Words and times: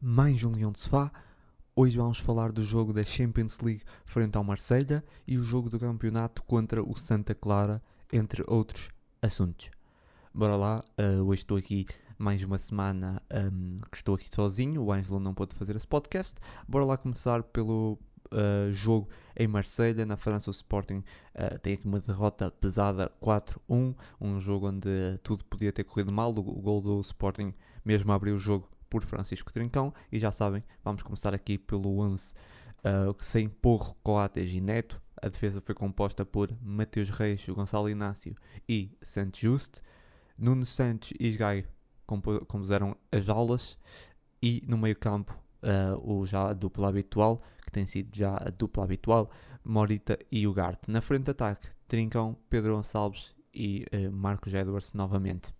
Mais 0.00 0.42
um 0.42 0.50
Leão 0.50 0.72
de 0.72 0.80
Sofá. 0.80 1.12
Hoje 1.76 1.96
vamos 1.96 2.18
falar 2.18 2.50
do 2.50 2.62
jogo 2.62 2.92
da 2.92 3.04
Champions 3.04 3.60
League 3.60 3.84
frente 4.04 4.36
ao 4.36 4.42
Marselha 4.42 5.04
e 5.24 5.38
o 5.38 5.42
jogo 5.44 5.70
do 5.70 5.78
campeonato 5.78 6.42
contra 6.42 6.82
o 6.82 6.96
Santa 6.96 7.32
Clara, 7.32 7.80
entre 8.12 8.42
outros 8.48 8.88
assuntos. 9.22 9.70
Bora 10.34 10.56
lá, 10.56 10.84
uh, 10.98 11.22
hoje 11.22 11.42
estou 11.42 11.56
aqui 11.56 11.86
mais 12.18 12.42
uma 12.42 12.58
semana 12.58 13.22
um, 13.32 13.78
que 13.88 13.96
estou 13.96 14.16
aqui 14.16 14.28
sozinho, 14.28 14.82
o 14.82 14.92
Ângelo 14.92 15.20
não 15.20 15.32
pôde 15.32 15.54
fazer 15.54 15.76
esse 15.76 15.86
podcast. 15.86 16.34
Bora 16.66 16.84
lá 16.84 16.96
começar 16.96 17.40
pelo 17.44 17.96
uh, 18.32 18.72
jogo 18.72 19.08
em 19.36 19.46
Marselha, 19.46 20.04
na 20.04 20.16
França 20.16 20.50
o 20.50 20.52
Sporting 20.52 21.04
uh, 21.36 21.56
tem 21.60 21.74
aqui 21.74 21.86
uma 21.86 22.00
derrota 22.00 22.50
pesada 22.50 23.12
4-1, 23.22 23.94
um 24.20 24.40
jogo 24.40 24.70
onde 24.70 25.18
tudo 25.22 25.44
podia 25.44 25.72
ter 25.72 25.84
corrido 25.84 26.12
mal, 26.12 26.32
o, 26.32 26.40
o 26.40 26.60
gol 26.60 26.80
do 26.80 27.00
Sporting 27.00 27.54
mesmo 27.84 28.12
abriu 28.12 28.34
o 28.34 28.40
jogo 28.40 28.73
por 28.94 29.02
Francisco 29.02 29.52
Trincão. 29.52 29.92
E 30.12 30.20
já 30.20 30.30
sabem, 30.30 30.62
vamos 30.84 31.02
começar 31.02 31.34
aqui 31.34 31.58
pelo 31.58 31.98
11 31.98 32.32
uh, 32.32 33.16
sem 33.18 33.48
Porro, 33.48 33.96
Coates 34.04 34.52
e 34.52 34.60
Neto. 34.60 35.02
A 35.20 35.28
defesa 35.28 35.60
foi 35.60 35.74
composta 35.74 36.24
por 36.24 36.56
Mateus 36.62 37.10
Reis, 37.10 37.44
Gonçalo 37.48 37.90
Inácio 37.90 38.36
e 38.68 38.96
Santos 39.02 39.40
Juste. 39.40 39.80
Nuno 40.38 40.64
Santos 40.64 41.12
e 41.18 41.32
Gai 41.32 41.64
compuseram 42.46 42.96
as 43.10 43.28
aulas. 43.28 43.76
E 44.40 44.62
no 44.64 44.78
meio 44.78 44.96
campo, 44.96 45.36
uh, 45.64 45.98
o 46.08 46.24
já 46.24 46.50
a 46.50 46.52
dupla 46.52 46.88
habitual, 46.88 47.42
que 47.64 47.72
tem 47.72 47.86
sido 47.86 48.16
já 48.16 48.36
a 48.36 48.48
dupla 48.48 48.84
habitual, 48.84 49.28
Morita 49.64 50.16
e 50.30 50.46
Ugarte. 50.46 50.88
Na 50.88 51.00
frente 51.00 51.24
de 51.24 51.32
ataque, 51.32 51.66
Trincão, 51.88 52.36
Pedro 52.48 52.76
Gonçalves 52.76 53.34
e 53.52 53.86
uh, 53.92 54.12
Marcos 54.12 54.54
Edwards 54.54 54.92
novamente. 54.92 55.52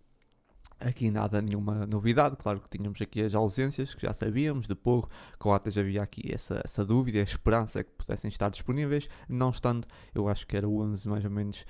Aqui 0.81 1.11
nada, 1.11 1.41
nenhuma 1.41 1.87
novidade, 1.87 2.37
claro 2.37 2.61
que 2.61 2.69
tínhamos 2.69 3.01
aqui 3.01 3.23
as 3.23 3.35
ausências 3.35 3.95
que 3.95 4.03
já 4.03 4.13
sabíamos, 4.13 4.67
de 4.67 4.75
Porro, 4.75 5.09
Coates 5.39 5.79
havia 5.79 6.03
aqui 6.03 6.33
essa, 6.33 6.61
essa 6.65 6.85
dúvida, 6.85 7.21
a 7.21 7.23
esperança 7.23 7.83
que 7.83 7.91
pudessem 7.93 8.29
estar 8.29 8.51
disponíveis, 8.51 9.09
não 9.29 9.51
estando, 9.51 9.87
eu 10.15 10.29
acho 10.29 10.47
que 10.47 10.57
era 10.57 10.69
o 10.69 10.81
11 10.81 11.09
mais 11.09 11.25
ou 11.25 11.31
menos 11.31 11.65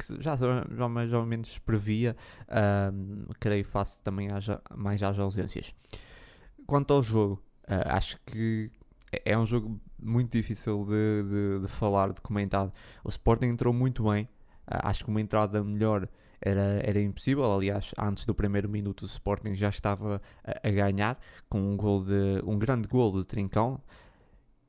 que 0.00 0.22
já, 0.22 0.36
já 0.36 0.88
mais 0.88 1.12
ou 1.12 1.24
menos 1.26 1.58
previa, 1.58 2.16
uh, 2.48 3.34
creio 3.38 3.64
face 3.64 4.00
também 4.00 4.30
haja, 4.32 4.60
mais 4.74 5.02
haja 5.02 5.22
ausências. 5.22 5.74
Quanto 6.66 6.94
ao 6.94 7.02
jogo, 7.02 7.42
uh, 7.64 7.94
acho 7.94 8.18
que 8.26 8.70
é 9.24 9.36
um 9.36 9.44
jogo 9.44 9.80
muito 9.98 10.32
difícil 10.32 10.84
de, 10.84 11.22
de, 11.28 11.60
de 11.62 11.68
falar, 11.68 12.12
de 12.12 12.20
comentar. 12.20 12.72
O 13.04 13.08
Sporting 13.08 13.46
entrou 13.46 13.72
muito 13.72 14.10
bem, 14.10 14.24
uh, 14.24 14.80
acho 14.84 15.04
que 15.04 15.10
uma 15.10 15.20
entrada 15.20 15.62
melhor 15.62 16.08
era, 16.40 16.80
era 16.82 17.00
impossível. 17.00 17.44
Aliás, 17.52 17.92
antes 17.98 18.24
do 18.24 18.34
primeiro 18.34 18.68
minuto, 18.68 19.02
o 19.02 19.06
Sporting 19.06 19.54
já 19.54 19.68
estava 19.68 20.20
a, 20.44 20.68
a 20.68 20.70
ganhar 20.70 21.18
com 21.48 21.60
um, 21.60 21.76
gol 21.76 22.04
de, 22.04 22.42
um 22.44 22.58
grande 22.58 22.88
gol 22.88 23.12
de 23.18 23.24
Trincão. 23.24 23.80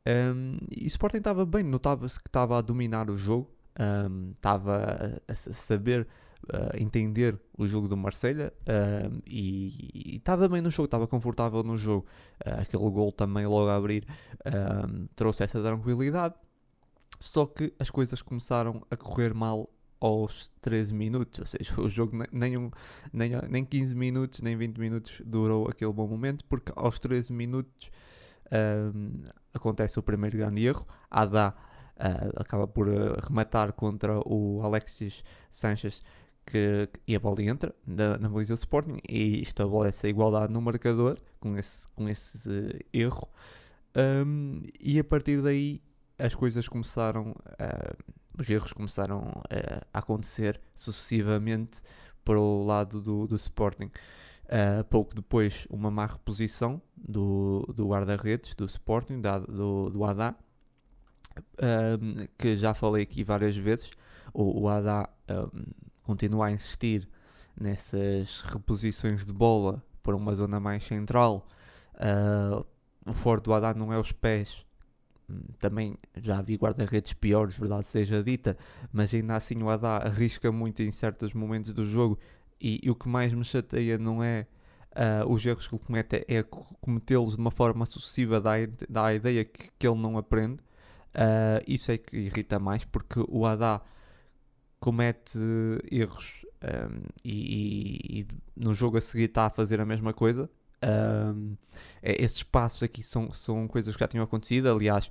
Um, 0.06 0.58
e 0.70 0.86
o 0.86 0.88
Sporting 0.88 1.18
estava 1.18 1.46
bem, 1.46 1.64
notava-se 1.64 2.20
que 2.20 2.28
estava 2.28 2.58
a 2.58 2.62
dominar 2.62 3.10
o 3.10 3.18
jogo, 3.18 3.50
um, 3.80 4.32
estava 4.32 5.22
a, 5.28 5.32
a 5.32 5.36
saber 5.36 6.08
uh, 6.52 6.76
entender 6.76 7.40
o 7.56 7.68
jogo 7.68 7.88
do 7.88 7.96
Marselha 7.96 8.52
um, 8.68 9.20
e 9.28 10.16
estava 10.18 10.50
bem 10.50 10.62
no 10.62 10.72
jogo, 10.72 10.86
estava 10.86 11.08
confortável 11.08 11.64
no 11.64 11.78
jogo. 11.78 12.08
Uh, 12.46 12.62
aquele 12.62 12.90
gol 12.90 13.12
também 13.12 13.46
logo 13.46 13.70
a 13.70 13.76
abrir 13.76 14.06
trouxe 15.16 15.44
essa 15.44 15.62
tranquilidade. 15.62 16.36
Só 17.20 17.46
que 17.46 17.72
as 17.78 17.92
coisas 17.92 18.24
começaram 18.24 18.82
a 18.90 18.98
correr 18.98 19.32
mal 19.32 19.70
aos 20.02 20.52
13 20.62 20.94
minutos, 20.96 21.40
ou 21.40 21.46
seja, 21.46 21.80
o 21.80 21.88
jogo 21.88 22.18
nem, 22.32 22.58
um, 22.58 22.72
nem, 23.14 23.32
nem 23.48 23.64
15 23.64 23.96
minutos, 23.96 24.42
nem 24.42 24.58
20 24.58 24.78
minutos 24.80 25.22
durou 25.24 25.70
aquele 25.70 25.94
bom 25.94 26.08
momento, 26.08 26.44
porque 26.46 26.74
aos 26.76 26.98
13 26.98 27.32
minutos 27.32 27.92
um, 28.52 29.24
acontece 29.54 30.00
o 30.00 30.04
primeiro 30.04 30.38
grande 30.38 30.66
erro, 30.66 30.88
Adá 31.10 31.54
uh, 31.98 32.42
acaba 32.42 32.68
por 32.68 32.90
uh, 32.90 33.16
rematar 33.28 33.72
contra 33.74 34.20
o 34.28 34.62
Alexis 34.64 35.24
Sanchez, 35.52 36.02
que, 36.48 36.90
e 37.08 37.16
a 37.16 37.20
bola 37.20 37.44
entra 37.44 37.74
na, 37.86 38.18
na 38.18 38.28
baliza 38.28 38.56
do 38.56 38.58
Sporting 38.58 38.98
e 39.08 39.40
estabelece 39.40 40.08
a 40.08 40.10
igualdade 40.10 40.52
no 40.52 40.60
marcador 40.60 41.20
com 41.40 41.56
esse, 41.56 41.88
com 41.90 42.10
esse 42.10 42.50
uh, 42.50 42.80
erro, 42.92 43.30
um, 44.26 44.64
e 44.80 44.98
a 44.98 45.04
partir 45.04 45.44
daí 45.44 45.80
as 46.18 46.34
coisas 46.34 46.68
começaram 46.68 47.36
a 47.60 47.94
os 48.38 48.50
erros 48.50 48.74
começaram 48.74 49.20
uh, 49.20 49.86
a 49.94 50.00
acontecer 50.00 50.60
sucessivamente 50.74 51.82
para 52.24 52.40
o 52.40 52.66
lado 52.66 53.02
do, 53.02 53.28
do 53.28 53.36
Sporting. 53.36 53.92
Uh, 54.46 54.84
pouco 54.90 55.16
depois, 55.16 55.66
uma 55.70 55.90
má 55.90 56.06
reposição 56.06 56.82
do, 56.98 57.66
do 57.76 57.88
guarda-redes 57.88 58.54
do 58.56 58.66
Sporting, 58.66 59.22
da, 59.22 59.40
do, 59.40 59.90
do 59.90 60.04
Adá, 60.04 60.36
um, 61.62 62.28
que 62.38 62.58
já 62.58 62.74
falei 62.74 63.04
aqui 63.04 63.24
várias 63.24 63.56
vezes. 63.56 63.92
O, 64.34 64.64
o 64.64 64.68
Adá 64.68 65.10
um, 65.30 65.64
continua 66.04 66.48
a 66.48 66.52
insistir 66.52 67.08
nessas 67.60 68.42
reposições 68.42 69.26
de 69.26 69.34
bola 69.34 69.84
para 70.04 70.16
uma 70.16 70.34
zona 70.36 70.60
mais 70.60 70.84
central. 70.84 71.48
Uh, 71.96 72.66
o 73.06 73.14
forte 73.14 73.46
do 73.46 73.54
Adá 73.54 73.74
não 73.74 73.92
é 73.92 74.00
os 74.00 74.12
pés, 74.12 74.66
também 75.60 75.98
já 76.18 76.42
vi 76.42 76.56
guarda-redes 76.56 77.14
piores, 77.14 77.58
verdade 77.58 77.88
seja 77.88 78.24
dita, 78.24 78.58
mas 78.92 79.14
ainda 79.14 79.36
assim 79.36 79.62
o 79.62 79.70
Adá 79.70 79.98
arrisca 79.98 80.52
muito 80.52 80.82
em 80.82 80.92
certos 80.92 81.34
momentos 81.34 81.74
do 81.74 81.86
jogo 81.86 82.18
e, 82.60 82.80
e 82.84 82.92
o 82.92 82.96
que 82.96 83.10
mais 83.10 83.34
me 83.34 83.44
chateia 83.44 83.98
não 83.98 84.24
é 84.24 84.46
uh, 84.92 85.32
os 85.32 85.46
erros 85.46 85.68
que 85.68 85.76
ele 85.76 85.84
comete, 85.84 86.26
é 86.28 86.44
cometê-los 86.44 87.36
de 87.36 87.40
uma 87.40 87.52
forma 87.52 87.86
sucessiva, 87.86 88.40
dá, 88.40 88.54
dá 88.90 89.08
a 89.08 89.14
ideia 89.14 89.46
que, 89.46 89.70
que 89.78 89.88
ele 89.88 90.00
não 90.00 90.18
aprende. 90.18 90.62
Uh, 91.14 91.62
isso 91.68 91.92
é 91.92 91.98
que 91.98 92.18
irrita 92.18 92.58
mais 92.60 92.86
porque 92.86 93.24
o 93.28 93.46
Adá 93.46 93.82
comete 94.80 95.38
erros 95.92 96.46
um, 96.64 97.02
e, 97.24 97.32
e, 97.34 98.20
e, 98.22 98.28
no 98.56 98.74
jogo 98.74 98.98
a 98.98 99.02
seguir 99.02 99.26
está 99.26 99.46
a 99.46 99.50
fazer 99.50 99.82
a 99.82 99.86
mesma 99.86 100.14
coisa 100.14 100.50
um, 100.84 101.56
é, 102.02 102.24
esses 102.24 102.44
passos 102.44 102.84
aqui 102.84 103.04
são, 103.04 103.32
são 103.32 103.68
coisas 103.68 103.96
que 103.96 104.00
já 104.00 104.08
tinham 104.08 104.24
acontecido. 104.24 104.70
Aliás, 104.70 105.10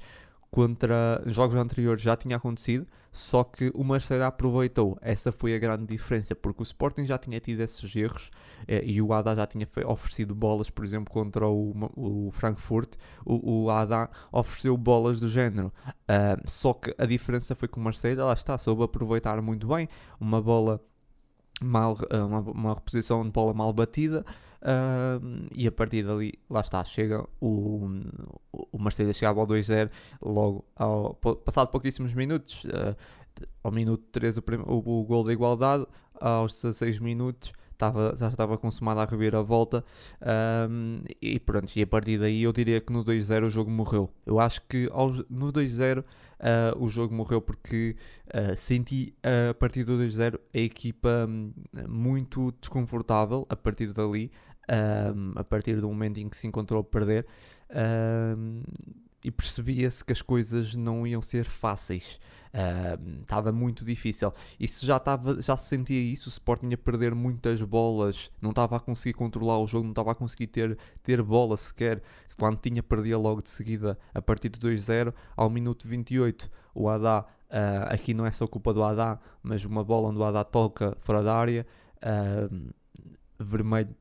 contra 0.50 1.22
jogos 1.26 1.54
anteriores 1.54 2.03
já 2.03 2.16
tinha 2.16 2.36
acontecido, 2.36 2.86
só 3.12 3.44
que 3.44 3.70
o 3.75 3.84
Marseille 3.84 4.25
aproveitou. 4.25 4.98
Essa 5.00 5.30
foi 5.30 5.54
a 5.54 5.59
grande 5.59 5.86
diferença, 5.86 6.34
porque 6.34 6.62
o 6.62 6.64
Sporting 6.64 7.06
já 7.06 7.16
tinha 7.19 7.38
tido 7.38 7.60
esses 7.60 7.94
erros 7.94 8.30
eh, 8.66 8.82
e 8.84 9.00
o 9.00 9.12
Ada 9.12 9.36
já 9.36 9.47
tinha 9.47 9.66
oferecido 9.86 10.34
bolas, 10.34 10.69
por 10.69 10.84
exemplo, 10.84 11.12
contra 11.12 11.47
o, 11.47 11.72
o 11.97 12.30
Frankfurt. 12.32 12.94
O, 13.25 13.64
o 13.64 13.70
Ada 13.70 14.10
ofereceu 14.32 14.76
bolas 14.76 15.20
do 15.20 15.28
género, 15.28 15.72
só 16.47 16.72
que 16.72 16.94
a 16.98 17.06
diferença 17.06 17.54
foi 17.54 17.69
que 17.69 17.78
o 17.78 17.80
Marseille, 17.80 18.20
lá 18.20 18.32
está, 18.32 18.59
soube 18.59 18.82
aproveitar 18.82 19.41
muito 19.41 19.69
bem 19.69 19.88
uma 20.20 20.42
bola 20.42 20.80
mal, 21.60 21.97
uma, 22.12 22.41
uma 22.41 22.75
reposição 22.75 23.25
de 23.25 23.30
bola 23.30 23.54
mal 23.54 23.72
batida. 23.72 24.25
E 25.53 25.66
a 25.66 25.72
partir 25.72 26.03
dali, 26.03 26.34
lá 26.48 26.60
está, 26.60 26.84
chega 26.84 27.26
o, 27.41 27.88
o 28.53 28.82
Mercedes 28.82 29.16
chegava 29.16 29.41
ao 29.41 29.47
2-0 29.47 29.91
logo 30.21 30.65
ao, 30.76 31.15
passado 31.15 31.69
pouquíssimos 31.69 32.12
minutos, 32.12 32.65
uh, 32.65 32.97
ao 33.62 33.72
minuto 33.72 34.04
3 34.12 34.38
o, 34.38 34.43
o, 34.66 35.00
o 35.00 35.04
gol 35.04 35.25
da 35.25 35.32
igualdade, 35.32 35.87
aos 36.15 36.54
16 36.62 36.98
minutos 37.00 37.53
estava, 37.81 38.15
já 38.16 38.28
estava 38.28 38.59
consumada 38.59 39.03
a 39.03 39.06
reviravolta 39.06 39.82
um, 40.69 41.00
e 41.21 41.41
pronto, 41.41 41.75
e 41.75 41.82
a 41.82 41.87
partir 41.87 42.19
daí 42.19 42.42
eu 42.42 42.53
diria 42.53 42.81
que 42.81 42.92
no 42.92 43.03
2-0 43.03 43.47
o 43.47 43.50
jogo 43.50 43.71
morreu. 43.71 44.10
Eu 44.27 44.38
acho 44.38 44.60
que 44.69 44.88
aos, 44.92 45.25
no 45.31 45.50
2-0 45.53 46.00
uh, 46.00 46.04
o 46.78 46.88
jogo 46.88 47.15
morreu 47.15 47.41
porque 47.41 47.97
uh, 48.28 48.56
senti 48.56 49.15
uh, 49.25 49.50
a 49.50 49.54
partir 49.54 49.84
do 49.84 49.97
2-0 49.97 50.38
a 50.54 50.59
equipa 50.59 51.27
um, 51.28 51.53
muito 51.88 52.53
desconfortável 52.60 53.47
a 53.48 53.56
partir 53.56 53.92
dali 53.92 54.30
um, 54.70 55.32
a 55.36 55.44
partir 55.44 55.80
do 55.80 55.88
momento 55.88 56.18
em 56.18 56.28
que 56.28 56.36
se 56.36 56.46
encontrou 56.46 56.80
a 56.80 56.84
perder, 56.84 57.26
um, 58.38 58.62
e 59.22 59.30
percebia-se 59.30 60.02
que 60.04 60.12
as 60.12 60.22
coisas 60.22 60.74
não 60.74 61.06
iam 61.06 61.20
ser 61.20 61.44
fáceis. 61.44 62.18
Estava 63.20 63.50
uh, 63.50 63.52
muito 63.52 63.84
difícil. 63.84 64.32
E 64.58 64.66
se 64.66 64.86
já, 64.86 64.98
tava, 64.98 65.40
já 65.42 65.56
se 65.56 65.68
sentia 65.68 66.00
isso, 66.00 66.28
o 66.28 66.32
Sporting 66.32 66.72
a 66.72 66.78
perder 66.78 67.14
muitas 67.14 67.62
bolas, 67.62 68.30
não 68.40 68.50
estava 68.50 68.76
a 68.76 68.80
conseguir 68.80 69.12
controlar 69.12 69.58
o 69.58 69.66
jogo, 69.66 69.84
não 69.84 69.92
estava 69.92 70.12
a 70.12 70.14
conseguir 70.14 70.46
ter, 70.46 70.78
ter 71.02 71.22
bola 71.22 71.56
sequer. 71.56 72.02
Quando 72.38 72.58
tinha, 72.58 72.82
perdia 72.82 73.18
logo 73.18 73.42
de 73.42 73.50
seguida 73.50 73.98
a 74.14 74.22
partir 74.22 74.48
de 74.48 74.58
2-0 74.58 75.12
ao 75.36 75.50
minuto 75.50 75.86
28. 75.86 76.50
O 76.74 76.88
Haddad, 76.88 77.26
uh, 77.26 77.92
aqui 77.92 78.14
não 78.14 78.24
é 78.24 78.30
só 78.30 78.46
culpa 78.46 78.72
do 78.72 78.82
Haddad, 78.82 79.20
mas 79.42 79.64
uma 79.66 79.84
bola 79.84 80.08
onde 80.08 80.18
o 80.18 80.24
Haddad 80.24 80.48
toca 80.50 80.96
fora 81.00 81.22
da 81.22 81.36
área, 81.36 81.66
uh, 82.02 82.72
vermelho 83.38 83.94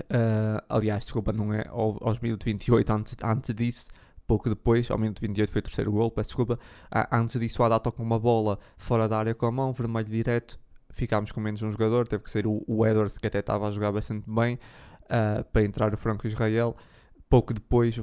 Uh, 0.00 0.62
aliás, 0.68 1.04
desculpa, 1.04 1.32
não 1.32 1.52
é 1.52 1.64
aos 1.68 2.18
minutos 2.20 2.44
28, 2.44 2.92
antes, 2.92 3.16
antes 3.22 3.54
disso, 3.54 3.88
pouco 4.26 4.48
depois, 4.48 4.90
ao 4.90 4.96
minuto 4.98 5.20
28 5.20 5.50
foi 5.50 5.58
o 5.58 5.62
terceiro 5.62 5.92
gol, 5.92 6.10
peço 6.10 6.28
desculpa. 6.28 6.58
Uh, 6.94 7.06
antes 7.12 7.38
disso, 7.38 7.62
o 7.62 7.64
Haddad 7.64 7.82
toca 7.82 8.02
uma 8.02 8.18
bola 8.18 8.58
fora 8.76 9.08
da 9.08 9.18
área 9.18 9.34
com 9.34 9.46
a 9.46 9.52
mão, 9.52 9.72
vermelho 9.72 10.08
direto. 10.08 10.58
Ficámos 10.90 11.32
com 11.32 11.40
menos 11.40 11.62
um 11.62 11.70
jogador, 11.70 12.06
teve 12.06 12.22
que 12.22 12.30
ser 12.30 12.46
o, 12.46 12.62
o 12.66 12.86
Edwards, 12.86 13.16
que 13.18 13.26
até 13.26 13.38
estava 13.38 13.68
a 13.68 13.70
jogar 13.70 13.92
bastante 13.92 14.24
bem. 14.28 14.58
uh, 15.04 15.44
para 15.52 15.62
entrar 15.62 15.92
o 15.92 15.96
Franco-Israel. 15.96 16.76
Pouco 17.28 17.54
depois, 17.54 17.98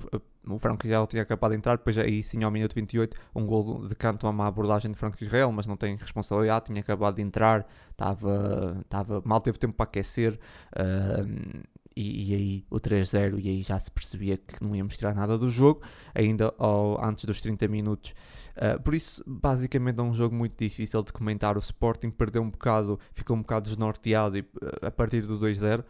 o 0.47 0.57
Franco-Israel 0.57 1.05
tinha 1.05 1.21
acabado 1.21 1.51
de 1.51 1.57
entrar, 1.57 1.77
depois 1.77 1.97
aí 1.97 2.23
sim 2.23 2.43
ao 2.43 2.49
minuto 2.49 2.73
28, 2.73 3.15
um 3.35 3.45
gol 3.45 3.87
de 3.87 3.95
canto 3.95 4.25
a 4.25 4.29
uma 4.31 4.47
abordagem 4.47 4.91
de 4.91 4.97
Franco-Israel, 4.97 5.51
mas 5.51 5.67
não 5.67 5.77
tem 5.77 5.95
responsabilidade, 5.95 6.65
tinha 6.65 6.79
acabado 6.79 7.15
de 7.15 7.21
entrar, 7.21 7.67
estava, 7.91 8.77
estava 8.81 9.21
mal 9.23 9.39
teve 9.39 9.59
tempo 9.59 9.75
para 9.75 9.83
aquecer, 9.83 10.39
uh, 10.73 11.61
e, 11.99 12.31
e, 12.31 12.35
aí 12.35 12.65
o 12.69 12.79
3-0, 12.79 13.39
e 13.43 13.49
aí 13.49 13.61
já 13.61 13.77
se 13.77 13.91
percebia 13.91 14.37
que 14.37 14.63
não 14.63 14.73
íamos 14.73 14.95
tirar 14.95 15.13
nada 15.13 15.37
do 15.37 15.49
jogo, 15.49 15.81
ainda 16.15 16.53
ao, 16.57 17.03
antes 17.03 17.25
dos 17.25 17.41
30 17.41 17.67
minutos. 17.67 18.13
Uh, 18.55 18.81
por 18.81 18.95
isso, 18.95 19.21
basicamente 19.27 19.99
é 19.99 20.03
um 20.03 20.13
jogo 20.13 20.33
muito 20.33 20.57
difícil 20.57 21.03
de 21.03 21.11
comentar. 21.11 21.57
O 21.57 21.59
Sporting 21.59 22.09
perdeu 22.09 22.41
um 22.41 22.49
bocado, 22.49 22.97
ficou 23.13 23.35
um 23.35 23.41
bocado 23.41 23.69
desnorteado 23.69 24.37
e, 24.37 24.45
a 24.81 24.89
partir 24.89 25.23
do 25.23 25.37
2-0. 25.37 25.81
Uh, 25.81 25.85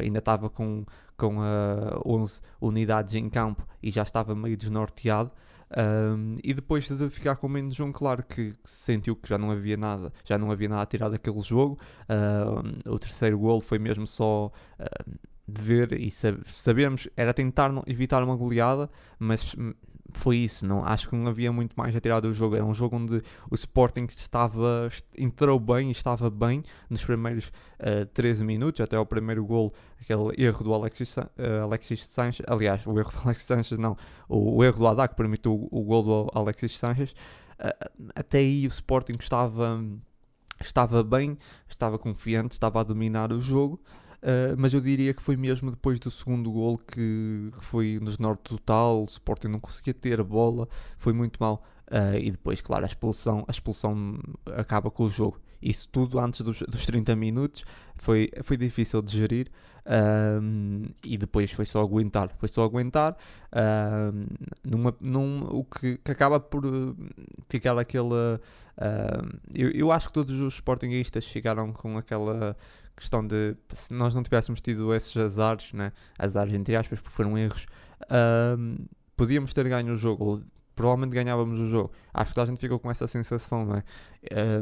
ainda 0.00 0.20
estava 0.20 0.48
com, 0.48 0.84
com 1.16 1.38
uh, 1.38 1.42
ah, 1.42 2.00
11 2.04 2.40
unidades 2.60 3.14
em 3.14 3.28
campo 3.28 3.66
e 3.82 3.90
já 3.90 4.02
estava 4.02 4.36
meio 4.36 4.56
desnorteado. 4.56 5.32
Um, 5.74 6.36
e 6.44 6.52
depois 6.52 6.86
de 6.86 7.08
ficar 7.08 7.36
com 7.36 7.48
menos 7.48 7.80
um, 7.80 7.90
claro 7.90 8.22
que, 8.22 8.52
que, 8.52 8.68
sentiu 8.68 9.16
que 9.16 9.26
já 9.26 9.38
não 9.38 9.50
havia 9.50 9.76
nada, 9.76 10.12
já 10.22 10.36
não 10.36 10.50
havia 10.50 10.68
nada 10.68 10.82
a 10.82 10.86
tirar 10.86 11.08
daquele 11.08 11.40
jogo. 11.40 11.78
Uh, 12.02 12.92
o 12.92 12.98
terceiro 12.98 13.38
gol 13.38 13.60
foi 13.60 13.78
mesmo 13.78 14.06
só 14.06 14.52
uh, 14.78 15.31
de 15.46 15.60
ver 15.60 15.92
e 15.92 16.10
sab 16.10 16.40
sabermos, 16.50 17.08
era 17.16 17.34
tentar 17.34 17.70
evitar 17.86 18.22
uma 18.22 18.36
goleada, 18.36 18.88
mas 19.18 19.54
foi 20.14 20.38
isso. 20.38 20.66
Não, 20.66 20.84
acho 20.84 21.08
que 21.08 21.16
não 21.16 21.26
havia 21.26 21.52
muito 21.52 21.74
mais 21.74 21.94
a 21.94 22.00
tirar 22.00 22.20
do 22.20 22.32
jogo. 22.32 22.54
Era 22.54 22.64
um 22.64 22.74
jogo 22.74 22.96
onde 22.96 23.22
o 23.50 23.54
Sporting 23.54 24.04
estava, 24.04 24.88
entrou 25.16 25.58
bem 25.58 25.88
e 25.88 25.92
estava 25.92 26.30
bem 26.30 26.62
nos 26.88 27.04
primeiros 27.04 27.48
uh, 27.48 28.02
eh, 28.02 28.04
13 28.06 28.44
minutos, 28.44 28.80
até 28.80 28.96
ao 28.96 29.06
primeiro 29.06 29.44
gol, 29.44 29.72
aquele 30.00 30.42
erro 30.42 30.64
do 30.64 30.74
Alexis, 30.74 31.16
uh, 31.16 31.28
Alexis 31.62 32.06
Sanchez. 32.06 32.44
Aliás, 32.48 32.86
o 32.86 32.98
erro 32.98 33.10
do 33.10 33.20
Alexis 33.24 33.46
Sanchez, 33.46 33.78
não, 33.78 33.96
o, 34.28 34.56
o 34.56 34.64
erro 34.64 34.78
do 34.78 34.86
Haddad 34.86 35.08
que 35.10 35.16
permitiu 35.16 35.68
o, 35.70 35.80
o 35.80 35.82
gol 35.82 36.02
do 36.02 36.30
Alexis 36.38 36.78
Sanchez. 36.78 37.12
Uh, 37.58 38.10
até 38.14 38.38
aí 38.38 38.66
o 38.66 38.68
Sporting 38.68 39.16
estava, 39.18 39.82
estava 40.60 41.02
bem, 41.02 41.38
estava 41.68 41.98
confiante, 41.98 42.52
estava 42.52 42.80
a 42.80 42.82
dominar 42.82 43.32
o 43.32 43.40
jogo. 43.40 43.80
Uh, 44.22 44.54
mas 44.56 44.72
eu 44.72 44.80
diria 44.80 45.12
que 45.12 45.20
foi 45.20 45.36
mesmo 45.36 45.68
depois 45.68 45.98
do 45.98 46.08
segundo 46.08 46.48
gol 46.52 46.78
que, 46.78 47.50
que 47.58 47.64
foi 47.64 47.98
um 48.00 48.04
desnorte 48.04 48.42
total, 48.44 49.02
o 49.02 49.04
Sporting 49.04 49.48
não 49.48 49.58
conseguia 49.58 49.92
ter 49.92 50.20
a 50.20 50.24
bola, 50.24 50.68
foi 50.96 51.12
muito 51.12 51.38
mal. 51.40 51.64
Uh, 51.88 52.16
e 52.18 52.30
depois, 52.30 52.60
claro, 52.60 52.84
a 52.84 52.86
expulsão, 52.86 53.44
a 53.48 53.50
expulsão 53.50 54.18
acaba 54.56 54.90
com 54.90 55.04
o 55.04 55.10
jogo. 55.10 55.40
Isso 55.60 55.88
tudo 55.88 56.20
antes 56.20 56.40
dos, 56.40 56.60
dos 56.60 56.86
30 56.86 57.16
minutos 57.16 57.64
foi, 57.96 58.30
foi 58.42 58.56
difícil 58.56 59.02
de 59.02 59.16
gerir 59.16 59.50
um, 59.84 60.84
e 61.04 61.18
depois 61.18 61.50
foi 61.50 61.66
só 61.66 61.80
aguentar. 61.80 62.30
Foi 62.38 62.48
só 62.48 62.64
aguentar 62.64 63.16
um, 63.52 64.26
numa, 64.64 64.96
num, 65.00 65.44
o 65.50 65.64
que, 65.64 65.98
que, 65.98 66.10
acaba 66.10 66.38
por 66.38 66.62
ficar 67.48 67.78
aquela. 67.78 68.40
Eu, 69.54 69.70
eu 69.70 69.92
acho 69.92 70.08
que 70.08 70.14
todos 70.14 70.32
os 70.40 70.54
sportinguistas 70.54 71.24
ficaram 71.26 71.72
com 71.72 71.98
aquela 71.98 72.56
questão 72.96 73.26
de 73.26 73.56
se 73.74 73.92
nós 73.92 74.14
não 74.14 74.22
tivéssemos 74.22 74.60
tido 74.60 74.94
esses 74.94 75.16
azares, 75.16 75.72
né? 75.72 75.92
azares 76.18 76.54
entre 76.54 76.76
aspas, 76.76 77.00
porque 77.00 77.14
foram 77.14 77.36
erros, 77.36 77.66
um, 78.58 78.76
podíamos 79.16 79.52
ter 79.52 79.68
ganho 79.68 79.92
o 79.92 79.96
jogo, 79.96 80.24
ou 80.24 80.42
provavelmente 80.74 81.14
ganhávamos 81.14 81.60
o 81.60 81.66
jogo. 81.66 81.92
Acho 82.12 82.30
que 82.30 82.34
toda 82.34 82.44
a 82.44 82.50
gente 82.50 82.60
ficou 82.60 82.78
com 82.78 82.90
essa 82.90 83.06
sensação, 83.06 83.64
não 83.64 83.76
é? 83.76 83.84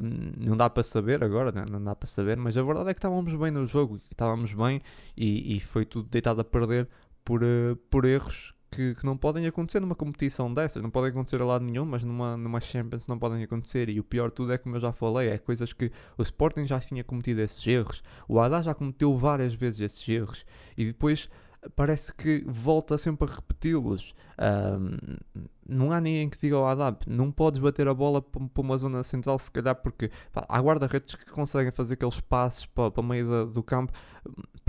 Um, 0.02 0.32
não 0.48 0.56
dá 0.56 0.68
para 0.68 0.82
saber 0.82 1.22
agora, 1.22 1.52
né? 1.52 1.64
não 1.70 1.82
dá 1.82 1.94
para 1.94 2.06
saber, 2.06 2.36
mas 2.36 2.56
a 2.56 2.62
verdade 2.62 2.90
é 2.90 2.94
que 2.94 2.98
estávamos 2.98 3.34
bem 3.34 3.50
no 3.50 3.66
jogo, 3.66 3.98
estávamos 4.10 4.52
bem 4.52 4.80
e, 5.16 5.56
e 5.56 5.60
foi 5.60 5.84
tudo 5.84 6.08
deitado 6.08 6.40
a 6.40 6.44
perder 6.44 6.88
por, 7.24 7.42
uh, 7.42 7.76
por 7.88 8.04
erros 8.04 8.54
que, 8.70 8.94
que, 8.94 9.04
não 9.04 9.16
podem 9.16 9.46
acontecer 9.46 9.80
numa 9.80 9.94
competição 9.94 10.52
dessas, 10.52 10.82
não 10.82 10.90
podem 10.90 11.10
acontecer 11.10 11.40
a 11.42 11.44
lado 11.44 11.64
nenhum, 11.64 11.84
mas 11.84 12.04
numa, 12.04 12.36
numa 12.36 12.60
Champions 12.60 13.06
não 13.06 13.18
podem 13.18 13.42
acontecer. 13.42 13.88
E 13.88 13.98
o 13.98 14.04
pior 14.04 14.28
de 14.28 14.36
tudo 14.36 14.52
é 14.52 14.58
como 14.58 14.76
eu 14.76 14.80
já 14.80 14.92
falei, 14.92 15.28
é 15.28 15.38
coisas 15.38 15.72
que 15.72 15.90
o 16.16 16.22
Sporting 16.22 16.66
já 16.66 16.78
tinha 16.80 17.02
cometido 17.02 17.40
esses 17.40 17.66
erros, 17.66 18.02
o 18.28 18.38
Haddad 18.38 18.64
já 18.64 18.74
cometeu 18.74 19.16
várias 19.16 19.54
vezes 19.54 19.80
esses 19.80 20.08
erros, 20.08 20.44
e 20.76 20.84
depois 20.84 21.28
parece 21.76 22.12
que 22.14 22.44
volta 22.46 22.96
sempre 22.96 23.28
a 23.28 23.34
repeti-los. 23.34 24.14
Um, 24.40 25.18
não 25.68 25.92
há 25.92 26.00
ninguém 26.00 26.28
que 26.28 26.38
diga 26.38 26.56
ao 26.56 26.66
Haddad, 26.66 26.98
não 27.06 27.30
podes 27.30 27.60
bater 27.60 27.86
a 27.86 27.94
bola 27.94 28.22
para 28.22 28.62
uma 28.62 28.78
zona 28.78 29.02
central, 29.02 29.38
se 29.38 29.50
calhar, 29.50 29.74
porque 29.76 30.10
pá, 30.32 30.44
há 30.48 30.58
guarda-redes 30.60 31.14
que 31.14 31.30
conseguem 31.30 31.70
fazer 31.70 31.94
aqueles 31.94 32.20
passos 32.20 32.66
para, 32.66 32.90
para 32.90 33.00
o 33.00 33.04
meio 33.04 33.28
da, 33.28 33.44
do 33.44 33.62
campo 33.62 33.92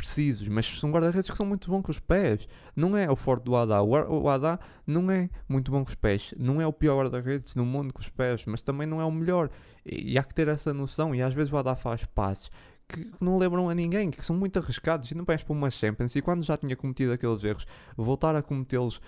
precisos, 0.01 0.47
mas 0.47 0.79
são 0.79 0.89
guarda-redes 0.89 1.29
que 1.29 1.37
são 1.37 1.45
muito 1.45 1.69
bons 1.69 1.83
com 1.83 1.91
os 1.91 1.99
pés. 1.99 2.47
Não 2.75 2.97
é 2.97 3.09
o 3.09 3.15
forte 3.15 3.43
do 3.43 3.55
Haddad. 3.55 3.87
O 3.87 4.27
Haddad 4.27 4.59
não 4.87 5.11
é 5.11 5.29
muito 5.47 5.71
bom 5.71 5.83
com 5.83 5.89
os 5.89 5.95
pés. 5.95 6.33
Não 6.37 6.59
é 6.59 6.65
o 6.65 6.73
pior 6.73 6.97
guarda-redes 6.97 7.53
no 7.55 7.63
mundo 7.63 7.93
com 7.93 8.01
os 8.01 8.09
pés, 8.09 8.43
mas 8.47 8.63
também 8.63 8.87
não 8.87 8.99
é 8.99 9.05
o 9.05 9.11
melhor. 9.11 9.51
E, 9.85 10.13
e 10.13 10.17
há 10.17 10.23
que 10.23 10.33
ter 10.33 10.47
essa 10.47 10.73
noção. 10.73 11.13
E 11.13 11.21
às 11.21 11.35
vezes 11.35 11.53
o 11.53 11.57
Haddad 11.57 11.79
faz 11.79 12.03
passos 12.05 12.49
que 12.89 13.09
não 13.21 13.37
lembram 13.37 13.69
a 13.69 13.75
ninguém, 13.75 14.11
que 14.11 14.25
são 14.25 14.35
muito 14.35 14.59
arriscados 14.59 15.09
e 15.11 15.15
não 15.15 15.23
vais 15.23 15.41
para 15.43 15.53
uma 15.53 15.69
Champions 15.69 16.13
e 16.13 16.21
quando 16.21 16.43
já 16.43 16.57
tinha 16.57 16.75
cometido 16.75 17.13
aqueles 17.13 17.41
erros, 17.41 17.65
voltar 17.95 18.35
a 18.35 18.41
cometê-los 18.41 18.99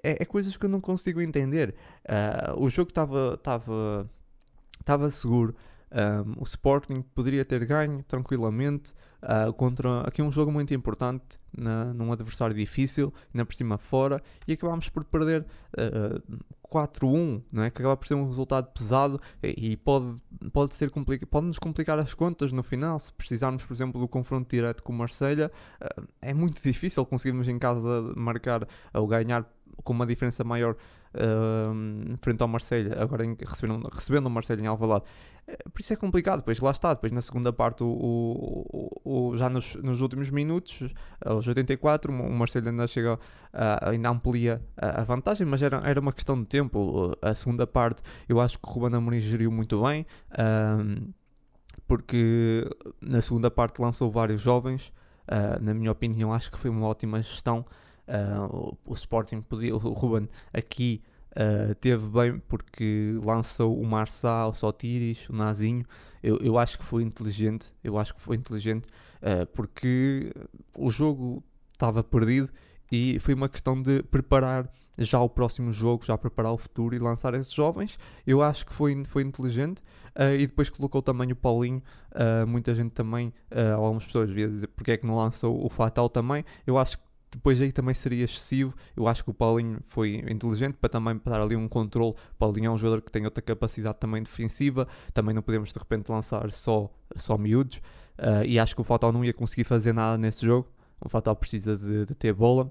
é, 0.00 0.22
é, 0.22 0.24
coisas 0.24 0.56
que 0.56 0.64
eu 0.64 0.70
não 0.70 0.80
consigo 0.80 1.20
entender. 1.20 1.74
Uh, 2.04 2.62
o 2.62 2.70
jogo 2.70 2.90
estava 2.90 3.40
estava 4.78 5.10
seguro. 5.10 5.54
Um, 5.92 6.40
o 6.40 6.44
Sporting 6.44 7.02
poderia 7.14 7.44
ter 7.44 7.64
ganho 7.66 8.02
tranquilamente 8.04 8.92
uh, 9.22 9.52
contra 9.52 10.00
aqui 10.00 10.22
um 10.22 10.32
jogo 10.32 10.50
muito 10.50 10.72
importante 10.72 11.38
na, 11.54 11.92
num 11.92 12.10
adversário 12.10 12.56
difícil, 12.56 13.12
ainda 13.32 13.44
por 13.44 13.54
cima 13.54 13.76
fora, 13.76 14.22
e 14.48 14.54
acabámos 14.54 14.88
por 14.88 15.04
perder 15.04 15.44
uh, 15.76 16.42
4-1, 16.72 17.42
não 17.52 17.62
é? 17.62 17.70
que 17.70 17.82
acaba 17.82 17.94
por 17.94 18.06
ser 18.06 18.14
um 18.14 18.26
resultado 18.26 18.72
pesado 18.72 19.20
e, 19.42 19.72
e 19.72 19.76
pode, 19.76 20.16
pode, 20.50 20.74
ser 20.74 20.90
complica 20.90 21.26
pode 21.26 21.46
nos 21.46 21.58
complicar 21.58 21.98
as 21.98 22.14
contas 22.14 22.52
no 22.52 22.62
final. 22.62 22.98
Se 22.98 23.12
precisarmos, 23.12 23.62
por 23.62 23.74
exemplo, 23.74 24.00
do 24.00 24.08
confronto 24.08 24.48
direto 24.48 24.82
com 24.82 24.92
o 24.92 24.96
Marselha, 24.96 25.52
uh, 25.80 26.06
é 26.22 26.32
muito 26.32 26.62
difícil 26.62 27.04
conseguirmos 27.04 27.48
em 27.48 27.58
casa 27.58 28.14
marcar 28.16 28.66
ou 28.94 29.06
ganhar 29.06 29.46
com 29.82 29.92
uma 29.92 30.06
diferença 30.06 30.44
maior 30.44 30.76
uh, 31.14 32.18
frente 32.20 32.42
ao 32.42 32.48
Marseille, 32.48 32.92
agora 32.96 33.24
em, 33.24 33.36
recebendo, 33.38 33.88
recebendo 33.92 34.26
o 34.26 34.30
Marseille 34.30 34.62
em 34.62 34.66
Alvalade. 34.66 35.04
Eh, 35.46 35.56
por 35.72 35.80
isso 35.80 35.92
é 35.92 35.96
complicado, 35.96 36.38
depois 36.38 36.60
lá 36.60 36.70
está, 36.70 36.94
depois 36.94 37.12
na 37.12 37.20
segunda 37.20 37.52
parte, 37.52 37.82
o, 37.82 37.86
o, 37.86 39.30
o 39.30 39.36
já 39.36 39.48
nos, 39.48 39.74
nos, 39.76 40.00
últimos 40.00 40.30
minutos, 40.30 40.92
aos 41.24 41.46
84, 41.46 42.12
o 42.12 42.32
Marseille 42.32 42.68
ainda 42.68 42.86
chega, 42.86 43.18
ainda 43.82 44.10
amplia 44.10 44.62
a, 44.76 45.02
vantagem, 45.02 45.46
mas 45.46 45.62
era, 45.62 45.78
era 45.84 46.00
uma 46.00 46.12
questão 46.12 46.40
de 46.40 46.46
tempo. 46.46 47.16
A 47.20 47.34
segunda 47.34 47.66
parte, 47.66 48.02
eu 48.28 48.40
acho 48.40 48.58
que 48.58 48.68
o 48.68 48.70
Ruben 48.72 48.96
Amorim 48.96 49.20
geriu 49.20 49.50
muito 49.50 49.82
bem, 49.82 50.06
uh, 50.32 51.12
porque 51.86 52.68
na 53.00 53.20
segunda 53.20 53.50
parte 53.50 53.80
lançou 53.80 54.10
vários 54.10 54.40
jovens, 54.40 54.92
uh, 55.28 55.62
na 55.62 55.74
minha 55.74 55.90
opinião, 55.90 56.32
acho 56.32 56.50
que 56.50 56.58
foi 56.58 56.70
uma 56.70 56.86
ótima 56.86 57.20
gestão. 57.20 57.66
Uh, 58.12 58.76
o, 58.86 58.92
o, 58.92 58.94
Sporting 58.94 59.40
podia, 59.40 59.74
o 59.74 59.78
Ruben 59.78 60.28
aqui 60.52 61.00
uh, 61.30 61.74
teve 61.76 62.06
bem 62.06 62.38
porque 62.46 63.18
lançou 63.24 63.74
o 63.74 63.86
Marçal, 63.86 64.50
o 64.50 64.54
Sotiris, 64.54 65.28
o 65.30 65.32
Nazinho. 65.32 65.86
Eu, 66.22 66.36
eu 66.42 66.58
acho 66.58 66.78
que 66.78 66.84
foi 66.84 67.02
inteligente, 67.02 67.72
eu 67.82 67.96
acho 67.98 68.14
que 68.14 68.20
foi 68.20 68.36
inteligente 68.36 68.86
uh, 69.22 69.46
porque 69.54 70.30
o 70.76 70.90
jogo 70.90 71.42
estava 71.72 72.04
perdido 72.04 72.50
e 72.90 73.18
foi 73.20 73.32
uma 73.32 73.48
questão 73.48 73.80
de 73.80 74.02
preparar 74.02 74.70
já 74.98 75.20
o 75.20 75.28
próximo 75.28 75.72
jogo, 75.72 76.04
já 76.04 76.16
preparar 76.18 76.52
o 76.52 76.58
futuro 76.58 76.94
e 76.94 76.98
lançar 76.98 77.32
esses 77.34 77.52
jovens. 77.52 77.98
Eu 78.26 78.42
acho 78.42 78.66
que 78.66 78.72
foi, 78.72 79.02
foi 79.04 79.22
inteligente. 79.22 79.80
Uh, 80.14 80.36
e 80.38 80.46
depois 80.46 80.68
colocou 80.68 81.00
também 81.00 81.32
o 81.32 81.36
Paulinho. 81.36 81.82
Uh, 82.10 82.46
muita 82.46 82.74
gente 82.74 82.90
também, 82.90 83.32
uh, 83.50 83.74
algumas 83.76 84.04
pessoas 84.04 84.30
via 84.30 84.46
dizer 84.48 84.66
porque 84.68 84.92
é 84.92 84.96
que 84.96 85.06
não 85.06 85.16
lançou 85.16 85.64
o 85.64 85.68
Fatal 85.68 86.08
também. 86.08 86.44
Eu 86.66 86.76
acho 86.76 86.98
que 86.98 87.04
depois 87.32 87.60
aí 87.60 87.72
também 87.72 87.94
seria 87.94 88.24
excessivo. 88.24 88.74
Eu 88.94 89.08
acho 89.08 89.24
que 89.24 89.30
o 89.30 89.34
Paulinho 89.34 89.78
foi 89.82 90.22
inteligente 90.28 90.74
para 90.74 90.90
também 90.90 91.20
dar 91.24 91.40
ali 91.40 91.56
um 91.56 91.66
controle. 91.66 92.10
O 92.10 92.36
Paulinho 92.38 92.66
é 92.66 92.70
um 92.70 92.76
jogador 92.76 93.00
que 93.00 93.10
tem 93.10 93.24
outra 93.24 93.42
capacidade 93.42 93.98
também 93.98 94.22
defensiva. 94.22 94.86
Também 95.14 95.34
não 95.34 95.42
podemos 95.42 95.72
de 95.72 95.78
repente 95.78 96.10
lançar 96.10 96.52
só, 96.52 96.90
só 97.16 97.38
miúdos. 97.38 97.78
Uh, 98.18 98.44
e 98.46 98.58
acho 98.58 98.74
que 98.74 98.82
o 98.82 98.84
Fatal 98.84 99.10
não 99.10 99.24
ia 99.24 99.32
conseguir 99.32 99.64
fazer 99.64 99.94
nada 99.94 100.18
nesse 100.18 100.44
jogo. 100.44 100.68
O 101.00 101.08
Fatal 101.08 101.34
precisa 101.34 101.76
de, 101.76 102.04
de 102.04 102.14
ter 102.14 102.34
bola. 102.34 102.70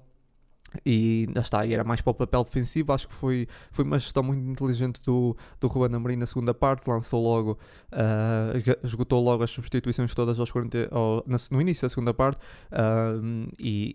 E 0.84 1.28
já 1.34 1.40
está, 1.40 1.66
e 1.66 1.74
era 1.74 1.84
mais 1.84 2.00
para 2.00 2.10
o 2.10 2.14
papel 2.14 2.44
defensivo. 2.44 2.92
Acho 2.92 3.08
que 3.08 3.14
foi, 3.14 3.46
foi 3.70 3.84
uma 3.84 3.98
gestão 3.98 4.22
muito 4.22 4.48
inteligente 4.48 5.00
do, 5.02 5.36
do 5.60 5.66
Ruben 5.66 5.96
Amorim 5.96 6.16
na 6.16 6.26
segunda 6.26 6.54
parte. 6.54 6.88
Lançou 6.88 7.22
logo, 7.22 7.58
uh, 7.92 8.84
esgotou 8.84 9.22
logo 9.22 9.42
as 9.42 9.50
substituições 9.50 10.14
todas 10.14 10.38
aos 10.38 10.50
40, 10.50 10.88
ao, 10.90 11.24
no 11.50 11.60
início 11.60 11.82
da 11.82 11.88
segunda 11.88 12.14
parte 12.14 12.38
uh, 12.72 13.48
e, 13.58 13.92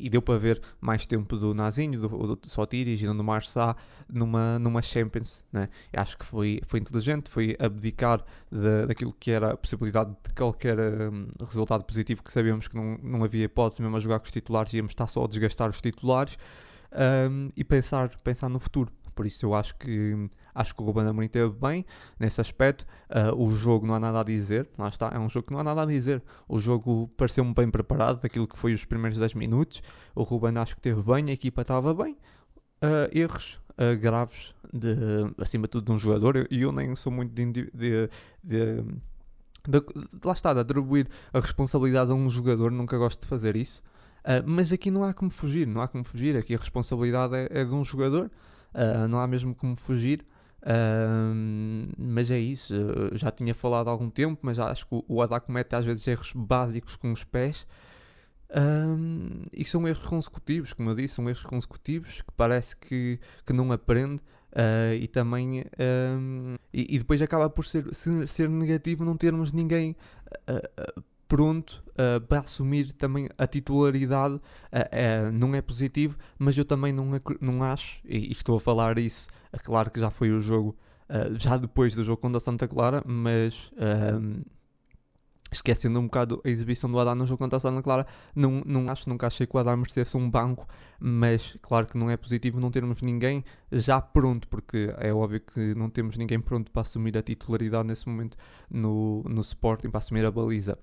e, 0.00 0.06
e, 0.06 0.10
deu 0.10 0.22
para 0.22 0.38
ver 0.38 0.60
mais 0.80 1.06
tempo 1.06 1.36
do 1.36 1.54
Nazinho, 1.54 2.00
do, 2.00 2.36
do 2.36 2.48
Sotiris 2.48 3.02
e 3.02 3.06
do 3.06 3.24
Marçá 3.24 3.76
numa, 4.08 4.58
numa 4.58 4.82
Champions. 4.82 5.44
Né? 5.52 5.68
Acho 5.92 6.18
que 6.18 6.24
foi, 6.24 6.60
foi 6.66 6.80
inteligente, 6.80 7.28
foi 7.28 7.56
abdicar 7.58 8.24
de, 8.50 8.86
daquilo 8.86 9.14
que 9.18 9.30
era 9.30 9.52
a 9.52 9.56
possibilidade 9.56 10.10
de 10.10 10.34
qualquer 10.34 10.78
um, 10.78 11.28
resultado 11.46 11.84
positivo, 11.84 12.22
que 12.22 12.32
sabíamos 12.32 12.68
que 12.68 12.76
não, 12.76 12.98
não 13.02 13.24
havia 13.24 13.44
hipótese 13.44 13.82
mesmo 13.82 13.96
a 13.96 14.00
jogar 14.00 14.18
com 14.18 14.26
os 14.26 14.30
titulares, 14.30 14.72
íamos 14.72 14.92
estar 14.92 15.06
só 15.06 15.24
a 15.24 15.26
desgastar 15.26 15.71
os 15.72 15.80
titulares 15.80 16.38
um, 17.30 17.50
e 17.56 17.64
pensar, 17.64 18.16
pensar 18.18 18.48
no 18.48 18.60
futuro. 18.60 18.90
Por 19.14 19.26
isso 19.26 19.44
eu 19.44 19.54
acho 19.54 19.76
que 19.76 20.28
acho 20.54 20.74
que 20.74 20.82
o 20.82 20.84
Ruben 20.84 21.06
Amorim 21.06 21.28
teve 21.28 21.52
bem 21.54 21.84
nesse 22.18 22.40
aspecto. 22.40 22.86
Uh, 23.10 23.44
o 23.44 23.50
jogo 23.54 23.86
não 23.86 23.94
há 23.94 24.00
nada 24.00 24.20
a 24.20 24.24
dizer, 24.24 24.68
lá 24.78 24.88
está, 24.88 25.10
é 25.14 25.18
um 25.18 25.28
jogo 25.28 25.46
que 25.46 25.52
não 25.52 25.60
há 25.60 25.64
nada 25.64 25.82
a 25.82 25.86
dizer. 25.86 26.22
O 26.48 26.58
jogo 26.58 27.08
pareceu-me 27.16 27.52
bem 27.54 27.70
preparado 27.70 28.20
daquilo 28.20 28.46
que 28.46 28.56
foi 28.56 28.72
os 28.72 28.84
primeiros 28.84 29.18
10 29.18 29.34
minutos. 29.34 29.82
O 30.14 30.22
Ruben 30.22 30.56
acho 30.58 30.74
que 30.74 30.80
teve 30.80 31.02
bem, 31.02 31.28
a 31.28 31.32
equipa 31.32 31.62
estava 31.62 31.94
bem. 31.94 32.16
Uh, 32.82 33.08
erros 33.12 33.60
uh, 33.72 33.98
graves, 33.98 34.54
de, 34.72 34.96
acima 35.38 35.66
de 35.66 35.72
tudo, 35.72 35.86
de 35.86 35.92
um 35.92 35.98
jogador. 35.98 36.46
E 36.50 36.60
eu, 36.60 36.68
eu, 36.68 36.72
nem 36.72 36.94
sou 36.96 37.12
muito 37.12 37.32
de, 37.32 37.46
de, 37.52 37.70
de, 37.72 38.10
de, 38.42 39.84
lá 40.24 40.32
está, 40.32 40.52
de 40.52 40.60
atribuir 40.60 41.08
a 41.32 41.40
responsabilidade 41.40 42.10
a 42.10 42.14
um 42.14 42.28
jogador, 42.28 42.70
nunca 42.70 42.96
gosto 42.98 43.20
de 43.20 43.26
fazer 43.26 43.56
isso. 43.56 43.82
Uh, 44.22 44.42
mas 44.46 44.72
aqui 44.72 44.90
não 44.90 45.02
há 45.02 45.12
como 45.12 45.30
fugir, 45.30 45.66
não 45.66 45.80
há 45.80 45.88
como 45.88 46.04
fugir. 46.04 46.36
Aqui 46.36 46.54
a 46.54 46.58
responsabilidade 46.58 47.34
é, 47.34 47.48
é 47.50 47.64
de 47.64 47.74
um 47.74 47.84
jogador, 47.84 48.30
uh, 48.74 49.08
não 49.08 49.18
há 49.18 49.26
mesmo 49.26 49.54
como 49.54 49.76
fugir. 49.76 50.24
Uh, 50.62 51.92
mas 51.98 52.30
é 52.30 52.38
isso, 52.38 52.72
já 53.14 53.32
tinha 53.32 53.52
falado 53.52 53.88
há 53.88 53.90
algum 53.90 54.08
tempo, 54.08 54.38
mas 54.42 54.60
acho 54.60 54.86
que 54.86 55.04
o 55.08 55.20
Adá 55.20 55.40
comete 55.40 55.74
às 55.74 55.84
vezes 55.84 56.06
erros 56.06 56.32
básicos 56.34 56.94
com 56.94 57.10
os 57.10 57.24
pés. 57.24 57.66
e 59.52 59.64
são 59.64 59.88
erros 59.88 60.06
consecutivos, 60.06 60.72
como 60.72 60.90
eu 60.90 60.94
disse, 60.94 61.14
são 61.14 61.28
erros 61.28 61.42
consecutivos 61.42 62.20
que 62.22 62.32
parece 62.36 62.76
que, 62.76 63.18
que 63.44 63.52
não 63.52 63.72
aprende. 63.72 64.22
Uh, 64.52 64.92
e 65.00 65.08
também 65.08 65.64
um, 65.80 66.56
e, 66.74 66.96
e, 66.96 66.98
depois 66.98 67.22
acaba 67.22 67.48
por 67.48 67.64
ser, 67.64 67.86
ser, 67.94 68.28
ser 68.28 68.50
negativo 68.50 69.02
não 69.02 69.16
termos 69.16 69.50
ninguém 69.50 69.96
uh, 70.46 71.02
pronto 71.32 71.82
uh, 71.92 72.20
para 72.20 72.40
assumir 72.40 72.92
também 72.92 73.26
a 73.38 73.46
titularidade. 73.46 74.34
Uh, 74.34 74.38
uh, 74.38 75.32
não 75.32 75.54
é 75.54 75.62
positivo, 75.62 76.14
mas 76.38 76.58
eu 76.58 76.64
também 76.64 76.92
não, 76.92 77.08
não 77.40 77.62
acho, 77.62 78.00
e, 78.04 78.28
e 78.28 78.32
estou 78.32 78.54
a 78.56 78.60
falar 78.60 78.98
isso, 78.98 79.28
é 79.50 79.56
claro 79.56 79.90
que 79.90 79.98
já 79.98 80.10
foi 80.10 80.30
o 80.30 80.40
jogo, 80.40 80.76
já 81.38 81.56
depois 81.56 81.94
do 81.94 82.04
jogo 82.04 82.20
contra 82.20 82.36
a 82.36 82.40
Santa 82.40 82.68
Clara, 82.68 83.02
mas 83.06 83.70
esquecendo 85.52 86.00
um 86.00 86.04
bocado 86.04 86.40
a 86.44 86.48
exibição 86.48 86.90
do 86.90 86.98
Adam 86.98 87.14
no 87.14 87.26
jogo 87.26 87.38
contra 87.38 87.58
a 87.58 87.60
Santa 87.60 87.82
Clara, 87.82 88.06
não, 88.34 88.62
não 88.64 88.90
acho, 88.90 89.08
nunca 89.08 89.26
achei 89.26 89.46
que 89.46 89.54
o 89.54 89.58
Adam 89.58 89.76
merecesse 89.76 90.16
um 90.16 90.28
banco, 90.28 90.66
mas 90.98 91.56
claro 91.60 91.86
que 91.86 91.96
não 91.98 92.10
é 92.10 92.16
positivo 92.16 92.58
não 92.58 92.70
termos 92.70 93.02
ninguém 93.02 93.44
já 93.70 94.00
pronto, 94.00 94.48
porque 94.48 94.92
é 94.98 95.12
óbvio 95.12 95.40
que 95.40 95.74
não 95.74 95.90
temos 95.90 96.16
ninguém 96.16 96.40
pronto 96.40 96.70
para 96.72 96.82
assumir 96.82 97.16
a 97.16 97.22
titularidade 97.22 97.86
nesse 97.86 98.08
momento 98.08 98.36
no, 98.70 99.22
no 99.28 99.40
Sporting, 99.42 99.90
para 99.90 99.98
assumir 99.98 100.24
a 100.24 100.30
baliza. 100.30 100.78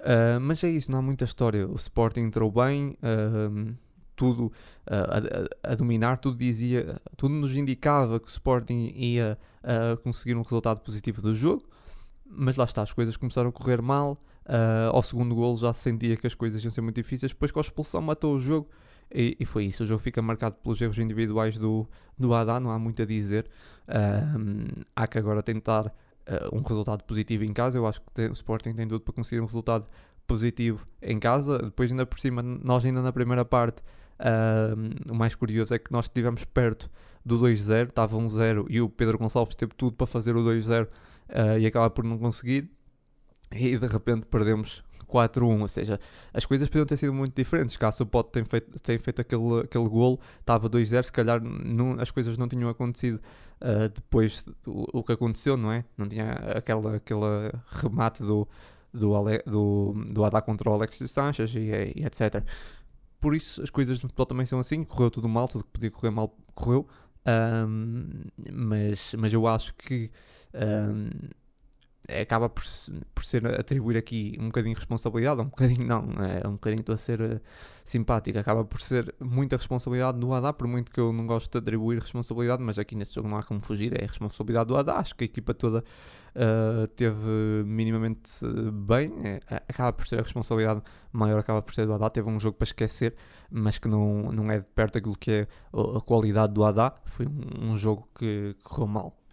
Uh, 0.00 0.38
mas 0.40 0.62
é 0.62 0.68
isso, 0.68 0.90
não 0.90 0.98
há 0.98 1.02
muita 1.02 1.24
história. 1.24 1.66
O 1.66 1.74
Sporting 1.74 2.20
entrou 2.20 2.50
bem, 2.50 2.96
uh, 3.02 3.74
tudo 4.14 4.46
uh, 4.46 5.50
a, 5.64 5.72
a, 5.72 5.74
dominar, 5.74 6.18
tudo 6.18 6.38
dizia, 6.38 7.00
tudo 7.16 7.34
nos 7.34 7.56
indicava 7.56 8.20
que 8.20 8.26
o 8.26 8.30
Sporting 8.30 8.92
ia 8.94 9.38
conseguir 10.04 10.36
um 10.36 10.42
resultado 10.42 10.78
positivo 10.78 11.20
do 11.20 11.34
jogo, 11.34 11.64
mas 12.28 12.56
lá 12.56 12.64
está, 12.64 12.82
as 12.82 12.92
coisas 12.92 13.16
começaram 13.16 13.48
a 13.50 13.52
correr 13.52 13.80
mal. 13.82 14.18
ao 14.92 15.02
segundo 15.02 15.34
golo 15.34 15.56
já 15.56 15.72
se 15.72 15.80
sentia 15.80 16.16
que 16.16 16.26
as 16.26 16.34
coisas 16.34 16.62
iam 16.62 16.70
ser 16.70 16.80
muito 16.80 16.96
difíceis, 16.96 17.32
depois 17.32 17.50
com 17.50 17.58
a 17.58 17.62
expulsão 17.62 18.00
matou 18.00 18.34
o 18.36 18.40
jogo. 18.40 18.68
E, 19.12 19.36
e, 19.38 19.44
foi 19.44 19.66
isso, 19.66 19.84
o 19.84 19.86
jogo 19.86 20.00
fica 20.00 20.20
marcado 20.20 20.56
pelos 20.56 20.80
erros 20.80 20.98
individuais 20.98 21.56
do, 21.56 21.88
do 22.18 22.34
Haddad, 22.34 22.62
não 22.62 22.72
há 22.72 22.78
muito 22.78 23.02
a 23.02 23.06
dizer. 23.06 23.48
há 24.94 25.06
que 25.06 25.18
agora 25.18 25.42
tentar 25.42 25.86
uh, 26.26 26.56
um 26.56 26.62
resultado 26.62 27.04
positivo 27.04 27.44
em 27.44 27.52
casa. 27.52 27.78
Eu 27.78 27.86
acho 27.86 28.00
que 28.00 28.10
tem, 28.12 28.28
o 28.28 28.32
Sporting 28.32 28.72
tem 28.72 28.86
tudo 28.86 29.00
para 29.00 29.14
conseguir 29.14 29.40
um 29.40 29.46
resultado 29.46 29.86
positivo 30.26 30.86
em 31.00 31.18
casa. 31.18 31.58
Depois, 31.58 31.90
ainda 31.90 32.04
por 32.04 32.18
cima, 32.18 32.42
nós 32.42 32.84
ainda 32.84 33.00
na 33.00 33.12
primeira 33.12 33.44
parte, 33.44 33.80
uh, 34.20 35.12
o 35.12 35.14
mais 35.14 35.34
curioso 35.34 35.74
é 35.74 35.78
que 35.78 35.92
nós 35.92 36.06
estivemos 36.06 36.44
perto 36.44 36.90
do 37.24 37.38
2-0, 37.40 37.88
estava 37.88 38.16
1-0 38.16 38.66
e 38.68 38.80
o 38.80 38.88
Pedro 38.88 39.18
Gonçalves 39.18 39.56
teve 39.56 39.72
tudo 39.74 39.96
para 39.96 40.06
fazer 40.06 40.36
o 40.36 40.44
2-0 40.44 40.86
uh, 41.30 41.58
e 41.58 41.66
acaba 41.66 41.90
por 41.90 42.04
não 42.04 42.18
conseguir. 42.18 42.70
E 43.52 43.78
de 43.78 43.86
repente 43.86 44.26
perdemos 44.26 44.82
4-1, 45.06 45.60
ou 45.60 45.68
seja, 45.68 46.00
as 46.32 46.44
coisas 46.44 46.68
podiam 46.68 46.84
ter 46.84 46.96
sido 46.96 47.12
muito 47.12 47.34
diferentes. 47.34 47.76
Caso 47.76 48.02
o 48.02 48.06
Pote 48.06 48.32
tenha 48.32 48.44
feito, 48.44 48.78
tenha 48.80 48.98
feito 48.98 49.20
aquele, 49.20 49.60
aquele 49.60 49.88
golo, 49.88 50.18
estava 50.40 50.68
2-0, 50.68 51.04
se 51.04 51.12
calhar 51.12 51.40
não, 51.42 51.98
as 52.00 52.10
coisas 52.10 52.36
não 52.36 52.48
tinham 52.48 52.68
acontecido 52.68 53.20
uh, 53.60 53.88
depois 53.88 54.44
do 54.62 54.88
o 54.92 55.02
que 55.02 55.12
aconteceu, 55.12 55.56
não 55.56 55.72
é? 55.72 55.84
Não 55.96 56.06
tinha 56.06 56.32
aquela, 56.32 56.96
aquele 56.96 57.52
remate 57.66 58.22
do, 58.22 58.48
do, 58.92 59.14
Ale, 59.14 59.42
do, 59.46 59.94
do 60.12 60.24
Adá 60.24 60.40
contra 60.40 60.68
o 60.68 60.72
Alex 60.72 60.98
Sanches 61.06 61.54
e, 61.54 61.70
e, 61.96 62.04
etc. 62.04 62.44
Por 63.20 63.34
isso, 63.34 63.62
as 63.62 63.70
coisas 63.70 64.02
no 64.02 64.08
futebol 64.08 64.26
também 64.26 64.46
são 64.46 64.58
assim, 64.58 64.84
correu 64.84 65.10
tudo 65.10 65.28
mal, 65.28 65.48
tudo 65.48 65.64
que 65.64 65.70
podia 65.70 65.90
correr 65.90 66.10
mal 66.10 66.36
correu. 66.54 66.86
Um, 67.26 68.08
mas, 68.52 69.14
mas 69.18 69.32
eu 69.32 69.46
acho 69.46 69.74
que 69.74 70.10
um, 70.54 71.10
acaba 72.08 72.48
por, 72.48 72.62
por 73.14 73.24
ser 73.24 73.46
atribuir 73.58 73.96
aqui 73.96 74.36
um 74.40 74.46
bocadinho 74.46 74.74
de 74.74 74.80
responsabilidade, 74.80 75.40
um 75.40 75.46
bocadinho 75.46 75.86
não, 75.86 76.04
é 76.24 76.46
um 76.46 76.52
bocadinho 76.52 76.80
estou 76.80 76.94
a 76.94 76.98
ser 76.98 77.20
uh, 77.20 77.40
simpático, 77.84 78.38
acaba 78.38 78.64
por 78.64 78.80
ser 78.80 79.14
muita 79.20 79.56
responsabilidade 79.56 80.18
do 80.18 80.32
Adá, 80.32 80.52
por 80.52 80.66
muito 80.66 80.90
que 80.90 81.00
eu 81.00 81.12
não 81.12 81.26
gosto 81.26 81.50
de 81.50 81.58
atribuir 81.58 81.98
responsabilidade, 81.98 82.62
mas 82.62 82.78
aqui 82.78 82.94
nesse 82.94 83.14
jogo 83.14 83.28
não 83.28 83.36
há 83.36 83.42
como 83.42 83.60
fugir, 83.60 83.92
é 84.00 84.04
a 84.04 84.08
responsabilidade 84.08 84.68
do 84.68 84.76
Adá, 84.76 84.96
acho 84.98 85.14
que 85.16 85.24
a 85.24 85.26
equipa 85.26 85.52
toda 85.52 85.84
uh, 86.34 86.86
teve 86.88 87.64
minimamente 87.64 88.32
bem, 88.72 89.12
é, 89.24 89.40
acaba 89.68 89.92
por 89.92 90.06
ser 90.06 90.20
a 90.20 90.22
responsabilidade 90.22 90.82
maior, 91.12 91.38
acaba 91.38 91.60
por 91.60 91.74
ser 91.74 91.86
do 91.86 91.94
Adá, 91.94 92.08
teve 92.08 92.28
um 92.28 92.38
jogo 92.38 92.56
para 92.56 92.66
esquecer, 92.66 93.14
mas 93.50 93.78
que 93.78 93.88
não, 93.88 94.30
não 94.30 94.50
é 94.50 94.60
de 94.60 94.70
perto 94.70 94.94
daquilo 94.94 95.16
que 95.16 95.30
é 95.30 95.48
a 95.72 96.00
qualidade 96.00 96.52
do 96.52 96.64
Adá, 96.64 96.94
foi 97.06 97.26
um, 97.26 97.72
um 97.72 97.76
jogo 97.76 98.08
que 98.16 98.54
correu 98.62 98.86
mal. 98.86 99.25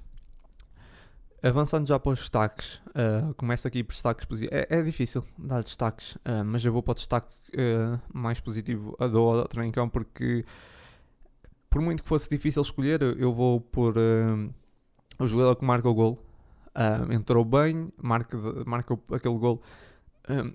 Avançando 1.46 1.86
já 1.86 2.00
para 2.00 2.14
os 2.14 2.20
destaques, 2.20 2.76
uh, 2.88 3.34
começo 3.36 3.68
aqui 3.68 3.84
por 3.84 3.92
destaques 3.92 4.24
positivos. 4.24 4.58
É, 4.58 4.80
é, 4.80 4.82
difícil 4.82 5.26
dar 5.38 5.62
destaques, 5.62 6.16
uh, 6.16 6.42
mas 6.46 6.64
eu 6.64 6.72
vou 6.72 6.82
para 6.82 6.94
o 6.94 6.96
destaque 6.96 7.36
uh, 7.50 8.00
mais 8.14 8.40
positivo 8.40 8.96
a 8.98 9.08
do 9.08 9.44
campo, 9.74 9.92
porque 9.92 10.46
por 11.70 11.82
muito 11.82 12.02
que 12.02 12.08
fosse 12.08 12.30
difícil 12.30 12.62
escolher, 12.62 13.02
eu 13.02 13.34
vou 13.34 13.60
por 13.60 13.96
o 15.20 15.28
jogador 15.28 15.58
que 15.58 15.66
marca 15.66 15.90
o 15.90 15.94
gol. 15.94 16.24
entrou 17.12 17.44
bem, 17.44 17.92
marca, 18.02 18.38
marca 18.66 18.98
aquele 19.12 19.38
gol 19.38 19.62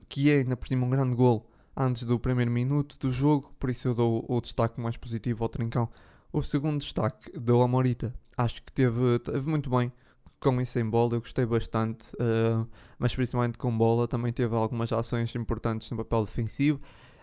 que 0.09 0.30
é 0.30 0.37
ainda 0.38 0.57
por 0.57 0.68
cima 0.68 0.87
um 0.87 0.90
grande 0.90 1.14
gol 1.14 1.50
antes 1.76 2.04
do 2.04 2.18
primeiro 2.18 2.50
minuto 2.50 2.99
do 2.99 3.12
jogo, 3.12 3.52
por 3.59 3.68
isso 3.68 3.88
eu 3.88 3.95
dou 3.95 4.25
o 4.26 4.40
destaque 4.40 4.80
mais 4.80 4.97
positivo 4.97 5.45
ao 5.45 5.50
Trincão. 5.50 5.90
O 6.33 6.42
segundo 6.42 6.78
destaque 6.80 7.38
dou 7.38 7.62
a 7.62 7.68
Morita, 7.68 8.14
acho 8.38 8.62
que 8.62 8.73
teve, 8.73 9.18
teve 9.18 9.47
muito 9.50 9.68
bem 9.68 9.92
com 10.40 10.61
e 10.61 10.66
sem 10.66 10.88
bola 10.88 11.14
eu 11.14 11.21
gostei 11.21 11.45
bastante, 11.45 12.12
uh, 12.14 12.66
mas 12.99 13.14
principalmente 13.14 13.59
com 13.59 13.76
bola 13.76 14.07
também 14.07 14.33
teve 14.33 14.54
algumas 14.54 14.92
ações 14.92 15.35
importantes 15.35 15.90
no 15.90 15.97
papel 15.97 16.25
defensivo. 16.25 16.80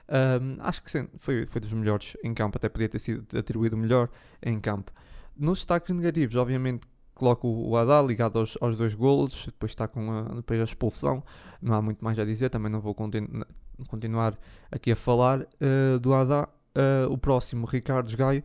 Uh, 0.08 0.58
acho 0.60 0.84
que 0.84 0.92
sim, 0.92 1.08
foi, 1.18 1.46
foi 1.46 1.62
dos 1.62 1.74
melhores 1.74 2.16
em 2.24 2.34
campo, 2.34 2.58
até 2.58 2.70
podia 2.70 2.90
ter 2.90 3.00
sido 3.00 3.26
atribuído 3.38 3.78
melhor 3.78 4.10
em 4.42 4.60
campo. 4.60 4.92
Nos 5.36 5.60
destaques 5.60 5.94
negativos, 5.96 6.36
obviamente, 6.36 6.88
coloco 7.14 7.48
o 7.48 7.76
Haddad 7.76 8.08
ligado 8.08 8.40
aos, 8.40 8.58
aos 8.62 8.76
dois 8.76 8.94
golos, 8.94 9.46
depois 9.46 9.72
está 9.72 9.88
com 9.88 10.12
a, 10.12 10.22
depois 10.36 10.60
a 10.60 10.64
expulsão, 10.64 11.24
não 11.62 11.74
há 11.74 11.82
muito 11.82 12.04
mais 12.04 12.20
a 12.20 12.26
dizer, 12.26 12.50
também 12.50 12.72
não 12.72 12.82
vou 12.82 12.94
continu 12.94 13.46
continuar 13.90 14.38
aqui 14.72 14.92
a 14.92 14.96
falar 14.96 15.42
uh, 15.42 16.00
do 16.00 16.14
Haddad. 16.14 16.48
o 17.10 17.18
próximo, 17.18 17.66
Ricardo 17.66 18.16
Gaio, 18.16 18.44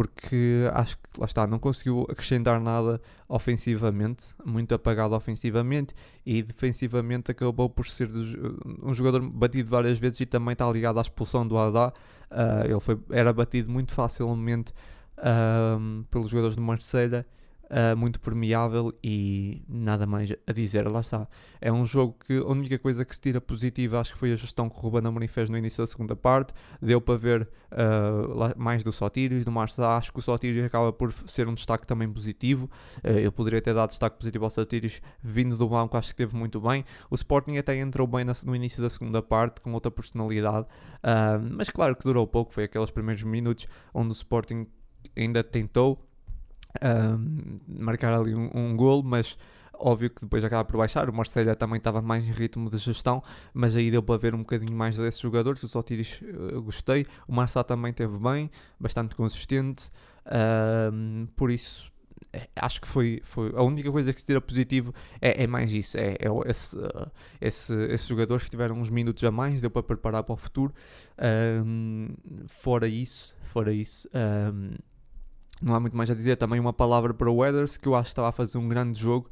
porque 0.00 0.66
acho 0.72 0.96
que 0.96 1.20
lá 1.20 1.26
está, 1.26 1.46
não 1.46 1.58
conseguiu 1.58 2.06
acrescentar 2.10 2.58
nada 2.58 2.98
ofensivamente, 3.28 4.28
muito 4.42 4.74
apagado 4.74 5.14
ofensivamente 5.14 5.94
e 6.24 6.42
defensivamente 6.42 7.30
acabou 7.30 7.68
por 7.68 7.86
ser 7.86 8.08
um 8.82 8.94
jogador 8.94 9.20
batido 9.20 9.68
várias 9.68 9.98
vezes 9.98 10.20
e 10.20 10.24
também 10.24 10.54
está 10.54 10.70
ligado 10.72 10.96
à 10.96 11.02
expulsão 11.02 11.46
do 11.46 11.58
Haddad. 11.58 11.92
Uh, 12.30 12.64
ele 12.64 12.80
foi, 12.80 12.98
era 13.10 13.30
batido 13.30 13.70
muito 13.70 13.92
facilmente 13.92 14.72
uh, 15.18 16.02
pelos 16.10 16.30
jogadores 16.30 16.56
de 16.56 16.62
Marseille 16.62 17.22
uh, 17.70 17.96
muito 17.96 18.20
permeável 18.20 18.92
e 19.02 19.62
nada 19.68 20.06
mais 20.06 20.30
a 20.46 20.52
dizer. 20.52 20.86
Lá 20.90 21.00
está. 21.00 21.28
É 21.60 21.72
um 21.72 21.84
jogo 21.84 22.16
que 22.26 22.38
a 22.38 22.46
única 22.46 22.78
coisa 22.78 23.04
que 23.04 23.14
se 23.14 23.20
tira 23.20 23.40
positiva 23.40 24.00
acho 24.00 24.12
que 24.12 24.18
foi 24.18 24.32
a 24.32 24.36
gestão 24.36 24.68
que 24.68 24.76
o 24.76 24.78
Ruben 24.78 25.06
Amorim 25.06 25.28
fez 25.28 25.48
no 25.48 25.56
início 25.56 25.82
da 25.82 25.86
segunda 25.86 26.16
parte. 26.16 26.52
Deu 26.80 27.00
para 27.00 27.16
ver 27.16 27.48
uh, 27.72 28.54
mais 28.56 28.82
do 28.82 28.92
Sotiris, 28.92 29.44
do 29.44 29.52
Marçal. 29.52 29.92
Acho 29.92 30.12
que 30.12 30.18
o 30.18 30.22
Sotiris 30.22 30.64
acaba 30.64 30.92
por 30.92 31.12
ser 31.26 31.48
um 31.48 31.54
destaque 31.54 31.86
também 31.86 32.10
positivo. 32.10 32.68
Uh, 33.04 33.18
eu 33.18 33.32
poderia 33.32 33.60
ter 33.60 33.74
dado 33.74 33.90
destaque 33.90 34.18
positivo 34.18 34.44
ao 34.44 34.50
Sotiris 34.50 35.00
vindo 35.22 35.56
do 35.56 35.68
banco, 35.68 35.96
acho 35.96 36.10
que 36.10 36.16
teve 36.16 36.36
muito 36.36 36.60
bem. 36.60 36.84
O 37.10 37.14
Sporting 37.14 37.56
até 37.56 37.76
entrou 37.76 38.06
bem 38.06 38.24
no 38.44 38.56
início 38.56 38.82
da 38.82 38.90
segunda 38.90 39.22
parte, 39.22 39.60
com 39.60 39.72
outra 39.72 39.90
personalidade. 39.90 40.66
mas 41.50 41.70
claro 41.70 41.94
que 41.96 42.04
durou 42.04 42.26
pouco, 42.26 42.52
foi 42.52 42.64
aqueles 42.64 42.90
primeiros 42.90 43.22
minutos 43.22 43.66
onde 43.94 44.08
o 44.08 44.12
Sporting 44.12 44.66
ainda 45.16 45.42
tentou 45.42 46.09
um, 46.82 47.58
marcar 47.66 48.14
ali 48.14 48.34
um, 48.34 48.50
um 48.54 48.76
golo, 48.76 49.02
mas 49.02 49.36
óbvio 49.80 50.10
que 50.10 50.20
depois 50.22 50.44
acaba 50.44 50.64
por 50.64 50.76
baixar. 50.76 51.08
O 51.08 51.12
Marselha 51.12 51.56
também 51.56 51.78
estava 51.78 52.02
mais 52.02 52.24
em 52.24 52.30
ritmo 52.30 52.70
de 52.70 52.78
gestão, 52.78 53.22
mas 53.52 53.74
aí 53.74 53.90
deu 53.90 54.02
para 54.02 54.18
ver 54.18 54.34
um 54.34 54.38
bocadinho 54.38 54.76
mais 54.76 54.96
desses 54.96 55.20
jogadores. 55.20 55.62
O 55.62 55.68
Sotiris 55.68 56.20
uh, 56.22 56.60
gostei, 56.62 57.06
o 57.26 57.32
Marçal 57.32 57.64
também 57.64 57.92
teve 57.92 58.18
bem, 58.18 58.50
bastante 58.78 59.14
consistente. 59.14 59.90
Um, 60.92 61.26
por 61.34 61.50
isso, 61.50 61.90
é, 62.32 62.48
acho 62.54 62.80
que 62.80 62.86
foi, 62.86 63.20
foi 63.24 63.52
a 63.56 63.62
única 63.62 63.90
coisa 63.90 64.12
que 64.12 64.20
se 64.20 64.26
tira 64.26 64.40
positivo 64.40 64.94
é, 65.20 65.44
é 65.44 65.46
mais 65.46 65.72
isso. 65.72 65.96
É, 65.96 66.12
é 66.12 66.50
esse, 66.50 66.76
uh, 66.76 67.10
esse, 67.40 67.74
esses 67.86 68.06
jogadores 68.06 68.44
que 68.44 68.50
tiveram 68.50 68.76
uns 68.76 68.90
minutos 68.90 69.24
a 69.24 69.30
mais, 69.30 69.60
deu 69.60 69.70
para 69.70 69.82
preparar 69.82 70.22
para 70.22 70.34
o 70.34 70.36
futuro. 70.36 70.72
Um, 71.64 72.08
fora 72.46 72.86
isso, 72.86 73.34
fora 73.42 73.72
isso. 73.72 74.08
Um, 74.14 74.76
não 75.60 75.74
há 75.74 75.80
muito 75.80 75.96
mais 75.96 76.10
a 76.10 76.14
dizer. 76.14 76.36
Também 76.36 76.58
uma 76.58 76.72
palavra 76.72 77.12
para 77.12 77.30
o 77.30 77.36
Weathers, 77.36 77.76
que 77.76 77.86
eu 77.86 77.94
acho 77.94 78.08
que 78.08 78.12
estava 78.12 78.28
a 78.28 78.32
fazer 78.32 78.58
um 78.58 78.68
grande 78.68 78.98
jogo 78.98 79.28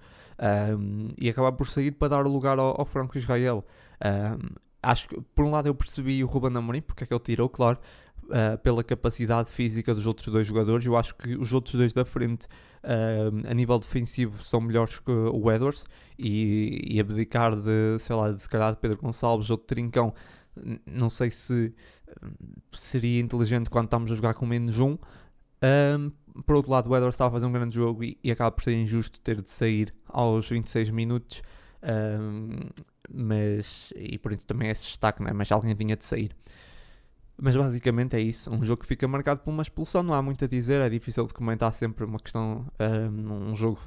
um, 0.78 1.08
e 1.18 1.28
acabar 1.28 1.52
por 1.52 1.66
sair 1.66 1.92
para 1.92 2.08
dar 2.08 2.26
lugar 2.26 2.58
ao, 2.58 2.80
ao 2.80 2.87
Franco 2.87 3.16
Israel. 3.16 3.64
Um, 4.04 4.54
acho 4.82 5.08
que, 5.08 5.20
por 5.35 5.44
um 5.44 5.50
lado, 5.50 5.66
eu 5.66 5.75
percebi 5.75 6.23
o 6.23 6.26
Ruben 6.26 6.56
Amorim, 6.56 6.80
porque 6.80 7.04
é 7.04 7.06
que 7.06 7.12
ele 7.12 7.20
tirou, 7.20 7.49
claro, 7.49 7.78
uh, 8.25 8.58
pela 8.58 8.85
capacidade 8.85 9.50
física 9.50 9.94
dos 9.94 10.06
outros 10.06 10.28
dois 10.32 10.47
jogadores. 10.47 10.85
Eu 10.87 10.97
acho 10.97 11.14
que 11.16 11.37
os 11.37 11.52
outros 11.52 11.75
dois 11.75 11.92
da 11.92 12.04
frente, 12.04 12.47
uh, 12.85 13.50
a 13.50 13.54
nível 13.54 13.78
defensivo, 13.78 14.42
são 14.42 14.61
melhores 14.61 14.99
que 14.99 15.11
o 15.11 15.47
Weathers 15.47 15.87
e, 16.18 16.94
e 16.94 17.00
abdicar 17.00 17.56
de, 17.56 17.99
sei 17.99 18.14
lá, 18.14 18.30
de 18.30 18.42
se 18.42 18.49
calhar 18.49 18.73
de 18.73 18.78
Pedro 18.78 18.99
Gonçalves 18.99 19.50
ou 19.50 19.56
de 19.56 19.64
Trincão. 19.64 20.14
Não 20.87 21.08
sei 21.08 21.30
se 21.30 21.73
seria 22.73 23.20
inteligente 23.20 23.70
quando 23.70 23.85
estamos 23.85 24.11
a 24.11 24.14
jogar 24.14 24.35
com 24.35 24.47
menos 24.47 24.78
um, 24.80 24.97
um, 25.62 26.10
por 26.42 26.56
outro 26.56 26.70
lado, 26.70 26.88
o 26.88 26.96
Edwards 26.96 27.14
estava 27.14 27.28
a 27.28 27.32
fazer 27.32 27.46
um 27.46 27.52
grande 27.52 27.74
jogo 27.74 28.04
e, 28.04 28.18
e, 28.22 28.30
acaba 28.30 28.50
por 28.50 28.62
ser 28.62 28.74
injusto 28.74 29.20
ter 29.20 29.42
de 29.42 29.50
sair 29.50 29.94
aos 30.06 30.48
26 30.48 30.90
minutos. 30.90 31.42
Um, 31.82 32.68
mas, 33.10 33.92
e 33.96 34.18
por 34.18 34.32
isso 34.32 34.46
também 34.46 34.68
é 34.68 34.72
esse 34.72 34.84
destaque, 34.84 35.22
né? 35.22 35.32
mas 35.32 35.50
alguém 35.50 35.74
vinha 35.74 35.96
de 35.96 36.04
sair. 36.04 36.36
Mas 37.40 37.54
basicamente 37.54 38.16
é 38.16 38.20
isso, 38.20 38.52
um 38.52 38.62
jogo 38.64 38.82
que 38.82 38.86
fica 38.88 39.06
marcado 39.06 39.40
por 39.40 39.50
uma 39.50 39.62
expulsão, 39.62 40.02
não 40.02 40.12
há 40.12 40.20
muito 40.20 40.44
a 40.44 40.48
dizer, 40.48 40.80
é 40.80 40.88
difícil 40.88 41.24
de 41.24 41.32
comentar 41.32 41.72
sempre 41.72 42.04
uma 42.04 42.18
questão, 42.18 42.66
um, 42.80 43.50
um 43.50 43.54
jogo 43.54 43.80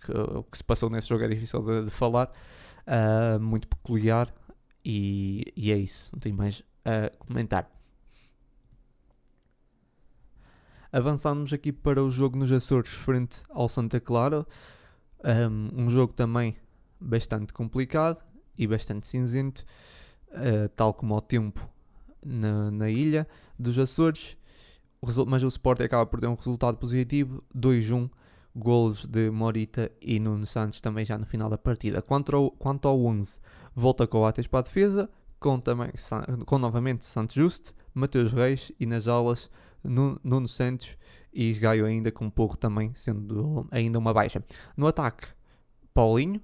que 0.00 0.10
o 0.10 0.42
que 0.44 0.56
se 0.56 0.64
passou 0.64 0.88
nesse 0.88 1.08
jogo 1.08 1.22
é 1.22 1.28
difícil 1.28 1.62
de, 1.62 1.84
de 1.84 1.90
falar, 1.90 2.32
uh, 2.86 3.38
muito 3.38 3.68
peculiar 3.68 4.32
e, 4.82 5.52
e 5.54 5.70
é 5.70 5.76
isso, 5.76 6.10
não 6.14 6.20
tenho 6.20 6.34
mais 6.34 6.62
a 6.84 7.10
comentar. 7.18 7.70
Avançamos 10.94 11.52
aqui 11.52 11.72
para 11.72 12.00
o 12.04 12.08
jogo 12.08 12.38
nos 12.38 12.52
Açores 12.52 12.88
frente 12.88 13.42
ao 13.50 13.68
Santa 13.68 13.98
Clara. 13.98 14.46
Um, 15.24 15.86
um 15.86 15.90
jogo 15.90 16.12
também 16.12 16.54
bastante 17.00 17.52
complicado 17.52 18.22
e 18.56 18.64
bastante 18.64 19.08
cinzento, 19.08 19.64
uh, 20.30 20.68
tal 20.76 20.94
como 20.94 21.12
ao 21.12 21.20
tempo 21.20 21.68
na, 22.24 22.70
na 22.70 22.88
ilha 22.88 23.26
dos 23.58 23.76
Açores. 23.76 24.36
Mas 25.26 25.42
o 25.42 25.48
Sport 25.48 25.80
acaba 25.80 26.06
por 26.06 26.20
ter 26.20 26.28
um 26.28 26.36
resultado 26.36 26.76
positivo, 26.76 27.42
2-1, 27.52 28.08
golos 28.54 29.04
de 29.04 29.32
Morita 29.32 29.90
e 30.00 30.20
Nuno 30.20 30.46
Santos 30.46 30.80
também 30.80 31.04
já 31.04 31.18
no 31.18 31.26
final 31.26 31.50
da 31.50 31.58
partida. 31.58 32.00
Quanto 32.02 32.36
ao, 32.36 32.52
quanto 32.52 32.86
ao 32.86 33.04
11, 33.04 33.40
volta 33.74 34.06
com 34.06 34.20
o 34.20 34.26
Ates 34.26 34.46
para 34.46 34.60
a 34.60 34.62
defesa, 34.62 35.10
com, 35.40 35.58
também, 35.58 35.90
com 36.46 36.56
novamente 36.56 37.04
Santos 37.04 37.34
Juste, 37.34 37.72
Mateus 37.92 38.32
Reis 38.32 38.70
e 38.78 38.86
nas 38.86 39.08
aulas 39.08 39.50
Nuno 39.84 40.48
Santos 40.48 40.96
e 41.32 41.52
Gaio 41.54 41.84
ainda 41.84 42.10
com 42.10 42.30
pouco 42.30 42.56
também, 42.56 42.92
sendo 42.94 43.66
ainda 43.70 43.98
uma 43.98 44.14
baixa. 44.14 44.42
No 44.76 44.86
ataque, 44.86 45.26
Paulinho, 45.92 46.40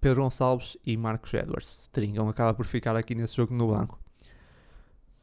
Pedro 0.00 0.22
Gonçalves 0.22 0.76
e 0.84 0.96
Marcos 0.96 1.32
Edwards. 1.34 1.88
Tringam 1.92 2.28
acaba 2.28 2.54
por 2.54 2.66
ficar 2.66 2.96
aqui 2.96 3.14
nesse 3.14 3.36
jogo 3.36 3.54
no 3.54 3.68
banco. 3.68 3.98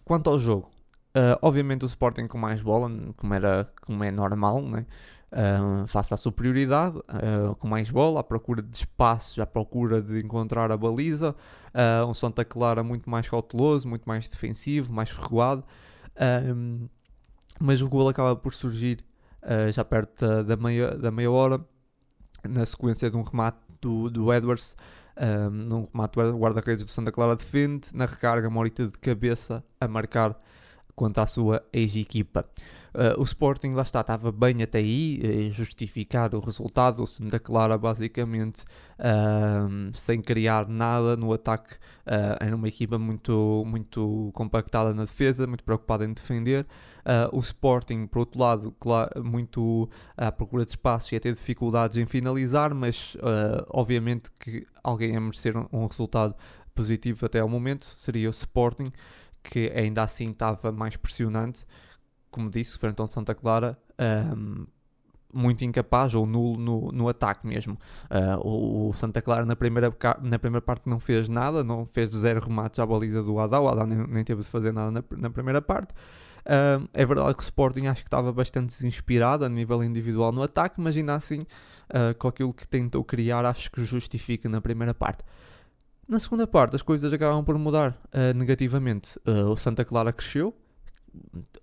Quanto 0.04 0.30
ao 0.30 0.38
jogo, 0.38 0.70
uh, 1.16 1.40
obviamente 1.42 1.84
o 1.84 1.88
Sporting 1.88 2.28
com 2.28 2.38
mais 2.38 2.62
bola, 2.62 2.90
como, 3.18 3.34
era, 3.34 3.72
como 3.82 4.04
é 4.04 4.12
normal, 4.12 4.62
né? 4.62 4.86
Uh, 5.32 5.86
face 5.88 6.14
à 6.14 6.18
superioridade, 6.18 6.98
uh, 6.98 7.56
com 7.56 7.68
mais 7.68 7.90
bola, 7.90 8.22
à 8.22 8.24
procura 8.24 8.62
de 8.62 8.78
espaços, 8.78 9.38
à 9.40 9.46
procura 9.46 10.02
de 10.02 10.20
encontrar 10.20 10.72
a 10.72 10.78
baliza. 10.78 11.36
Um 12.08 12.14
Santa 12.14 12.46
Clara 12.46 12.84
muito 12.84 13.10
mais 13.10 13.28
cauteloso, 13.28 13.86
muito 13.88 14.06
mais 14.06 14.28
defensivo, 14.28 14.94
mais 14.94 15.12
recuado. 15.12 15.66
Um, 16.56 16.88
mas 17.60 17.82
o 17.82 17.90
gol 17.90 18.10
acaba 18.10 18.36
por 18.36 18.54
surgir 18.54 19.04
uh, 19.44 19.72
já 19.72 19.84
perto 19.84 20.20
da, 20.20 20.44
da, 20.44 20.56
meia, 20.58 20.96
da 20.96 21.12
meia 21.12 21.32
hora, 21.32 21.60
na 22.48 22.66
sequência 22.66 23.10
de 23.10 23.18
um 23.18 23.24
remate 23.24 23.58
do, 23.82 24.10
do 24.10 24.34
Edwards, 24.34 24.76
um, 25.18 25.24
ehm, 25.24 25.50
num 25.50 25.88
remate 25.92 26.16
do 26.16 26.38
guarda-redes 26.38 26.86
do 26.86 26.92
Santa 26.92 27.12
Clara 27.12 27.36
defende, 27.36 27.88
na 27.94 28.06
recarga 28.06 28.50
Morita 28.50 28.88
de 28.88 28.98
cabeça 29.00 29.64
a 29.80 29.88
marcar 29.88 30.40
contra 30.96 31.24
a 31.24 31.26
sua 31.26 31.64
ex-equipa. 31.74 32.46
Uh, 32.96 33.20
o 33.20 33.24
Sporting 33.24 33.74
lá 33.74 33.82
está, 33.82 34.00
estava 34.00 34.32
bem 34.32 34.64
até 34.64 34.78
aí, 34.78 35.20
eh, 35.22 35.52
justificado 35.52 36.38
o 36.38 36.40
resultado, 36.40 37.04
o 37.04 37.08
Santa 37.08 37.38
Clara 37.38 37.78
basicamente 37.78 38.64
uh, 38.98 39.92
sem 39.94 40.22
criar 40.22 40.70
nada 40.70 41.18
no 41.18 41.34
ataque, 41.34 41.74
uh, 41.76 42.38
era 42.40 42.56
uma 42.56 42.70
equipa 42.70 42.98
muito, 42.98 43.64
muito 43.68 44.32
compactada 44.34 44.94
na 44.94 45.04
defesa, 45.04 45.46
muito 45.46 45.66
preocupada 45.66 46.06
em 46.06 46.14
defender. 46.14 46.66
o 47.34 47.40
Sporting, 47.42 48.08
por 48.08 48.20
outro 48.20 48.40
lado, 48.40 48.74
claro, 48.80 49.24
muito 49.24 49.90
à 50.16 50.32
procura 50.32 50.64
de 50.64 50.72
espaço 50.72 51.14
e 51.14 51.18
a 51.18 51.20
ter 51.20 51.34
dificuldades 51.34 51.98
em 51.98 52.06
finalizar, 52.06 52.74
mas 52.74 53.18
obviamente 53.70 54.32
que 54.40 54.66
alguém 54.82 55.16
a 55.18 55.22
merecer 55.22 55.58
um, 55.58 55.68
um 55.72 55.86
resultado 55.86 56.34
positivo 56.74 57.26
até 57.26 57.42
ao 57.42 57.50
momento 57.50 57.86
seria 57.86 58.28
o 58.28 58.32
Sporting 58.32 58.92
que 59.44 59.72
ainda 59.76 60.04
assim 60.04 60.32
estava 60.32 60.72
mais 60.72 60.98
pressionante, 60.98 61.66
como 62.36 62.50
disse, 62.50 62.78
frente 62.78 63.00
ao 63.00 63.10
Santa 63.10 63.34
Clara, 63.34 63.78
um, 64.38 64.66
muito 65.34 65.64
incapaz 65.64 66.14
ou 66.14 66.26
nulo 66.26 66.60
no, 66.60 66.92
no 66.92 67.08
ataque 67.08 67.48
mesmo. 67.48 67.78
Uh, 68.12 68.46
o, 68.46 68.90
o, 68.90 68.94
Santa 68.94 69.22
Clara 69.22 69.46
na 69.46 69.56
primeira, 69.56 69.94
na 70.22 70.38
primeira 70.38 70.62
parte 70.62 70.90
não 70.90 71.00
fez 71.00 71.30
nada, 71.30 71.64
não 71.64 71.86
fez 71.86 72.10
zero 72.10 72.42
remates 72.42 72.78
à 72.78 72.86
baliza 72.86 73.24
do 73.24 73.40
Adá, 73.40 73.62
o 73.62 73.70
Adá 73.70 73.86
nem, 73.86 74.06
nem 74.06 74.24
teve 74.26 74.42
de 74.42 74.48
fazer 74.48 74.74
nada 74.74 74.92
na, 74.92 75.04
na 75.18 75.30
primeira 75.30 75.62
parte. 75.62 75.94
Uh, 76.42 76.88
é 76.94 77.06
verdade 77.06 77.34
que 77.36 77.42
o 77.42 77.44
Sporting 77.44 77.88
acho 77.88 78.02
que 78.02 78.08
estava 78.08 78.34
bastante 78.34 78.68
desinspirado 78.68 79.46
a 79.46 79.50
nível 79.50 79.82
individual 79.82 80.34
no 80.34 80.44
ataque, 80.44 80.82
mas 80.82 80.96
ainda 80.98 81.16
assim, 81.16 81.40
uh, 81.40 82.14
com 82.20 82.28
aquilo 82.28 82.54
que 82.54 82.68
tentou 82.68 83.02
criar, 83.02 83.46
acho 83.46 83.72
que 83.72 83.82
justifica 83.86 84.50
na 84.50 84.60
primeira 84.60 84.94
parte. 84.94 85.24
Na 86.06 86.20
segunda 86.20 86.46
parte, 86.46 86.76
as 86.76 86.82
coisas 86.82 87.14
acabam 87.14 87.46
por 87.46 87.58
mudar 87.58 87.98
uh, 88.14 88.38
negativamente. 88.38 89.18
O 89.50 89.56
Santa 89.56 89.86
Clara 89.86 90.12
cresceu, 90.12 90.54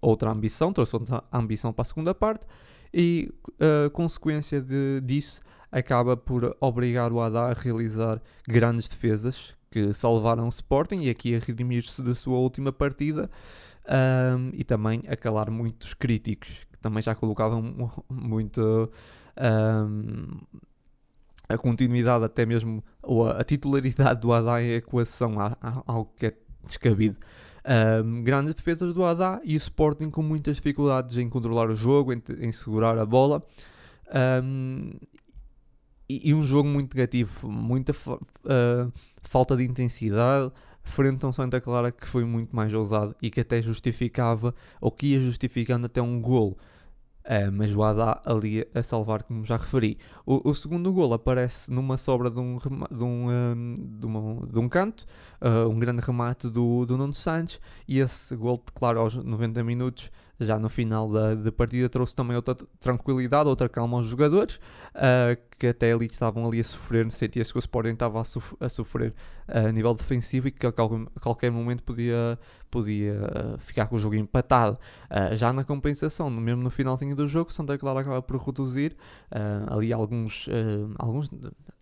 outra 0.00 0.30
ambição, 0.30 0.72
trouxe 0.72 0.96
outra 0.96 1.22
ambição 1.32 1.72
para 1.72 1.82
a 1.82 1.84
segunda 1.84 2.14
parte, 2.14 2.46
e 2.92 3.32
a 3.58 3.86
uh, 3.86 3.90
consequência 3.90 4.60
de, 4.60 5.00
disso 5.00 5.40
acaba 5.70 6.16
por 6.16 6.56
obrigar 6.60 7.12
o 7.12 7.20
Haddad 7.20 7.58
a 7.58 7.62
realizar 7.62 8.20
grandes 8.46 8.86
defesas 8.86 9.54
que 9.70 9.94
salvaram 9.94 10.44
o 10.44 10.50
Sporting 10.50 11.00
e 11.00 11.08
aqui 11.08 11.34
a 11.34 11.38
redimir-se 11.38 12.02
da 12.02 12.14
sua 12.14 12.36
última 12.36 12.70
partida 12.70 13.30
um, 13.88 14.50
e 14.52 14.62
também 14.62 15.02
a 15.08 15.16
calar 15.16 15.50
muitos 15.50 15.94
críticos 15.94 16.60
que 16.70 16.78
também 16.78 17.02
já 17.02 17.14
colocavam 17.14 17.62
muito. 18.08 18.92
Um, 19.40 20.40
a 21.48 21.58
continuidade, 21.58 22.24
até 22.24 22.46
mesmo 22.46 22.82
ou 23.02 23.28
a, 23.28 23.42
titularidade 23.44 24.20
do 24.20 24.32
Haddad 24.32 24.62
em 24.62 24.74
equação, 24.74 25.34
algo 25.86 26.12
que 26.16 26.26
é 26.26 26.34
descabido. 26.64 27.16
Um, 27.64 28.24
grandes 28.24 28.54
defesas 28.54 28.92
do 28.92 29.04
Haddad 29.04 29.40
e 29.44 29.54
o 29.54 29.56
Sporting 29.56 30.10
com 30.10 30.20
muitas 30.20 30.56
dificuldades 30.56 31.16
em 31.16 31.28
controlar 31.28 31.70
o 31.70 31.74
jogo, 31.74 32.12
em, 32.12 32.22
em 32.40 32.50
segurar 32.50 32.98
a 32.98 33.06
bola. 33.06 33.42
Um, 34.42 34.90
e, 36.08 36.30
e, 36.30 36.34
um 36.34 36.42
jogo 36.42 36.68
muito 36.68 36.96
negativo, 36.96 37.48
muita 37.48 37.92
uh, 37.92 38.92
falta 39.22 39.56
de 39.56 39.64
intensidade 39.64 40.52
frente 40.82 41.24
a 41.24 41.28
um 41.28 41.32
Santa 41.32 41.60
Clara 41.60 41.92
que 41.92 42.06
foi 42.06 42.24
muito 42.24 42.54
mais 42.54 42.74
ousado 42.74 43.14
e 43.22 43.30
que 43.30 43.40
até 43.40 43.62
justificava, 43.62 44.54
ou 44.80 44.90
que 44.90 45.06
ia 45.06 45.20
justificando 45.20 45.86
até 45.86 46.02
um 46.02 46.20
gol 46.20 46.58
Uh, 47.24 47.52
mas 47.52 47.74
o 47.74 47.82
Adá 47.82 48.20
ali 48.26 48.66
a 48.74 48.82
salvar, 48.82 49.22
como 49.22 49.44
já 49.44 49.56
referi. 49.56 49.96
O, 50.26 50.50
o 50.50 50.54
segundo 50.54 50.92
gol 50.92 51.12
aparece 51.14 51.70
numa 51.70 51.96
sobra 51.96 52.28
de 52.30 52.40
um, 52.40 52.56
de 52.56 53.04
um, 53.04 53.30
um, 53.30 53.74
de 53.78 54.06
uma, 54.06 54.46
de 54.46 54.58
um 54.58 54.68
canto, 54.68 55.06
uh, 55.40 55.68
um 55.68 55.78
grande 55.78 56.02
remate 56.04 56.48
do, 56.48 56.84
do 56.84 56.96
Nuno 56.96 57.14
Santos, 57.14 57.60
e 57.86 58.00
esse 58.00 58.34
gol, 58.34 58.62
claro, 58.74 59.00
aos 59.00 59.14
90 59.14 59.62
minutos, 59.62 60.10
já 60.40 60.58
no 60.58 60.68
final 60.68 61.08
da, 61.10 61.34
da 61.34 61.52
partida, 61.52 61.88
trouxe 61.88 62.14
também 62.14 62.36
outra 62.36 62.56
tranquilidade, 62.80 63.48
outra 63.48 63.68
calma 63.68 63.98
aos 63.98 64.06
jogadores, 64.06 64.56
uh, 64.94 65.40
que 65.58 65.68
até 65.68 65.92
ali 65.92 66.06
estavam 66.06 66.46
ali 66.46 66.60
a 66.60 66.64
sofrer, 66.64 67.10
sentia-se 67.10 67.52
que 67.52 67.58
o 67.58 67.60
Sporting 67.60 67.92
estava 67.92 68.20
a, 68.20 68.24
sof 68.24 68.54
a 68.58 68.68
sofrer 68.68 69.14
a 69.46 69.70
nível 69.70 69.94
defensivo 69.94 70.48
e 70.48 70.50
que 70.50 70.66
a, 70.66 70.72
qualquer 71.20 71.50
momento 71.50 71.82
podia, 71.82 72.38
podia 72.70 73.14
ficar 73.58 73.86
com 73.86 73.96
o 73.96 73.98
jogo 73.98 74.14
empatado. 74.14 74.78
já 75.34 75.52
na 75.52 75.64
compensação, 75.64 76.28
mesmo 76.30 76.62
no 76.62 76.70
finalzinho 76.70 77.14
do 77.14 77.28
jogo, 77.28 77.52
Santa 77.52 77.78
Clara 77.78 78.00
acaba 78.00 78.22
por 78.22 78.36
reduzir 78.36 78.96
uh, 79.30 79.74
ali 79.74 79.92
alguns, 79.92 80.46
uh, 80.48 80.92
alguns, 80.98 81.30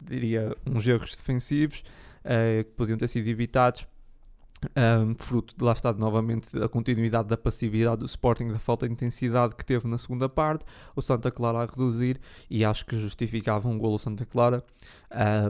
diria, 0.02 0.54
uns 0.66 0.86
erros 0.86 1.14
defensivos 1.16 1.82
uh, 2.24 2.64
que 2.64 2.70
podiam 2.76 2.98
ter 2.98 3.08
sido 3.08 3.28
evitados. 3.28 3.86
Um, 4.76 5.14
fruto 5.14 5.54
de 5.56 5.64
lá 5.64 5.72
está 5.72 5.90
novamente 5.92 6.46
a 6.62 6.68
continuidade 6.68 7.28
da 7.28 7.36
passividade 7.36 8.00
do 8.00 8.06
Sporting, 8.06 8.48
da 8.48 8.58
falta 8.58 8.86
de 8.86 8.92
intensidade 8.92 9.54
que 9.54 9.64
teve 9.64 9.88
na 9.88 9.96
segunda 9.96 10.28
parte, 10.28 10.66
o 10.94 11.00
Santa 11.00 11.30
Clara 11.30 11.62
a 11.62 11.64
reduzir 11.64 12.20
e 12.50 12.62
acho 12.62 12.84
que 12.84 12.98
justificava 12.98 13.68
um 13.68 13.78
golo 13.78 13.98
Santa 13.98 14.26
Clara 14.26 14.62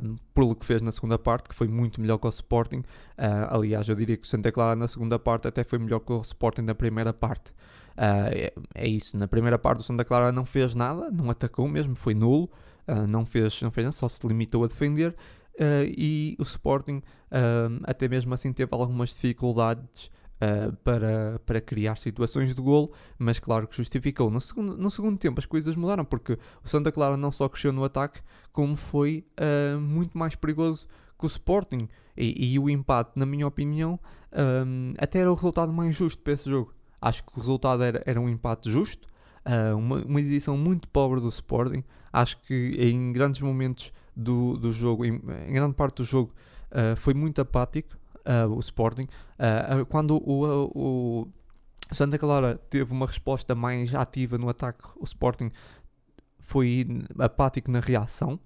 um, 0.05 0.15
pelo 0.33 0.55
que 0.55 0.65
fez 0.65 0.81
na 0.81 0.93
segunda 0.93 1.19
parte, 1.19 1.49
que 1.49 1.55
foi 1.55 1.67
muito 1.67 2.01
melhor 2.01 2.19
que 2.19 2.27
o 2.27 2.31
Sporting. 2.31 2.79
Uh, 2.79 3.51
aliás, 3.51 3.89
eu 3.89 3.97
diria 3.97 4.17
que 4.17 4.25
o 4.25 4.29
Santa 4.29 4.53
Clara 4.53 4.77
na 4.77 4.87
segunda 4.87 5.19
parte 5.19 5.49
até 5.49 5.65
foi 5.65 5.79
melhor 5.81 5.99
que 6.01 6.13
o 6.13 6.21
Sporting 6.21 6.63
na 6.63 6.75
primeira 6.75 7.13
parte. 7.13 7.51
Uh, 7.97 8.31
é, 8.31 8.53
é, 8.77 8.89
isso, 8.89 9.17
na 9.17 9.27
primeira 9.27 9.59
parte 9.59 9.81
o 9.81 9.83
Santa 9.83 10.05
Clara 10.05 10.31
não 10.31 10.45
fez 10.45 10.77
nada, 10.77 11.11
não 11.11 11.29
atacou 11.31 11.67
mesmo, 11.67 11.97
foi 11.97 12.15
nulo, 12.15 12.49
uh, 12.87 13.07
não, 13.09 13.27
fez, 13.27 13.61
não 13.61 13.73
fez 13.73 13.87
nada, 13.87 13.93
só 13.93 14.07
se 14.07 14.25
limitou 14.25 14.63
a 14.63 14.69
defender 14.69 15.17
uh, 15.61 15.85
e 15.87 16.37
o 16.39 16.43
Sporting 16.43 17.03
até 17.85 18.09
mesmo 18.09 18.35
assim 18.35 18.53
teve 18.53 18.71
algumas 18.73 19.11
dificuldades 19.11 20.11
para, 20.83 21.41
para 21.47 21.61
criar 21.61 21.95
situações 21.95 22.53
de 22.53 22.61
golo, 22.61 22.91
mas 23.17 23.39
claro 23.39 23.69
que 23.69 23.77
justificou. 23.77 24.29
No 24.33 24.41
segundo, 24.41 24.77
no 24.77 24.91
segundo 24.91 25.17
tempo 25.17 25.39
as 25.39 25.47
coisas 25.47 25.77
mudaram 25.77 26.05
porque 26.05 26.37
o 26.65 26.69
Santa 26.69 26.91
Clara 26.91 27.17
não 27.17 27.31
só 27.31 27.49
cresceu 27.49 27.73
no 27.73 27.85
ataque, 27.85 28.21
como 28.53 28.75
foi 28.75 29.25
muito 29.81 30.19
mais 30.19 30.35
perigoso 30.35 30.89
que 31.17 31.25
o 31.25 31.29
Sporting 31.29 31.89
e, 32.17 32.55
e 32.55 32.59
o 32.59 32.69
empate, 32.69 33.13
na 33.15 33.25
minha 33.25 33.47
opinião, 33.47 33.97
até 34.99 35.21
era 35.21 35.31
o 35.31 35.35
resultado 35.35 35.73
mais 35.73 35.95
justo 35.95 36.21
para 36.21 36.33
esse 36.33 36.51
jogo 36.51 36.75
Acho 37.01 37.25
que 37.25 37.31
o 37.35 37.41
resultado 37.41 37.83
era, 37.83 38.03
era 38.05 38.21
um 38.21 38.29
empate 38.29 38.71
justo, 38.71 39.09
uh, 39.47 39.77
uma, 39.77 40.05
uma 40.05 40.21
exibição 40.21 40.57
muito 40.57 40.87
pobre 40.89 41.21
do 41.21 41.29
Sporting. 41.29 41.83
Acho 42.13 42.39
que 42.43 42.77
em 42.79 43.13
grandes 43.13 43.41
momentos 43.41 43.93
do, 44.15 44.57
do 44.57 44.73
jogo, 44.73 45.05
em, 45.05 45.21
em 45.49 45.53
grande 45.53 45.75
parte 45.75 45.97
do 45.97 46.05
jogo, 46.05 46.33
uh, 46.71 46.97
foi 46.97 47.15
muito 47.15 47.41
apático 47.41 47.97
uh, 48.21 48.53
o 48.55 48.61
Sporting. 48.61 49.07
quando 49.89 50.17
o, 50.17 50.71
o, 50.75 51.29
Santa 51.93 52.19
Clara 52.19 52.57
teve 52.71 52.93
uma 52.93 53.07
resposta 53.07 53.55
mais 53.55 53.95
ativa 53.95 54.39
no 54.39 54.49
ataque, 54.49 54.89
o 54.97 55.05
Sporting 55.05 55.51
foi 56.39 56.87
apático 57.19 57.71
na 57.71 57.81
reação, 57.81 58.39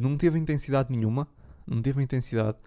não 0.00 0.16
teve 0.16 0.38
intensidade 0.38 0.90
nenhuma, 0.90 1.28
não 1.66 1.80
teve 1.80 2.02
intensidade. 2.02 2.58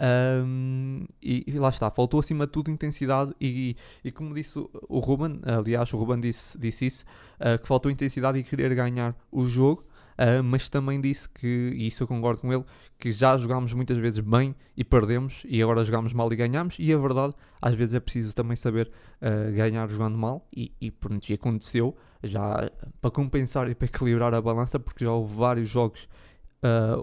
Um, 0.00 1.04
e, 1.22 1.44
e, 1.46 1.52
lá 1.52 1.68
está, 1.68 1.88
faltou 1.88 2.18
acima 2.18 2.46
de 2.46 2.52
tudo 2.52 2.68
intensidade 2.68 3.32
e, 3.40 3.76
e 4.02 4.10
como 4.10 4.34
disse 4.34 4.58
o, 4.58 4.98
Ruben, 4.98 5.40
aliás 5.44 5.92
o 5.92 5.96
Ruben 5.96 6.18
disse, 6.18 6.58
disse 6.58 6.86
isso, 6.86 7.04
uh, 7.38 7.56
que 7.60 7.68
faltou 7.68 7.90
intensidade 7.92 8.38
e 8.38 8.42
querer 8.42 8.74
ganhar 8.74 9.14
o 9.30 9.46
jogo, 9.46 9.84
uh, 10.18 10.42
mas 10.42 10.68
também 10.68 11.00
disse 11.00 11.28
que, 11.28 11.72
e 11.74 11.86
isso 11.86 12.02
eu 12.02 12.06
concordo 12.06 12.40
com 12.40 12.52
ele, 12.52 12.64
que 12.98 13.12
já 13.12 13.36
jogámos 13.36 13.72
muitas 13.72 13.98
vezes 13.98 14.20
bem 14.20 14.54
e 14.76 14.84
perdemos 14.84 15.44
e 15.48 15.62
agora 15.62 15.84
jogámos 15.84 16.12
mal 16.12 16.32
e 16.32 16.36
ganhamos 16.36 16.76
e 16.78 16.92
a 16.92 16.98
verdade, 16.98 17.34
às 17.60 17.74
vezes 17.74 17.94
é 17.94 18.00
preciso 18.00 18.34
também 18.34 18.56
saber 18.56 18.90
uh, 19.20 19.52
ganhar 19.54 19.88
jogando 19.88 20.16
mal 20.16 20.46
e, 20.54 20.72
e 20.80 20.90
pronto, 20.90 21.28
e 21.28 21.34
aconteceu 21.34 21.96
já 22.22 22.70
para 23.00 23.10
compensar 23.10 23.68
e 23.68 23.74
para 23.74 23.86
equilibrar 23.86 24.34
a 24.34 24.40
balança 24.40 24.78
porque 24.78 25.04
já 25.04 25.12
houve 25.12 25.34
vários 25.34 25.68
jogos 25.68 26.08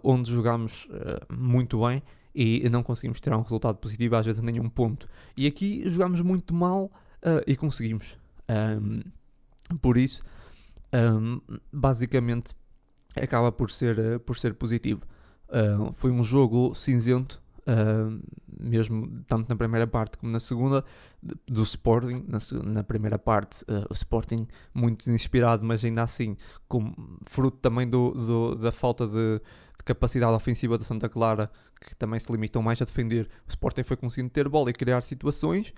onde 0.04 0.32
jogámos 0.32 0.88
muito 1.30 1.86
bem 1.86 2.02
e 2.34 2.68
não 2.70 2.82
conseguimos 2.82 3.20
tirar 3.20 3.38
um 3.38 3.44
resultado 3.44 3.78
positivo, 3.78 4.16
às 4.16 4.26
vezes 4.26 4.42
nenhum 4.42 4.70
ponto. 4.70 5.08
E 5.36 5.46
aqui 5.46 5.84
jogamos 5.86 6.22
muito 6.22 6.54
mal 6.54 6.86
uh, 6.86 7.44
e 7.46 7.56
conseguimos. 7.56 8.18
Um, 8.50 9.02
por 9.82 9.98
isso, 9.98 10.24
um, 10.94 11.40
basicamente, 11.72 12.54
acaba 13.16 13.52
por 13.52 13.72
ser, 13.72 13.98
uh, 14.00 14.20
por 14.20 14.38
ser 14.38 14.54
positivo. 14.54 15.02
Uh, 15.48 15.92
foi 15.92 16.12
um 16.12 16.24
jogo 16.24 16.74
cinzento, 16.74 17.42
mesmo 18.60 19.24
tanto 19.28 19.48
na 19.48 19.56
primeira 19.56 19.86
parte 19.86 20.18
como 20.18 20.32
na 20.32 20.40
segunda, 20.40 20.84
do 21.46 21.62
Sporting. 21.62 22.26
Na, 22.28 22.40
na 22.64 22.84
primeira 22.84 23.20
parte, 23.20 23.64
o 23.90 23.94
Sporting 23.94 24.48
muito 24.74 25.06
desinspirado, 25.06 25.64
mas 25.64 25.84
ainda 25.84 26.04
assim, 26.04 26.36
com, 26.68 26.94
fruto 27.24 27.58
também 27.58 27.88
do, 27.88 28.12
do 28.12 28.56
da 28.56 28.72
falta 28.72 29.06
de, 29.06 29.40
de 29.78 29.84
capacidade 29.86 30.34
ofensiva 30.34 30.78
do 30.78 30.84
Santa 30.84 31.08
Clara, 31.08 31.50
que 31.82 31.96
também 31.96 32.20
se 32.20 32.32
limitam 32.32 32.62
mais 32.62 32.82
a 32.82 32.86
defender. 32.86 33.30
O 33.46 33.50
Sporting 33.50 33.84
foi 33.84 33.98
conseguindo 33.98 34.32
ter 34.32 34.48
bola 34.50 34.70
e 34.70 34.74
criar 34.74 35.02
situações. 35.04 35.74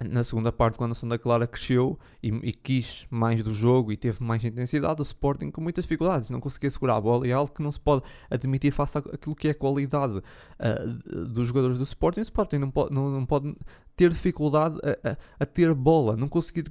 Na 0.00 0.24
segunda 0.24 0.50
parte, 0.50 0.78
quando 0.78 0.92
a 0.92 0.94
Santa 0.94 1.18
Clara 1.18 1.46
cresceu 1.46 1.98
e, 2.22 2.28
e, 2.28 2.52
quis 2.52 3.06
mais 3.10 3.42
do 3.42 3.52
jogo 3.52 3.92
e 3.92 3.96
teve 3.96 4.24
mais 4.24 4.42
intensidade, 4.42 5.00
o 5.00 5.04
Sporting 5.04 5.50
com 5.50 5.60
muitas 5.60 5.84
dificuldades, 5.84 6.30
não 6.30 6.40
conseguia 6.40 6.70
segurar 6.70 6.96
a 6.96 7.00
bola 7.00 7.26
e 7.26 7.30
é 7.30 7.34
algo 7.34 7.52
que 7.52 7.62
não 7.62 7.70
se 7.70 7.78
pode 7.78 8.02
admitir 8.30 8.72
face 8.72 8.96
àquilo 8.96 9.36
que 9.36 9.48
é 9.48 9.50
a 9.50 9.54
qualidade 9.54 10.16
uh, 10.16 11.26
dos 11.26 11.46
jogadores 11.46 11.76
do 11.76 11.84
Sporting. 11.84 12.20
O 12.20 12.22
Sporting 12.22 12.56
não 12.56 12.70
pode, 12.70 12.94
não, 12.94 13.10
não 13.10 13.26
pode 13.26 13.54
ter 13.94 14.08
dificuldade 14.08 14.78
a, 14.82 15.10
a, 15.10 15.16
a, 15.40 15.46
ter 15.46 15.74
bola, 15.74 16.16
não 16.16 16.26
conseguir 16.26 16.64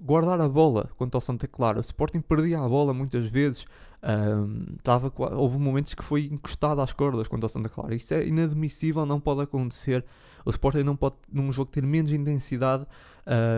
guardar 0.00 0.38
a 0.38 0.48
bola 0.48 0.90
quanto 0.96 1.14
ao 1.14 1.20
Santa 1.20 1.48
Clara. 1.48 1.78
O 1.78 1.80
Sporting 1.80 2.20
perdia 2.20 2.60
a 2.60 2.68
bola 2.68 2.92
muitas 2.92 3.26
vezes, 3.26 3.64
um, 4.02 4.76
tava, 4.82 5.10
houve 5.34 5.58
momentos 5.58 5.94
que 5.94 6.04
foi 6.04 6.26
encostado 6.26 6.82
às 6.82 6.92
cordas 6.92 7.26
quanto 7.26 7.44
ao 7.44 7.48
Santa 7.48 7.70
Clara. 7.70 7.94
Isso 7.94 8.12
é 8.12 8.26
inadmissível, 8.26 9.06
não 9.06 9.18
pode 9.18 9.40
acontecer. 9.40 10.04
O 10.46 10.50
Sporting 10.50 10.84
não 10.84 10.96
pode, 10.96 11.16
num 11.30 11.50
jogo, 11.50 11.70
ter 11.70 11.82
menos 11.82 12.12
intensidade 12.12 12.86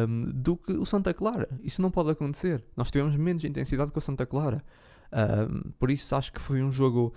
um, 0.09 0.31
do 0.35 0.57
que 0.57 0.73
o 0.73 0.87
Santa 0.87 1.13
Clara. 1.13 1.47
Isso 1.63 1.83
não 1.83 1.91
pode 1.91 2.11
acontecer. 2.11 2.65
Nós 2.75 2.91
tivemos 2.91 3.15
menos 3.15 3.45
intensidade 3.45 3.93
que 3.93 3.99
o 3.99 4.01
Santa 4.01 4.25
Clara. 4.25 4.65
Um, 5.13 5.71
por 5.79 5.91
isso 5.91 6.17
acho 6.17 6.33
que 6.33 6.41
foi 6.41 6.63
um 6.63 6.73
jogo 6.73 7.15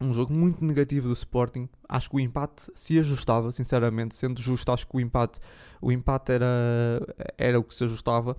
um 0.00 0.12
jogo 0.12 0.36
muito 0.36 0.64
negativo 0.64 1.06
do 1.06 1.14
Sporting. 1.14 1.68
Acho 1.88 2.10
que 2.10 2.16
o 2.16 2.20
empate 2.20 2.72
se 2.74 2.98
ajustava, 2.98 3.52
sinceramente, 3.52 4.16
sendo 4.16 4.42
justo, 4.42 4.72
acho 4.72 4.84
que 4.88 4.96
o 4.96 5.00
empate, 5.00 5.38
o 5.80 5.92
empate 5.92 6.32
era, 6.32 7.00
era 7.38 7.60
o 7.60 7.62
que 7.62 7.72
se 7.72 7.84
ajustava. 7.84 8.36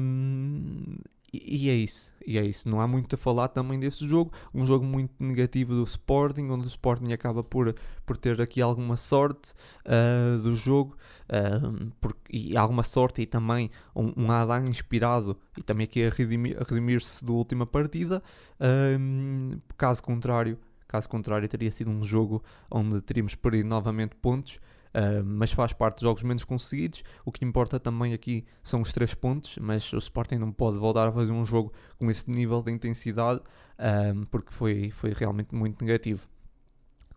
Um, 0.00 0.96
e, 1.32 1.70
é 1.70 1.74
isso, 1.74 2.12
e 2.26 2.38
é 2.38 2.44
isso. 2.44 2.68
Não 2.68 2.80
há 2.80 2.86
muito 2.86 3.14
a 3.14 3.18
falar 3.18 3.48
também 3.48 3.78
desse 3.78 4.06
jogo. 4.06 4.32
Um 4.54 4.64
jogo 4.64 4.84
muito 4.84 5.12
negativo 5.18 5.74
do 5.74 5.84
Sporting, 5.84 6.48
onde 6.50 6.66
o 6.66 6.68
Sporting 6.68 7.12
acaba 7.12 7.42
por, 7.42 7.74
por 8.04 8.16
ter 8.16 8.40
aqui 8.40 8.60
alguma 8.60 8.96
sorte 8.96 9.52
uh, 9.84 10.40
do 10.40 10.54
jogo, 10.54 10.96
uh, 11.28 11.90
por, 12.00 12.16
e 12.30 12.56
alguma 12.56 12.82
sorte 12.82 13.22
e 13.22 13.26
também 13.26 13.70
um, 13.94 14.12
um 14.16 14.30
Adam 14.30 14.66
inspirado 14.66 15.36
e 15.56 15.62
também 15.62 15.84
aqui 15.84 16.04
a 16.04 16.10
redimir-se 16.10 16.64
redimir 16.68 17.02
da 17.22 17.32
última 17.32 17.66
partida. 17.66 18.22
Uh, 18.60 19.60
caso 19.76 20.02
contrário, 20.02 20.58
caso 20.86 21.08
contrário, 21.08 21.48
teria 21.48 21.70
sido 21.70 21.90
um 21.90 22.02
jogo 22.04 22.42
onde 22.70 23.00
teríamos 23.00 23.34
perdido 23.34 23.68
novamente 23.68 24.14
pontos. 24.16 24.58
Uh, 24.96 25.22
mas 25.22 25.52
faz 25.52 25.74
parte 25.74 25.96
dos 25.96 26.04
jogos 26.04 26.22
menos 26.22 26.42
conseguidos. 26.42 27.04
O 27.22 27.30
que 27.30 27.44
importa 27.44 27.78
também 27.78 28.14
aqui 28.14 28.46
são 28.64 28.80
os 28.80 28.92
três 28.92 29.12
pontos, 29.12 29.58
mas 29.60 29.92
o 29.92 29.98
Sporting 29.98 30.36
não 30.36 30.50
pode 30.50 30.78
voltar 30.78 31.06
a 31.06 31.12
fazer 31.12 31.32
um 31.32 31.44
jogo 31.44 31.70
com 31.98 32.10
esse 32.10 32.30
nível 32.30 32.62
de 32.62 32.72
intensidade, 32.72 33.40
uh, 33.40 34.26
porque 34.30 34.50
foi, 34.50 34.90
foi 34.90 35.12
realmente 35.12 35.54
muito 35.54 35.84
negativo. 35.84 36.26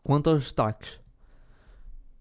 Quanto 0.03 0.29
aos 0.29 0.43
destaques, 0.43 0.99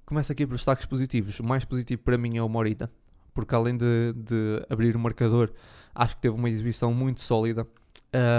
começa 0.07 0.33
aqui 0.33 0.47
pelos 0.47 0.61
destaques 0.61 0.87
positivos. 0.87 1.40
O 1.40 1.44
mais 1.44 1.64
positivo 1.64 2.03
para 2.03 2.16
mim 2.16 2.37
é 2.37 2.42
o 2.42 2.49
Morita, 2.49 2.88
porque 3.35 3.53
além 3.53 3.77
de, 3.77 4.12
de 4.14 4.64
abrir 4.71 4.94
o 4.94 4.99
marcador, 5.01 5.53
acho 5.92 6.14
que 6.14 6.23
teve 6.23 6.37
uma 6.37 6.49
exibição 6.49 6.94
muito 6.94 7.21
sólida. 7.21 7.66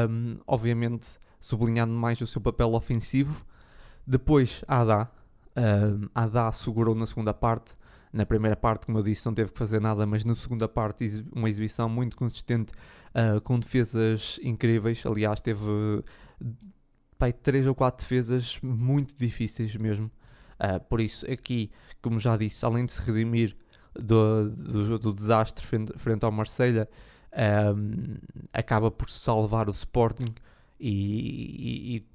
Um, 0.10 0.38
obviamente, 0.48 1.18
sublinhando 1.38 1.94
mais 1.94 2.22
o 2.22 2.28
seu 2.28 2.40
papel 2.40 2.74
ofensivo. 2.74 3.46
Depois, 4.08 4.64
Adá, 4.68 5.12
Uh, 5.56 6.10
Adá 6.14 6.52
segurou 6.52 6.96
na 6.96 7.06
segunda 7.06 7.34
parte. 7.34 7.78
Na 8.12 8.26
primeira 8.26 8.56
parte, 8.56 8.88
como 8.88 8.98
eu 8.98 9.04
disse, 9.04 9.26
não 9.26 9.34
teve 9.34 9.52
que 9.52 9.60
fazer 9.60 9.80
nada, 9.80 10.06
mas 10.06 10.26
na 10.26 10.34
segunda 10.34 10.68
parte, 10.68 11.24
uma 11.32 11.48
exibição 11.48 11.88
muito 11.88 12.18
consistente, 12.18 12.74
uh, 13.10 13.40
com 13.42 13.60
defesas 13.60 14.40
incríveis. 14.42 15.06
Aliás, 15.06 15.40
teve 15.40 15.64
pai, 17.18 17.32
três 17.34 17.68
ou 17.68 17.76
quatro 17.76 18.04
defesas 18.04 18.60
muito 18.64 19.16
difíceis 19.16 19.76
mesmo. 19.76 20.10
Uh, 20.60 20.80
por 20.90 21.00
isso, 21.00 21.30
aqui, 21.32 21.70
como 22.02 22.20
já 22.20 22.36
disse, 22.36 22.66
além 22.66 22.86
de 22.86 22.92
se 22.92 23.02
redimir 23.02 23.56
do, 23.94 24.50
do, 24.50 25.00
do 25.00 25.14
desastre 25.14 25.66
frente, 25.66 25.94
frente 25.98 26.24
ao 26.24 26.32
Marselha 26.32 26.90
um, 27.76 28.18
acaba 28.52 28.90
por 28.90 29.10
salvar 29.10 29.70
o 29.70 29.72
Sporting 29.72 30.34
e, 30.80 30.90
e, 30.90 31.98
e, 31.98 32.06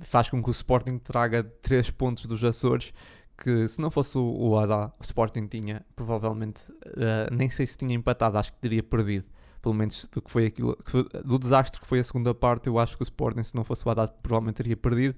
faz 0.00 0.28
com 0.28 0.42
que 0.42 0.48
o 0.48 0.52
Sporting 0.52 0.98
traga 0.98 1.42
3 1.42 1.90
pontos 1.90 2.26
dos 2.26 2.42
Açores 2.44 2.92
que 3.36 3.66
se 3.66 3.80
não 3.80 3.90
fosse 3.90 4.16
o, 4.16 4.56
Haddad, 4.56 4.92
o 5.00 5.02
Sporting 5.02 5.48
tinha 5.48 5.84
provavelmente, 5.96 6.62
uh, 6.70 7.34
nem 7.34 7.50
sei 7.50 7.66
se 7.66 7.76
tinha 7.76 7.94
empatado, 7.94 8.38
acho 8.38 8.52
que 8.52 8.58
teria 8.60 8.82
perdido 8.82 9.26
pelo 9.64 9.74
menos 9.74 10.06
do 10.12 10.20
que 10.20 10.30
foi 10.30 10.44
aquilo, 10.44 10.76
do 11.24 11.38
desastre 11.38 11.80
que 11.80 11.86
foi 11.86 11.98
a 11.98 12.04
segunda 12.04 12.34
parte, 12.34 12.66
eu 12.66 12.78
acho 12.78 12.98
que 12.98 13.02
o 13.02 13.04
Sporting, 13.04 13.42
se 13.42 13.54
não 13.54 13.64
fosse 13.64 13.86
o 13.88 13.90
Haddad, 13.90 14.12
provavelmente 14.22 14.56
teria 14.56 14.76
perdido. 14.76 15.16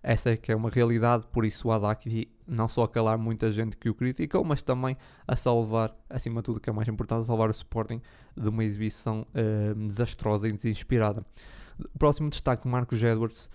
Essa 0.00 0.30
é 0.30 0.36
que 0.36 0.52
é 0.52 0.54
uma 0.56 0.70
realidade, 0.70 1.26
por 1.32 1.44
isso 1.44 1.66
o 1.66 1.72
Haddad 1.72 1.90
aqui 1.90 2.30
não 2.46 2.68
só 2.68 2.84
a 2.84 2.88
calar 2.88 3.18
muita 3.18 3.50
gente 3.50 3.76
que 3.76 3.90
o 3.90 3.94
criticou, 3.94 4.44
mas 4.44 4.62
também 4.62 4.96
a 5.26 5.34
salvar, 5.34 5.92
acima 6.08 6.40
de 6.40 6.44
tudo, 6.44 6.60
que 6.60 6.70
é 6.70 6.72
mais 6.72 6.86
importante, 6.86 7.22
a 7.22 7.24
salvar 7.24 7.48
o 7.48 7.50
Sporting 7.50 8.00
de 8.36 8.48
uma 8.48 8.62
exibição 8.62 9.26
uh, 9.34 9.74
desastrosa 9.74 10.46
e 10.46 10.52
desinspirada. 10.52 11.26
O 11.92 11.98
próximo 11.98 12.30
destaque, 12.30 12.68
Marcos 12.68 13.02
Edwards, 13.02 13.50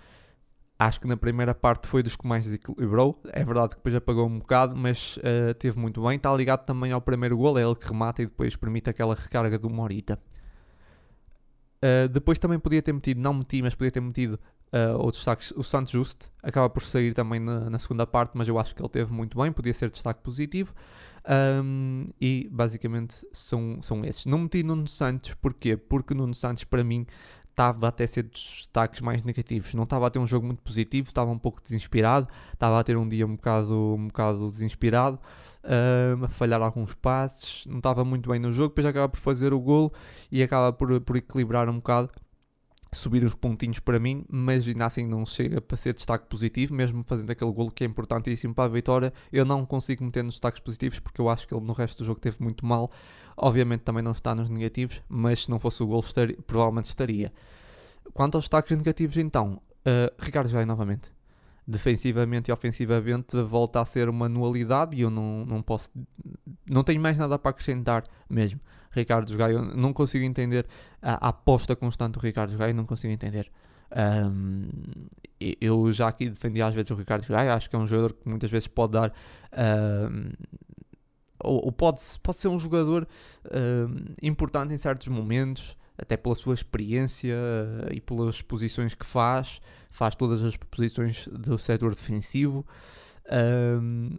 acho 0.78 1.00
que 1.00 1.08
na 1.08 1.16
primeira 1.16 1.56
parte 1.56 1.88
foi 1.88 2.04
dos 2.04 2.16
que 2.16 2.28
mais 2.28 2.44
desequilibrou. 2.44 3.22
É 3.32 3.44
verdade 3.44 3.70
que 3.70 3.76
depois 3.78 3.96
apagou 3.96 4.28
um 4.28 4.40
bocado, 4.40 4.76
mas 4.76 5.18
uh, 5.18 5.54
teve 5.58 5.80
muito 5.80 6.02
bem. 6.04 6.18
Está 6.18 6.34
ligado 6.36 6.66
também 6.66 6.92
ao 6.92 7.02
primeiro 7.02 7.38
gol, 7.38 7.58
é 7.58 7.64
ele 7.64 7.76
que 7.76 7.88
remata 7.88 8.22
e 8.22 8.26
depois 8.26 8.56
permite 8.56 8.90
aquela 8.90 9.16
recarga 9.16 9.58
do 9.58 9.70
Morita. 9.70 10.20
Uh, 11.78 12.10
depois 12.10 12.40
também 12.40 12.60
podia 12.60 12.82
ter 12.82 12.94
metido, 12.94 13.22
não 13.22 13.34
meti, 13.34 13.62
mas 13.62 13.76
podia 13.76 13.92
ter 13.92 14.02
metido 14.02 14.40
uh, 14.74 14.98
outros 14.98 15.18
destaques. 15.18 15.52
O 15.56 15.64
Santos 15.64 15.92
Just 15.92 16.30
acaba 16.42 16.70
por 16.70 16.84
sair 16.84 17.14
também 17.14 17.40
na, 17.40 17.70
na, 17.70 17.80
segunda 17.80 18.06
parte, 18.06 18.32
mas 18.34 18.48
eu 18.48 18.60
acho 18.60 18.76
que 18.76 18.82
ele 18.82 18.90
teve 18.90 19.12
muito 19.12 19.38
bem, 19.38 19.52
podia 19.52 19.74
ser 19.74 19.90
destaque 19.90 20.22
positivo. 20.22 20.74
Um, 21.64 22.10
e 22.22 22.48
basicamente 22.52 23.26
são, 23.34 23.80
são 23.82 24.06
esses. 24.06 24.26
Não 24.26 24.40
meti 24.40 24.62
Nuno 24.62 24.88
Santos, 24.88 25.34
porquê? 25.36 25.76
Porque 25.76 26.14
Nuno 26.14 26.34
Santos, 26.34 26.64
para 26.64 26.84
mim, 26.84 27.06
estava 27.56 27.88
até 27.88 28.04
a 28.04 28.08
ser 28.08 28.24
dos 28.24 28.58
destaques 28.58 29.00
mais 29.00 29.24
negativos. 29.24 29.74
Não 29.74 29.84
estava 29.84 30.06
a 30.06 30.10
ter 30.10 30.20
um 30.20 30.28
jogo 30.28 30.46
muito 30.46 30.62
positivo, 30.62 31.08
estava 31.08 31.32
um 31.32 31.40
pouco 31.40 31.64
desinspirado, 31.64 32.28
estava 32.54 32.80
a 32.80 32.84
ter 32.84 32.98
um 32.98 33.08
dia 33.08 33.26
um 33.26 33.36
bocado, 33.36 33.96
um 33.98 34.08
bocado 34.08 34.52
desinspirado, 34.52 35.18
a 36.24 36.28
falhar 36.28 36.62
alguns 36.62 36.94
passes, 36.94 37.66
não 37.66 37.78
estava 37.78 38.04
muito 38.04 38.30
bem 38.30 38.40
no 38.40 38.52
jogo, 38.52 38.70
depois 38.70 38.86
acaba 38.86 39.08
por 39.08 39.20
fazer 39.20 39.54
o 39.54 39.60
golo 39.60 39.92
e 40.30 40.44
acaba 40.44 40.74
por, 40.74 41.00
por 41.02 41.16
equilibrar 41.16 41.70
um 41.70 41.76
bocado 41.76 42.10
subir 42.96 43.24
uns 43.26 43.36
pontinhos 43.36 43.80
para 43.80 44.00
mim, 44.00 44.26
mas 44.30 44.68
ainda 44.68 44.86
assim 44.86 45.06
não 45.06 45.26
chega 45.26 45.60
para 45.60 45.78
ser 45.78 45.94
destaque 45.94 46.28
positivo, 46.28 46.74
mesmo 46.74 47.04
fazendo 47.06 47.30
aquele 47.30 47.52
golo 47.52 47.70
que 47.70 47.84
é 47.84 47.88
importantíssimo 47.88 48.54
para 48.54 48.66
a 48.66 48.68
vitória, 48.70 49.14
eu 49.32 49.46
não 49.46 49.66
consigo 49.66 50.04
meter 50.04 50.24
nos 50.24 50.36
destaques 50.36 50.62
positivos 50.62 51.00
porque 51.00 51.20
eu 51.20 51.30
acho 51.30 51.48
que 51.48 51.54
ele 51.54 51.66
no 51.66 51.74
resto 51.74 52.00
do 52.00 52.06
jogo 52.06 52.20
teve 52.20 52.38
muito 52.40 52.66
mal. 52.66 52.90
Obviamente 53.38 53.82
também 53.82 54.04
não 54.04 54.12
está 54.12 54.34
nos 54.34 54.50
negativos, 54.50 55.02
mas 55.10 55.46
se 55.46 55.52
não 55.52 55.60
fosse 55.60 55.84
o 55.84 55.88
golo 55.88 56.00
estaria, 56.00 56.38
provavelmente 56.48 56.86
estaria. 56.86 57.34
Quanto 58.14 58.36
aos 58.36 58.46
destaques 58.46 58.76
negativos 58.78 59.18
então, 59.18 59.62
uh, 59.86 60.14
Ricardo 60.20 60.50
Jair 60.50 60.66
novamente. 60.66 61.14
Defensivamente 61.68 62.52
e 62.52 62.54
ofensivamente 62.54 63.42
volta 63.42 63.82
a 63.82 63.86
ser 63.86 64.08
uma 64.08 64.28
anualidade 64.28 64.96
e 64.96 65.02
eu 65.02 65.10
não, 65.10 65.44
não 65.46 65.62
posso. 65.64 65.90
Não 66.70 66.84
tenho 66.84 67.02
mais 67.02 67.18
nada 67.18 67.40
para 67.40 67.50
acrescentar 67.50 68.04
mesmo. 68.30 68.60
Ricardo 68.92 69.36
Gaio, 69.36 69.62
não 69.76 69.92
consigo 69.92 70.24
entender 70.24 70.66
a, 71.02 71.26
a, 71.26 71.30
aposta 71.30 71.76
constante 71.76 72.14
do 72.14 72.20
Ricardo 72.20 72.56
Gaio, 72.58 72.74
não 72.74 72.86
consigo 72.86 73.12
entender. 73.12 73.52
Um, 73.92 74.68
eu 75.60 75.92
já 75.92 76.08
aqui 76.08 76.30
defendi 76.30 76.62
às 76.62 76.74
vezes 76.74 76.92
o 76.92 76.96
Ricardo 76.96 77.28
Gaio, 77.28 77.52
acho 77.52 77.70
que 77.70 77.76
é 77.76 77.80
um 77.80 77.86
jogador 77.86 78.14
que 78.14 78.28
muitas 78.28 78.50
vezes 78.50 78.68
pode 78.68 78.94
dar. 78.94 79.12
Um, 79.54 80.30
ou, 81.46 81.66
ou, 81.66 81.72
pode, 81.72 82.02
pode 82.22 82.38
ser 82.38 82.48
um 82.48 82.60
jogador 82.60 83.08
um, 83.52 84.14
importante 84.22 84.74
em 84.74 84.78
certos 84.78 85.08
momentos, 85.08 85.78
até 85.98 86.18
pela 86.18 86.36
sua 86.36 86.54
experiência 86.54 87.36
uh, 87.36 87.94
e 87.94 88.02
pelas 88.02 88.42
posições 88.42 88.94
que 88.94 89.06
faz, 89.06 89.62
faz 89.90 90.16
todas 90.16 90.44
as 90.44 90.58
posições 90.58 91.28
do 91.28 91.58
setor 91.58 91.96
defensivo. 91.96 92.66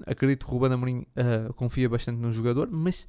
acredito 0.06 0.46
que 0.46 0.52
o 0.52 0.54
Ruben 0.54 0.72
Amorim 0.72 0.98
uh, 0.98 1.52
confia 1.54 1.88
bastante 1.88 2.18
no 2.18 2.32
jogador, 2.32 2.68
mas 2.70 3.06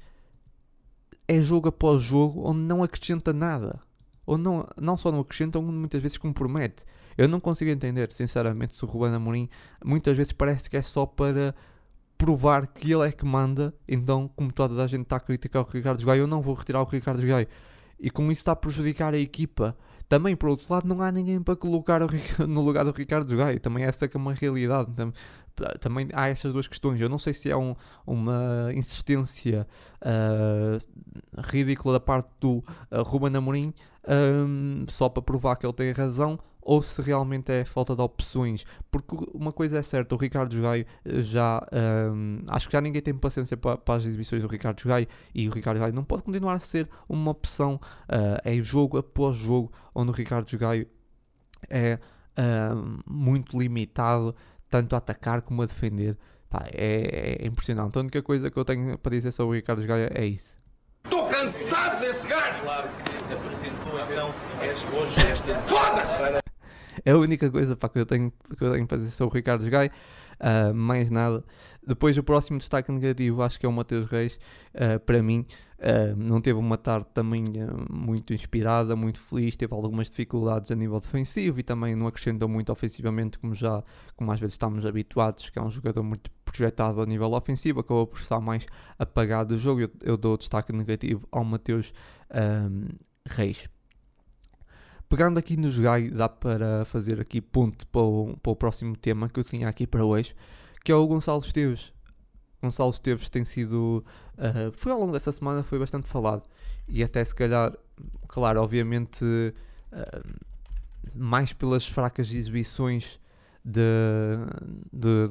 é 1.26 1.40
jogo 1.40 1.68
após 1.68 2.02
jogo 2.02 2.48
onde 2.48 2.60
não 2.60 2.82
acrescenta 2.82 3.32
nada. 3.32 3.80
Ou 4.26 4.36
não, 4.36 4.68
não 4.76 4.96
só 4.96 5.10
não 5.10 5.20
acrescenta, 5.20 5.58
onde 5.58 5.72
muitas 5.72 6.02
vezes 6.02 6.18
compromete. 6.18 6.84
Eu 7.16 7.26
não 7.26 7.40
consigo 7.40 7.70
entender, 7.70 8.12
sinceramente, 8.12 8.76
se 8.76 8.84
o 8.84 8.86
Ruben 8.86 9.14
Amorim 9.14 9.48
muitas 9.84 10.16
vezes 10.16 10.32
parece 10.32 10.68
que 10.68 10.76
é 10.76 10.82
só 10.82 11.06
para 11.06 11.54
provar 12.18 12.66
que 12.66 12.92
ele 12.92 13.08
é 13.08 13.12
que 13.12 13.24
manda. 13.24 13.72
Então, 13.86 14.28
como 14.34 14.52
toda 14.52 14.82
a 14.82 14.86
gente 14.86 15.02
está 15.02 15.16
a 15.16 15.20
criticar 15.20 15.62
o 15.62 15.70
Ricardo 15.70 16.04
Gaio, 16.04 16.22
eu 16.22 16.26
não 16.26 16.42
vou 16.42 16.54
retirar 16.54 16.82
o 16.82 16.84
Ricardo 16.84 17.24
Gaio. 17.24 17.46
E 17.98 18.10
com 18.10 18.24
isso 18.30 18.40
está 18.40 18.52
a 18.52 18.56
prejudicar 18.56 19.14
a 19.14 19.18
equipa. 19.18 19.76
Também, 20.08 20.34
por 20.34 20.48
outro 20.48 20.66
lado, 20.72 20.88
não 20.88 21.00
há 21.00 21.12
ninguém 21.12 21.40
para 21.40 21.54
colocar 21.54 22.00
no 22.46 22.60
lugar 22.60 22.84
do 22.84 22.90
Ricardo 22.90 23.34
Gaio. 23.36 23.60
Também 23.60 23.84
essa 23.84 24.08
que 24.08 24.16
é 24.16 24.20
uma 24.20 24.34
realidade. 24.34 24.90
Também 25.80 26.08
há 26.12 26.28
essas 26.28 26.52
duas 26.52 26.66
questões. 26.66 27.00
Eu 27.00 27.08
não 27.08 27.18
sei 27.18 27.32
se 27.32 27.50
é 27.50 27.56
um, 27.56 27.74
uma 28.06 28.70
insistência 28.74 29.66
uh, 30.02 31.40
ridícula 31.40 31.94
da 31.94 32.00
parte 32.00 32.28
do 32.40 32.64
uh, 32.90 33.02
Ruben 33.02 33.36
Amorim 33.36 33.72
um, 34.08 34.86
só 34.88 35.08
para 35.08 35.22
provar 35.22 35.56
que 35.56 35.66
ele 35.66 35.72
tem 35.72 35.92
razão 35.92 36.38
ou 36.68 36.82
se 36.82 37.00
realmente 37.00 37.50
é 37.50 37.64
falta 37.64 37.96
de 37.96 38.02
opções. 38.02 38.66
Porque 38.90 39.16
uma 39.32 39.54
coisa 39.54 39.78
é 39.78 39.82
certa, 39.82 40.14
o 40.14 40.18
Ricardo 40.18 40.60
Gaio 40.60 40.84
eh, 41.02 41.22
já. 41.22 41.66
Um, 41.72 42.42
acho 42.46 42.68
que 42.68 42.74
já 42.74 42.80
ninguém 42.82 43.00
tem 43.00 43.14
paciência 43.14 43.56
para, 43.56 43.78
para, 43.78 43.94
as 43.94 44.04
exibições 44.04 44.42
do 44.42 44.48
Ricardo 44.48 44.84
Gaio 44.84 45.06
e 45.34 45.48
o 45.48 45.50
Ricardo 45.50 45.80
Gaio 45.80 45.94
não 45.94 46.04
pode 46.04 46.24
continuar 46.24 46.52
a 46.52 46.60
ser 46.60 46.86
uma 47.08 47.30
opção. 47.30 47.80
Uh, 48.04 48.36
é 48.44 48.52
jogo 48.62 48.98
após 48.98 49.34
jogo 49.34 49.72
onde 49.94 50.10
o 50.10 50.14
Ricardo 50.14 50.58
Gaio 50.58 50.86
é 51.70 51.98
uh, 52.36 53.02
muito 53.10 53.58
limitado, 53.58 54.36
tanto 54.68 54.94
a 54.94 54.98
atacar 54.98 55.40
como 55.40 55.62
a 55.62 55.66
defender. 55.66 56.18
Pá, 56.50 56.66
é, 56.70 57.38
é, 57.40 57.46
impressionante. 57.46 57.96
A 57.96 58.00
única 58.02 58.22
coisa 58.22 58.50
que 58.50 58.58
eu 58.58 58.64
tenho 58.64 58.98
para 58.98 59.12
dizer 59.12 59.32
sobre 59.32 59.52
o 59.52 59.54
Ricardo 59.54 59.86
Gaio 59.86 60.10
é 60.14 60.26
isso. 60.26 60.54
Estou 61.04 61.26
cansado 61.28 61.98
desse 62.00 62.28
gajo! 62.28 62.62
Claro 62.62 62.88
que 63.26 63.32
apresentou 63.32 64.00
então 64.00 64.34
hoje 64.98 65.20
esta. 65.32 65.54
Foda-se! 65.54 66.47
É 67.04 67.12
a 67.12 67.18
única 67.18 67.50
coisa 67.50 67.76
pá, 67.76 67.88
que, 67.88 67.98
eu 67.98 68.06
tenho, 68.06 68.32
que 68.56 68.64
eu 68.64 68.72
tenho 68.72 68.86
para 68.86 68.98
dizer 68.98 69.10
sobre 69.10 69.34
o 69.34 69.36
Ricardo 69.36 69.68
Gai. 69.68 69.90
Uh, 70.38 70.72
mais 70.72 71.10
nada. 71.10 71.44
Depois, 71.84 72.16
o 72.16 72.22
próximo 72.22 72.58
destaque 72.58 72.92
negativo, 72.92 73.42
acho 73.42 73.58
que 73.58 73.66
é 73.66 73.68
o 73.68 73.72
Mateus 73.72 74.08
Reis. 74.08 74.38
Uh, 74.72 75.00
para 75.00 75.20
mim, 75.20 75.44
uh, 75.78 76.16
não 76.16 76.40
teve 76.40 76.58
uma 76.58 76.78
tarde 76.78 77.08
também 77.12 77.44
muito 77.90 78.32
inspirada, 78.32 78.94
muito 78.94 79.18
feliz. 79.18 79.56
Teve 79.56 79.74
algumas 79.74 80.08
dificuldades 80.08 80.70
a 80.70 80.76
nível 80.76 81.00
defensivo 81.00 81.58
e 81.58 81.62
também 81.62 81.96
não 81.96 82.06
acrescentou 82.06 82.48
muito 82.48 82.70
ofensivamente, 82.70 83.38
como 83.38 83.54
já, 83.54 83.82
como 84.16 84.30
às 84.30 84.38
vezes 84.38 84.54
estamos 84.54 84.86
habituados, 84.86 85.50
que 85.50 85.58
é 85.58 85.62
um 85.62 85.70
jogador 85.70 86.04
muito 86.04 86.30
projetado 86.44 87.02
a 87.02 87.06
nível 87.06 87.32
ofensivo. 87.32 87.80
Acabou 87.80 88.06
por 88.06 88.20
estar 88.20 88.40
mais 88.40 88.64
apagado 88.96 89.54
do 89.54 89.58
jogo. 89.58 89.80
Eu, 89.80 89.90
eu 90.02 90.16
dou 90.16 90.36
destaque 90.36 90.72
negativo 90.72 91.26
ao 91.32 91.42
Mateus 91.42 91.92
Reis. 93.26 93.68
Pegando 95.08 95.38
aqui 95.38 95.56
no 95.56 95.70
Gai, 95.72 96.10
dá 96.10 96.28
para 96.28 96.84
fazer 96.84 97.20
aqui 97.20 97.40
ponto 97.40 97.86
para 97.86 98.00
o, 98.02 98.36
para 98.42 98.52
o 98.52 98.56
próximo 98.56 98.96
tema 98.96 99.28
que 99.28 99.40
eu 99.40 99.44
tinha 99.44 99.66
aqui 99.66 99.86
para 99.86 100.04
hoje, 100.04 100.34
que 100.84 100.92
é 100.92 100.94
o 100.94 101.06
Gonçalo 101.06 101.40
Esteves. 101.40 101.92
Gonçalo 102.62 102.90
Esteves 102.90 103.30
tem 103.30 103.44
sido. 103.44 104.04
Uh, 104.34 104.72
foi 104.76 104.92
ao 104.92 104.98
longo 104.98 105.12
dessa 105.12 105.32
semana, 105.32 105.62
foi 105.62 105.78
bastante 105.78 106.06
falado. 106.06 106.42
E 106.86 107.02
até 107.02 107.24
se 107.24 107.34
calhar, 107.34 107.72
claro, 108.26 108.60
obviamente, 108.60 109.24
uh, 109.24 110.38
mais 111.14 111.52
pelas 111.52 111.86
fracas 111.86 112.32
exibições 112.32 113.18
de, 113.64 113.80
de, 114.92 115.28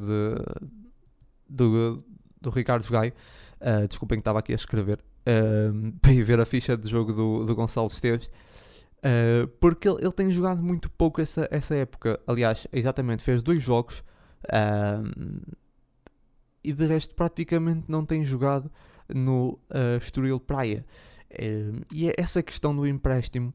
de, 1.50 1.66
de 1.96 2.04
do 2.42 2.50
Ricardo 2.50 2.90
Gaio. 2.90 3.14
Uh, 3.62 3.88
desculpem 3.88 4.18
que 4.18 4.22
estava 4.22 4.40
aqui 4.40 4.54
a 4.54 4.56
escrever. 4.56 5.00
Uh, 5.22 5.92
para 6.02 6.14
ir 6.14 6.24
ver 6.24 6.40
a 6.40 6.46
ficha 6.46 6.78
de 6.78 6.88
jogo 6.88 7.14
do, 7.14 7.46
do 7.46 7.56
Gonçalo 7.56 7.88
Esteves. 7.88 8.30
Uh, 8.98 9.48
porque 9.60 9.88
ele, 9.88 10.00
ele, 10.02 10.12
tem 10.12 10.32
jogado 10.32 10.62
muito 10.62 10.90
pouco 10.90 11.22
essa, 11.22 11.48
essa 11.52 11.76
época. 11.76 12.20
Aliás, 12.26 12.68
exatamente, 12.74 13.24
fez 13.24 13.42
dois 13.42 13.62
jogos 13.62 14.04
uh, 14.46 15.56
e 16.64 16.74
de 16.74 16.88
resto 16.88 17.14
praticamente 17.14 17.86
não 17.88 18.06
tem 18.06 18.26
jogado 18.26 18.72
no 19.08 19.60
uh, 19.70 19.98
Estoril 20.00 20.40
Praia. 20.40 20.86
Uh, 21.32 21.86
e 21.92 22.10
é 22.10 22.14
essa 22.18 22.42
questão 22.42 22.76
do 22.76 22.88
empréstimo 22.88 23.54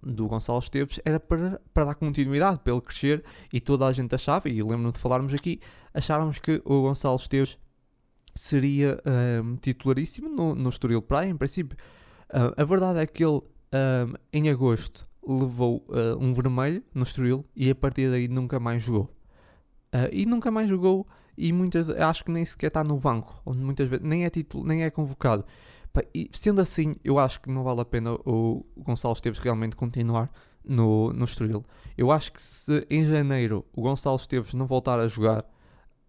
do 0.00 0.28
Gonçalo 0.28 0.60
Esteves 0.60 1.00
era 1.04 1.18
para, 1.18 1.60
para 1.74 1.86
dar 1.86 1.96
continuidade, 1.96 2.60
para 2.60 2.72
ele 2.72 2.80
crescer 2.80 3.22
e 3.52 3.60
toda 3.60 3.84
a 3.84 3.92
gente 3.92 4.14
achava, 4.14 4.48
e 4.48 4.62
lembro-me 4.62 4.92
de 4.92 4.98
falarmos 4.98 5.34
aqui, 5.34 5.58
achávamos 5.92 6.38
que 6.38 6.62
o 6.64 6.82
Gonçalo 6.82 7.16
Esteves 7.16 7.58
seria 8.32 9.02
titularíssimo 9.60 10.28
no, 10.28 10.54
no 10.54 10.68
Estoril 10.68 11.02
Praia, 11.02 11.28
em 11.28 11.36
princípio. 11.36 11.76
a 12.56 12.64
verdade 12.64 13.00
é 13.00 13.06
que 13.08 13.24
ele 13.24 13.42
um, 13.74 14.14
em 14.32 14.48
agosto 14.48 15.06
levou 15.26 15.84
uh, 15.88 16.16
um 16.20 16.32
vermelho 16.32 16.82
no 16.94 17.02
Estoril 17.02 17.44
e 17.56 17.70
a 17.70 17.74
partir 17.74 18.10
daí 18.10 18.28
nunca 18.28 18.60
mais 18.60 18.82
jogou. 18.82 19.10
Uh, 19.94 20.08
e 20.12 20.26
nunca 20.26 20.50
mais 20.50 20.68
jogou 20.68 21.06
e 21.36 21.52
muitas 21.52 21.88
acho 21.90 22.24
que 22.24 22.30
nem 22.30 22.44
sequer 22.44 22.68
está 22.68 22.84
no 22.84 22.98
banco, 22.98 23.40
onde 23.44 23.58
muitas 23.58 23.88
vezes 23.88 24.04
nem 24.06 24.24
é 24.24 24.30
título, 24.30 24.64
nem 24.64 24.84
é 24.84 24.90
convocado. 24.90 25.44
e 26.14 26.28
sendo 26.32 26.60
assim, 26.60 26.94
eu 27.02 27.18
acho 27.18 27.40
que 27.40 27.50
não 27.50 27.64
vale 27.64 27.80
a 27.80 27.84
pena 27.84 28.12
o 28.24 28.64
Gonçalo 28.76 29.14
Esteves 29.14 29.38
realmente 29.38 29.74
continuar 29.74 30.30
no, 30.64 31.12
no 31.12 31.24
Estoril. 31.24 31.64
Eu 31.96 32.10
acho 32.10 32.32
que 32.32 32.40
se 32.40 32.86
em 32.88 33.04
janeiro 33.06 33.64
o 33.72 33.82
Gonçalo 33.82 34.16
Esteves 34.16 34.54
não 34.54 34.66
voltar 34.66 35.00
a 35.00 35.08
jogar, 35.08 35.44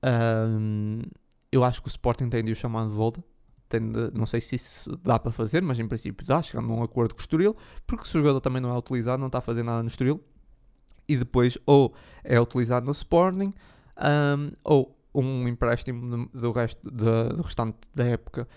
um, 0.03 1.01
eu 1.51 1.63
acho 1.63 1.81
que 1.81 1.87
o 1.87 1.89
Sporting 1.89 2.29
tem 2.29 2.43
de 2.43 2.51
o 2.51 2.55
chamar 2.55 2.87
de 2.87 2.93
volta. 2.93 3.23
Tem 3.75 3.91
de, 3.91 4.11
não 4.13 4.25
sei 4.25 4.39
se 4.39 4.55
isso 4.55 4.97
dá 5.03 5.19
para 5.19 5.31
fazer, 5.31 5.61
mas 5.61 5.77
em 5.79 5.87
princípio 5.87 6.25
dá, 6.25 6.41
chegando 6.41 6.71
a 6.71 6.75
um 6.75 6.83
acordo 6.83 7.13
com 7.13 7.19
o 7.19 7.21
Estoril, 7.21 7.55
porque 7.85 8.05
se 8.05 8.15
o 8.15 8.19
jogador 8.19 8.39
também 8.39 8.61
não 8.61 8.73
é 8.73 8.77
utilizado, 8.77 9.19
não 9.19 9.27
está 9.27 9.39
a 9.39 9.41
fazer 9.41 9.63
nada 9.63 9.83
no 9.83 9.89
Estoril, 9.89 10.21
e 11.07 11.17
depois 11.17 11.57
ou 11.65 11.93
é 12.23 12.39
utilizado 12.39 12.85
no 12.85 12.91
Sporting, 12.93 13.53
um, 13.97 14.51
ou 14.63 14.97
um 15.13 15.47
empréstimo 15.47 16.27
do, 16.33 16.51
resto, 16.51 16.89
do 16.89 17.41
restante 17.41 17.77
da 17.93 18.05
época 18.05 18.47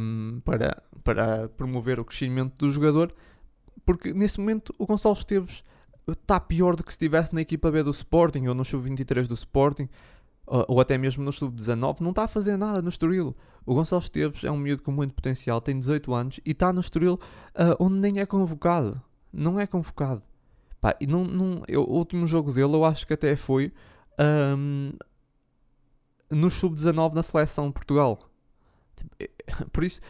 um, 0.00 0.40
para, 0.44 0.82
para 1.04 1.48
promover 1.50 2.00
o 2.00 2.04
crescimento 2.04 2.54
do 2.56 2.70
jogador, 2.70 3.14
porque 3.84 4.12
nesse 4.12 4.38
momento 4.38 4.74
o 4.78 4.86
Gonçalo 4.86 5.14
Esteves 5.14 5.62
está 6.08 6.40
pior 6.40 6.74
do 6.74 6.82
que 6.82 6.92
se 6.92 6.96
estivesse 6.96 7.34
na 7.34 7.40
equipa 7.40 7.70
B 7.70 7.82
do 7.82 7.90
Sporting 7.90 8.46
ou 8.46 8.54
no 8.54 8.64
sub-23 8.64 9.26
do 9.26 9.34
Sporting 9.34 9.88
ou 10.48 10.80
até 10.80 10.96
mesmo 10.96 11.22
no 11.22 11.32
sub-19, 11.32 12.00
não 12.00 12.10
está 12.10 12.24
a 12.24 12.28
fazer 12.28 12.56
nada 12.56 12.80
no 12.80 12.88
Estoril. 12.88 13.36
O 13.66 13.74
Gonçalo 13.74 14.02
Esteves 14.02 14.42
é 14.42 14.50
um 14.50 14.56
miúdo 14.56 14.82
com 14.82 14.90
muito 14.90 15.14
potencial, 15.14 15.60
tem 15.60 15.78
18 15.78 16.14
anos 16.14 16.40
e 16.44 16.52
está 16.52 16.72
no 16.72 16.80
Estoril 16.80 17.14
uh, 17.14 17.76
onde 17.78 17.96
nem 17.96 18.18
é 18.18 18.26
convocado. 18.26 19.00
Não 19.32 19.60
é 19.60 19.66
convocado. 19.66 20.22
Pá, 20.80 20.96
e 21.00 21.06
não, 21.06 21.24
não, 21.24 21.62
eu, 21.68 21.82
o 21.82 21.96
último 21.96 22.26
jogo 22.26 22.52
dele 22.52 22.74
eu 22.74 22.84
acho 22.84 23.06
que 23.06 23.12
até 23.12 23.36
foi 23.36 23.72
um, 24.56 24.92
no 26.30 26.50
sub-19 26.50 27.12
na 27.12 27.22
seleção 27.22 27.66
de 27.66 27.74
Portugal. 27.74 28.18
Por 29.70 29.84
isso, 29.84 30.00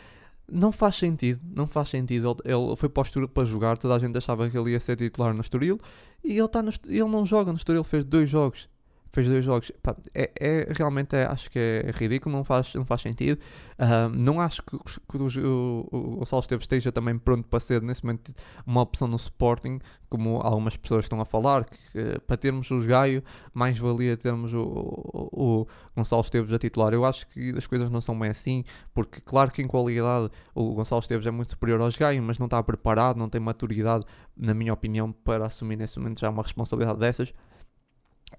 não 0.51 0.71
faz 0.71 0.95
sentido, 0.97 1.41
não 1.45 1.67
faz 1.67 1.89
sentido. 1.89 2.37
Ele, 2.45 2.55
ele 2.55 2.77
foi 2.77 2.89
para 2.89 3.01
o 3.01 3.03
Estoril 3.03 3.29
para 3.29 3.45
jogar, 3.45 3.77
toda 3.77 3.97
a 3.97 3.99
gente 3.99 4.17
achava 4.17 4.49
que 4.49 4.57
ele 4.57 4.71
ia 4.71 4.81
ser 4.81 4.97
titular 4.97 5.35
no 5.35 5.41
Estoril 5.41 5.81
e 6.23 6.39
ele, 6.39 6.49
tá 6.49 6.63
no, 6.63 6.71
ele 6.87 7.05
não 7.05 7.27
joga 7.27 7.51
no 7.51 7.59
Estoril, 7.59 7.83
fez 7.83 8.05
dois 8.05 8.31
jogos 8.31 8.69
fez 9.13 9.29
dois 9.29 9.45
jogos. 9.45 9.73
Pá, 9.83 9.97
é, 10.15 10.31
é, 10.39 10.73
realmente 10.73 11.17
é, 11.17 11.25
acho 11.25 11.51
que 11.51 11.59
é 11.59 11.91
ridículo, 11.95 12.35
não 12.35 12.45
faz, 12.45 12.75
não 12.75 12.85
faz 12.85 13.01
sentido. 13.01 13.39
Uh, 13.79 14.09
não 14.15 14.41
acho 14.41 14.63
que, 14.63 14.77
que 14.77 15.17
o, 15.17 15.89
o, 15.91 16.17
Gonçalo 16.17 16.41
Esteves 16.41 16.65
esteja 16.65 16.91
também 16.91 17.19
pronto 17.19 17.49
para 17.49 17.61
ser 17.61 17.81
nesse 17.83 18.05
momento 18.05 18.35
uma 18.67 18.81
opção 18.83 19.07
no 19.07 19.17
Sporting, 19.17 19.79
como 20.09 20.41
algumas 20.41 20.77
pessoas 20.77 21.05
estão 21.05 21.21
a 21.21 21.25
falar, 21.25 21.65
que 21.65 21.77
uh, 21.99 22.21
para 22.23 22.37
termos 22.37 22.71
os 22.71 22.87
Gaio, 22.87 23.23
mais 23.55 23.79
valia 23.79 24.17
termos 24.17 24.53
o, 24.53 24.61
o, 24.63 25.61
o 25.63 25.67
Gonçalo 25.97 26.23
Esteves 26.23 26.53
a 26.53 26.59
titular. 26.59 26.93
Eu 26.93 27.05
acho 27.05 27.27
que 27.29 27.57
as 27.57 27.67
coisas 27.67 27.91
não 27.91 28.01
são 28.01 28.19
bem 28.19 28.31
assim, 28.31 28.65
porque 28.93 29.21
claro 29.21 29.51
que 29.51 29.63
em 29.63 29.67
qualidade 29.67 30.31
o 30.55 30.75
Gonçalo 30.75 31.01
Esteves 31.01 31.27
é 31.27 31.31
muito 31.31 31.51
superior 31.51 31.81
aos 31.81 31.97
Gaio, 31.97 32.23
mas 32.23 32.39
não 32.39 32.47
está 32.47 32.63
preparado, 32.63 33.17
não 33.17 33.29
tem 33.29 33.41
maturidade, 33.41 34.05
na 34.37 34.55
minha 34.55 34.73
opinião, 34.73 35.13
para 35.13 35.47
assumir 35.47 35.77
nesse 35.77 35.99
momento 35.99 36.21
já 36.21 36.31
uma 36.31 36.43
responsabilidade 36.43 36.99
dessas 36.99 37.33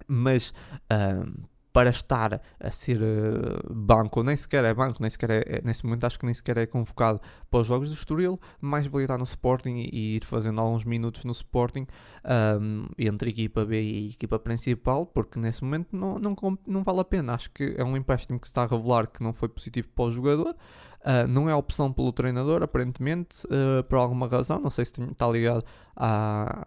mas 0.06 0.52
para 1.72 1.90
estar 1.90 2.40
a 2.58 2.70
ser 2.70 3.00
uh, 3.00 3.72
banco, 3.72 4.22
nem 4.22 4.36
sequer 4.36 4.64
é 4.64 4.74
banco, 4.74 4.98
nem 5.00 5.08
sequer 5.08 5.30
é, 5.30 5.44
é, 5.46 5.62
nesse 5.62 5.84
momento 5.84 6.04
acho 6.04 6.18
que 6.18 6.24
nem 6.24 6.34
sequer 6.34 6.58
é 6.58 6.66
convocado 6.66 7.20
para 7.48 7.60
os 7.60 7.66
jogos 7.66 7.88
do 7.88 7.94
Estoril, 7.94 8.40
mais 8.60 8.86
valia 8.86 9.04
estar 9.04 9.18
no 9.18 9.24
Sporting 9.24 9.76
e, 9.76 9.88
e, 9.92 10.16
ir 10.16 10.24
fazendo 10.24 10.60
alguns 10.60 10.84
minutos 10.84 11.24
no 11.24 11.32
Sporting 11.32 11.86
um, 12.60 12.86
entre 12.98 13.30
equipa 13.30 13.64
B 13.64 13.80
e 13.80 14.10
equipa 14.10 14.38
principal, 14.38 15.06
porque 15.06 15.38
nesse 15.38 15.62
momento 15.62 15.88
não, 15.92 16.18
não, 16.18 16.36
não 16.66 16.82
vale 16.82 17.00
a 17.00 17.04
pena. 17.04 17.34
Acho 17.34 17.50
que 17.50 17.74
é 17.76 17.84
um 17.84 17.96
empréstimo 17.96 18.38
que 18.40 18.48
se 18.48 18.50
está 18.50 18.64
a 18.64 18.66
revelar 18.66 19.06
que 19.06 19.22
não 19.22 19.32
foi 19.32 19.48
positivo 19.48 19.88
para 19.94 20.04
o 20.04 20.10
jogador. 20.10 20.56
Uh, 21.00 21.26
não 21.28 21.48
é 21.48 21.54
opção 21.54 21.90
pelo 21.92 22.12
treinador, 22.12 22.62
aparentemente, 22.62 23.46
uh, 23.46 23.82
por 23.84 23.96
alguma 23.96 24.28
razão. 24.28 24.60
Não 24.60 24.70
sei 24.70 24.84
se 24.84 25.00
está 25.02 25.26
ligado 25.28 25.64
à, 25.96 26.66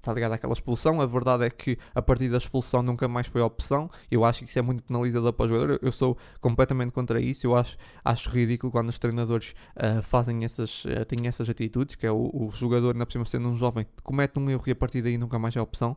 está 0.00 0.12
ligado 0.12 0.32
àquela 0.32 0.52
expulsão. 0.52 1.00
A 1.00 1.06
verdade 1.06 1.44
é 1.44 1.50
que 1.50 1.78
a 1.94 2.02
partir 2.02 2.28
da 2.28 2.38
expulsão 2.38 2.82
nunca 2.82 3.06
mais 3.06 3.26
foi 3.26 3.40
opção. 3.40 3.90
Eu 4.10 4.24
acho 4.24 4.40
que 4.40 4.44
isso 4.46 4.58
é 4.58 4.62
muito 4.62 4.82
penalizador 4.82 5.32
para 5.32 5.46
o 5.46 5.48
jogador. 5.48 5.78
Eu 5.82 5.92
sou 5.92 6.16
completamente 6.40 6.92
contra 6.92 7.20
isso. 7.20 7.46
Eu 7.46 7.56
acho, 7.56 7.76
acho 8.04 8.30
ridículo 8.30 8.72
quando 8.72 8.88
os 8.88 8.98
treinadores 8.98 9.54
uh, 9.76 10.02
fazem 10.02 10.44
essas, 10.44 10.84
uh, 10.84 11.04
têm 11.06 11.26
essas 11.26 11.48
atitudes, 11.48 11.94
que 11.96 12.06
é 12.06 12.12
o, 12.12 12.30
o 12.32 12.50
jogador, 12.50 12.94
na 12.94 13.06
cima 13.08 13.24
sendo 13.24 13.48
um 13.48 13.56
jovem, 13.56 13.86
comete 14.02 14.38
um 14.38 14.48
erro 14.50 14.64
e 14.66 14.70
a 14.70 14.76
partir 14.76 15.02
daí 15.02 15.18
nunca 15.18 15.38
mais 15.38 15.54
é 15.54 15.60
opção. 15.60 15.96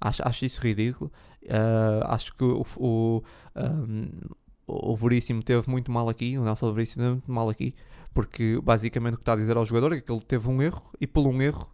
Acho, 0.00 0.26
acho 0.26 0.44
isso 0.44 0.60
ridículo. 0.60 1.12
Uh, 1.44 2.04
acho 2.06 2.34
que 2.34 2.44
o, 2.44 2.64
o, 2.76 3.22
um, 3.56 4.08
o 4.66 4.96
Veríssimo 4.96 5.42
teve 5.42 5.68
muito 5.68 5.90
mal 5.90 6.08
aqui, 6.08 6.38
o 6.38 6.44
Nelson 6.44 6.72
Veríssimo 6.72 7.02
teve 7.02 7.14
muito 7.14 7.30
mal 7.30 7.48
aqui, 7.48 7.74
porque 8.14 8.60
basicamente 8.62 9.14
o 9.14 9.16
que 9.16 9.22
está 9.22 9.34
a 9.34 9.36
dizer 9.36 9.56
ao 9.56 9.64
jogador 9.64 9.92
é 9.92 10.00
que 10.00 10.10
ele 10.10 10.20
teve 10.20 10.48
um 10.48 10.60
erro 10.62 10.82
e 11.00 11.06
por 11.06 11.26
um 11.26 11.40
erro 11.40 11.70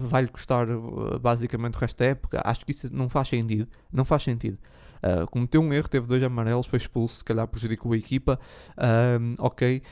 vai-lhe 0.00 0.28
custar 0.28 0.68
uh, 0.68 1.18
basicamente 1.18 1.76
o 1.76 1.78
resto 1.78 1.98
da 1.98 2.06
época. 2.06 2.40
Acho 2.44 2.64
que 2.64 2.72
isso 2.72 2.94
não 2.94 3.08
faz 3.08 3.28
sentido. 3.28 3.68
Não 3.92 4.04
faz 4.04 4.22
sentido. 4.22 4.58
Uh, 4.98 5.26
cometeu 5.28 5.60
um 5.60 5.72
erro, 5.72 5.88
teve 5.88 6.06
dois 6.06 6.22
amarelos, 6.22 6.66
foi 6.66 6.78
expulso, 6.78 7.16
se 7.16 7.24
calhar 7.24 7.46
prejudicou 7.46 7.92
a 7.92 7.96
equipa. 7.96 8.38
Uh, 8.76 9.34
ok, 9.38 9.82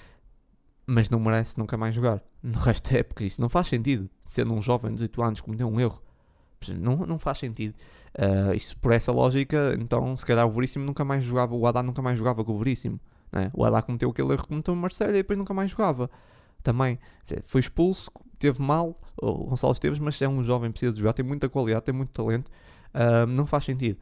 mas 0.86 1.10
não 1.10 1.18
merece 1.18 1.58
nunca 1.58 1.76
mais 1.76 1.94
jogar 1.94 2.22
no 2.42 2.58
resto 2.58 2.90
da 2.90 2.98
época. 2.98 3.24
Isso 3.24 3.40
não 3.40 3.48
faz 3.48 3.68
sentido. 3.68 4.08
Sendo 4.26 4.54
um 4.54 4.60
jovem 4.60 4.90
de 4.90 4.96
18 4.96 5.22
anos, 5.22 5.40
cometeu 5.40 5.68
um 5.68 5.80
erro. 5.80 6.02
Não, 6.68 6.96
não 6.98 7.18
faz 7.18 7.38
sentido. 7.38 7.74
Uh, 8.18 8.54
isso 8.54 8.76
por 8.78 8.92
essa 8.92 9.12
lógica, 9.12 9.76
então 9.78 10.16
se 10.16 10.24
calhar 10.24 10.46
o 10.46 10.50
Veríssimo 10.50 10.86
nunca 10.86 11.04
mais 11.04 11.22
jogava, 11.22 11.54
o 11.54 11.66
Haddad 11.66 11.86
nunca 11.86 12.00
mais 12.00 12.18
jogava 12.18 12.44
com 12.44 12.52
o 12.52 12.58
Veríssimo. 12.58 12.98
Né? 13.30 13.50
O 13.52 13.64
Haddad 13.64 13.84
cometeu 13.84 14.08
aquele 14.10 14.32
erro 14.32 14.42
que 14.42 14.48
cometeu 14.48 14.72
o 14.72 14.76
Marcelo 14.76 15.10
e 15.10 15.14
depois 15.14 15.38
nunca 15.38 15.52
mais 15.52 15.70
jogava. 15.70 16.10
Também 16.66 16.98
foi 17.44 17.60
expulso, 17.60 18.10
teve 18.40 18.60
mal, 18.60 19.00
o 19.22 19.44
Gonçalo 19.44 19.72
Esteves, 19.72 20.00
mas 20.00 20.20
é 20.20 20.28
um 20.28 20.42
jovem, 20.42 20.68
precisa 20.72 20.92
de 20.92 20.98
jogar, 20.98 21.12
tem 21.12 21.24
muita 21.24 21.48
qualidade, 21.48 21.84
tem 21.84 21.94
muito 21.94 22.10
talento, 22.10 22.50
um, 22.92 23.26
não 23.26 23.46
faz 23.46 23.64
sentido. 23.66 24.00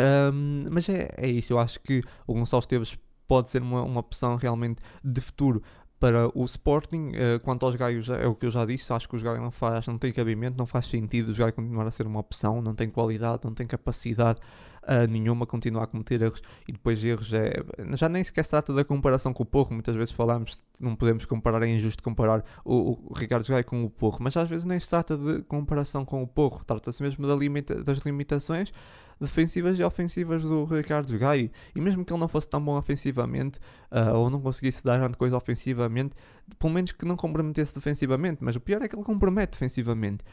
Um, 0.00 0.70
mas 0.70 0.88
é, 0.88 1.10
é 1.18 1.28
isso, 1.28 1.52
eu 1.52 1.58
acho 1.58 1.78
que 1.80 2.02
o 2.26 2.32
Gonçalo 2.32 2.62
Esteves 2.62 2.98
pode 3.28 3.50
ser 3.50 3.60
uma, 3.60 3.82
uma 3.82 4.00
opção 4.00 4.36
realmente 4.36 4.80
de 5.04 5.20
futuro 5.20 5.62
para 6.00 6.30
o 6.34 6.46
Sporting. 6.46 7.08
Uh, 7.08 7.40
quanto 7.42 7.66
aos 7.66 7.76
Gaios, 7.76 8.08
é 8.08 8.26
o 8.26 8.34
que 8.34 8.46
eu 8.46 8.50
já 8.50 8.64
disse, 8.64 8.90
acho 8.94 9.06
que 9.06 9.16
os 9.16 9.22
Gaios 9.22 9.42
não, 9.42 9.50
faz, 9.50 9.86
não 9.86 9.98
tem 9.98 10.14
cabimento, 10.14 10.56
não 10.58 10.64
faz 10.64 10.86
sentido 10.86 11.28
os 11.28 11.38
Gaios 11.38 11.54
continuar 11.54 11.86
a 11.86 11.90
ser 11.90 12.06
uma 12.06 12.20
opção, 12.20 12.62
não 12.62 12.74
tem 12.74 12.88
qualidade, 12.88 13.42
não 13.44 13.52
tem 13.52 13.66
capacidade 13.66 14.40
uh, 14.86 15.10
nenhuma, 15.10 15.46
continuar 15.46 15.84
a 15.84 15.86
cometer 15.86 16.22
erros 16.22 16.40
e 16.66 16.72
depois 16.72 17.02
erros 17.04 17.32
é. 17.32 17.52
Já 17.96 18.08
nem 18.08 18.22
sequer 18.22 18.44
se 18.44 18.50
trata 18.50 18.72
da 18.72 18.84
comparação 18.84 19.32
com 19.32 19.42
o 19.42 19.46
Porro, 19.46 19.72
muitas 19.74 19.94
vezes 19.94 20.14
falamos, 20.14 20.64
não 20.80 20.94
podemos 20.94 21.24
comparar, 21.24 21.62
é 21.62 21.68
injusto 21.68 22.02
comparar 22.02 22.42
o, 22.64 22.92
o 23.10 23.14
Ricardo 23.14 23.46
Gaio 23.46 23.64
com 23.64 23.84
o 23.84 23.90
Porro, 23.90 24.18
mas 24.20 24.36
às 24.36 24.48
vezes 24.48 24.64
nem 24.64 24.78
se 24.78 24.88
trata 24.88 25.16
de 25.16 25.42
comparação 25.42 26.04
com 26.04 26.22
o 26.22 26.26
Porro, 26.26 26.64
trata-se 26.64 27.02
mesmo 27.02 27.26
da 27.26 27.34
limita, 27.34 27.82
das 27.82 27.98
limitações 27.98 28.72
defensivas 29.20 29.78
e 29.78 29.82
ofensivas 29.82 30.42
do 30.42 30.64
Ricardo 30.64 31.16
Gaio. 31.18 31.50
E 31.74 31.80
mesmo 31.80 32.04
que 32.04 32.12
ele 32.12 32.20
não 32.20 32.28
fosse 32.28 32.48
tão 32.48 32.62
bom 32.62 32.76
ofensivamente, 32.76 33.58
uh, 33.90 34.14
ou 34.14 34.30
não 34.30 34.40
conseguisse 34.40 34.84
dar 34.84 34.98
grande 34.98 35.16
coisa 35.16 35.36
ofensivamente, 35.36 36.14
pelo 36.58 36.72
menos 36.72 36.92
que 36.92 37.04
não 37.04 37.16
comprometesse 37.16 37.74
defensivamente. 37.74 38.38
Mas 38.42 38.56
o 38.56 38.60
pior 38.60 38.82
é 38.82 38.88
que 38.88 38.94
ele 38.94 39.04
compromete 39.04 39.52
defensivamente. 39.52 40.24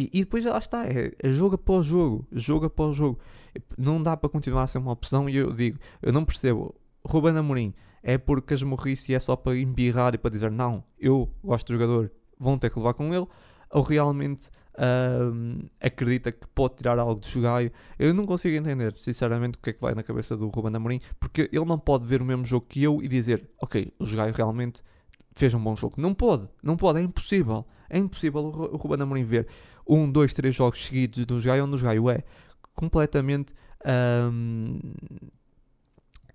E, 0.00 0.10
e 0.12 0.20
depois 0.20 0.44
lá 0.44 0.58
está, 0.58 0.86
é, 0.86 1.12
é 1.18 1.32
jogo 1.32 1.56
após 1.56 1.84
jogo, 1.84 2.26
jogo 2.32 2.66
após 2.66 2.96
jogo. 2.96 3.18
Não 3.76 4.02
dá 4.02 4.16
para 4.16 4.30
continuar 4.30 4.62
a 4.62 4.66
ser 4.66 4.78
uma 4.78 4.92
opção. 4.92 5.28
E 5.28 5.36
eu 5.36 5.52
digo, 5.52 5.78
eu 6.00 6.12
não 6.12 6.24
percebo. 6.24 6.74
Ruben 7.04 7.36
Amorim 7.36 7.74
é 8.02 8.16
porque 8.16 8.54
as 8.54 8.62
morrice 8.62 9.14
é 9.14 9.18
só 9.18 9.36
para 9.36 9.56
embirrar 9.56 10.14
e 10.14 10.18
para 10.18 10.30
dizer 10.30 10.50
não, 10.50 10.82
eu 10.98 11.28
gosto 11.44 11.66
do 11.66 11.78
jogador, 11.78 12.10
vão 12.38 12.58
ter 12.58 12.70
que 12.70 12.78
levar 12.78 12.94
com 12.94 13.12
ele, 13.14 13.26
ou 13.70 13.82
realmente 13.82 14.48
uh, 14.74 15.68
acredita 15.80 16.32
que 16.32 16.46
pode 16.48 16.76
tirar 16.76 16.98
algo 16.98 17.20
de 17.20 17.28
Jogaio. 17.28 17.70
Eu 17.98 18.14
não 18.14 18.26
consigo 18.26 18.56
entender, 18.56 18.94
sinceramente, 18.96 19.58
o 19.58 19.62
que 19.62 19.70
é 19.70 19.72
que 19.72 19.80
vai 19.80 19.94
na 19.94 20.02
cabeça 20.02 20.36
do 20.36 20.48
Ruben 20.48 20.74
Amorim, 20.74 21.00
porque 21.18 21.48
ele 21.52 21.64
não 21.64 21.78
pode 21.78 22.06
ver 22.06 22.22
o 22.22 22.24
mesmo 22.24 22.44
jogo 22.44 22.66
que 22.66 22.82
eu 22.82 23.02
e 23.02 23.08
dizer, 23.08 23.48
ok, 23.60 23.92
o 23.98 24.06
Jogaio 24.06 24.32
realmente 24.32 24.82
fez 25.32 25.54
um 25.54 25.62
bom 25.62 25.76
jogo. 25.76 26.00
Não 26.00 26.14
pode, 26.14 26.48
não 26.62 26.76
pode, 26.76 27.00
é 27.00 27.02
impossível. 27.02 27.66
É 27.90 27.98
impossível 27.98 28.40
o 28.40 28.76
Ruben 28.76 29.02
Amorim 29.02 29.24
ver 29.24 29.46
um, 29.86 30.10
dois, 30.10 30.32
três 30.32 30.54
jogos 30.54 30.86
seguidos 30.86 31.24
do 31.26 31.40
Jogaio 31.40 31.64
onde 31.64 31.74
o 31.74 31.78
Jogaio 31.78 32.08
é 32.08 32.22
completamente... 32.74 33.52
Um, 33.84 34.78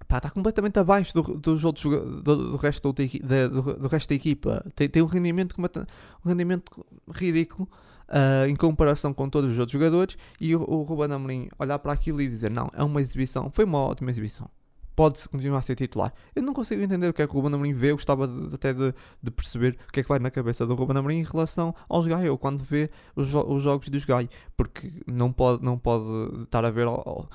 pá, 0.08 0.18
está 0.18 0.30
completamente 0.30 0.78
abaixo 0.80 1.14
do, 1.14 1.38
dos 1.38 1.64
outros 1.64 1.86
do, 1.86 2.22
do, 2.22 2.56
resto 2.58 2.94
da, 2.94 3.48
do, 3.48 3.62
do, 3.76 3.88
resto 3.88 4.10
da 4.10 4.16
equipa. 4.16 4.66
Tem, 4.76 4.90
tem 4.90 5.02
um 5.02 5.08
rendimento, 5.08 5.56
um 5.60 6.30
rendimento 6.30 6.86
ridículo 7.12 7.70
uh, 8.10 8.48
em 8.48 8.56
comparação 8.56 9.14
com 9.14 9.30
todos 9.30 9.52
os 9.52 9.60
outros 9.60 9.74
jogadores. 9.74 10.18
E 10.40 10.56
o, 10.56 10.62
o 10.62 10.84
Ruben 10.84 11.14
Amorim 11.14 11.50
olhar 11.58 11.80
para 11.80 11.94
aquilo 11.94 12.22
e 12.22 12.28
dizer: 12.28 12.52
Não, 12.52 12.70
é 12.74 12.84
uma 12.84 13.02
exibição, 13.02 13.50
foi 13.52 13.66
uma 13.66 13.80
ótima 13.80 14.10
exibição. 14.10 14.50
Pode-se 14.96 15.28
continuar 15.28 15.60
a 15.60 15.62
ser 15.62 15.76
titular. 15.76 16.14
Eu 16.36 16.42
não 16.42 16.54
consigo 16.54 16.82
entender 16.82 17.08
o 17.08 17.14
que 17.14 17.22
é 17.22 17.28
que 17.28 17.36
o 17.36 17.40
Ruben 17.40 17.54
Amorim 17.56 17.74
vê. 17.74 17.92
Eu 17.92 17.96
gostava 17.96 18.28
de, 18.28 18.56
até 18.56 18.74
de, 18.74 18.94
de, 19.22 19.32
perceber 19.32 19.78
o 19.88 19.92
que 19.92 20.00
é 20.00 20.04
que 20.04 20.10
vai 20.10 20.20
na 20.20 20.32
cabeça 20.32 20.66
do 20.66 20.76
Ruben 20.76 20.98
Amorim 20.98 21.18
em 21.18 21.24
relação 21.24 21.76
aos 21.90 22.06
Gai, 22.06 22.30
ou 22.30 22.38
quando 22.38 22.64
vê 22.64 22.90
os, 23.16 23.34
os 23.34 23.64
jogos 23.64 23.90
dos 23.90 24.06
Gai. 24.06 24.30
Porque 24.56 24.92
não 25.06 25.32
pode, 25.32 25.64
não 25.64 25.78
pode 25.78 26.44
estar 26.44 26.64
a 26.64 26.72
ver 26.72 26.88
o, 26.88 27.28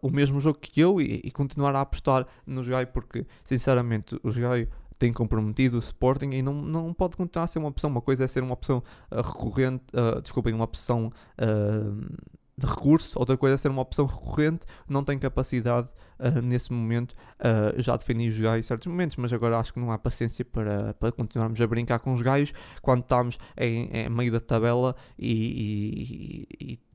o 0.00 0.10
mesmo 0.10 0.38
jogo 0.38 0.58
que 0.60 0.80
eu 0.80 1.00
e, 1.00 1.20
e 1.24 1.30
continuar 1.30 1.74
a 1.74 1.80
apostar 1.80 2.26
nos 2.46 2.68
Gai, 2.68 2.86
porque 2.86 3.26
sinceramente 3.44 4.18
os 4.22 4.36
Gai 4.36 4.68
tem 4.98 5.12
comprometido 5.12 5.76
o 5.76 5.80
Sporting 5.80 6.30
e 6.30 6.42
não, 6.42 6.54
não 6.54 6.92
pode 6.94 7.16
continuar 7.16 7.44
a 7.44 7.46
ser 7.46 7.58
uma 7.58 7.68
opção. 7.68 7.90
Uma 7.90 8.00
coisa 8.00 8.24
é 8.24 8.26
ser 8.26 8.42
uma 8.42 8.54
opção 8.54 8.82
uh, 9.10 9.20
recorrente, 9.20 9.84
uh, 9.92 10.20
desculpem, 10.22 10.54
uma 10.54 10.64
opção 10.64 11.12
uh, 11.38 12.16
de 12.58 12.66
recurso, 12.66 13.18
outra 13.18 13.36
coisa 13.36 13.54
é 13.54 13.58
ser 13.58 13.70
uma 13.70 13.82
opção 13.82 14.06
recorrente, 14.06 14.66
não 14.88 15.04
tem 15.04 15.18
capacidade 15.18 15.88
uh, 16.18 16.40
nesse 16.40 16.72
momento. 16.72 17.12
Uh, 17.38 17.80
já 17.82 17.96
defendi 17.96 18.28
os 18.28 18.38
gajos 18.38 18.60
em 18.60 18.68
certos 18.68 18.86
momentos, 18.86 19.16
mas 19.16 19.32
agora 19.32 19.58
acho 19.58 19.72
que 19.74 19.78
não 19.78 19.92
há 19.92 19.98
paciência 19.98 20.44
para, 20.44 20.94
para 20.94 21.12
continuarmos 21.12 21.60
a 21.60 21.66
brincar 21.66 21.98
com 21.98 22.12
os 22.12 22.22
gajos 22.22 22.54
quando 22.80 23.02
estamos 23.02 23.38
em, 23.56 23.90
em 23.92 24.08
meio 24.08 24.32
da 24.32 24.40
tabela 24.40 24.96
e, 25.18 26.46
e, 26.60 26.72
e 26.72 26.85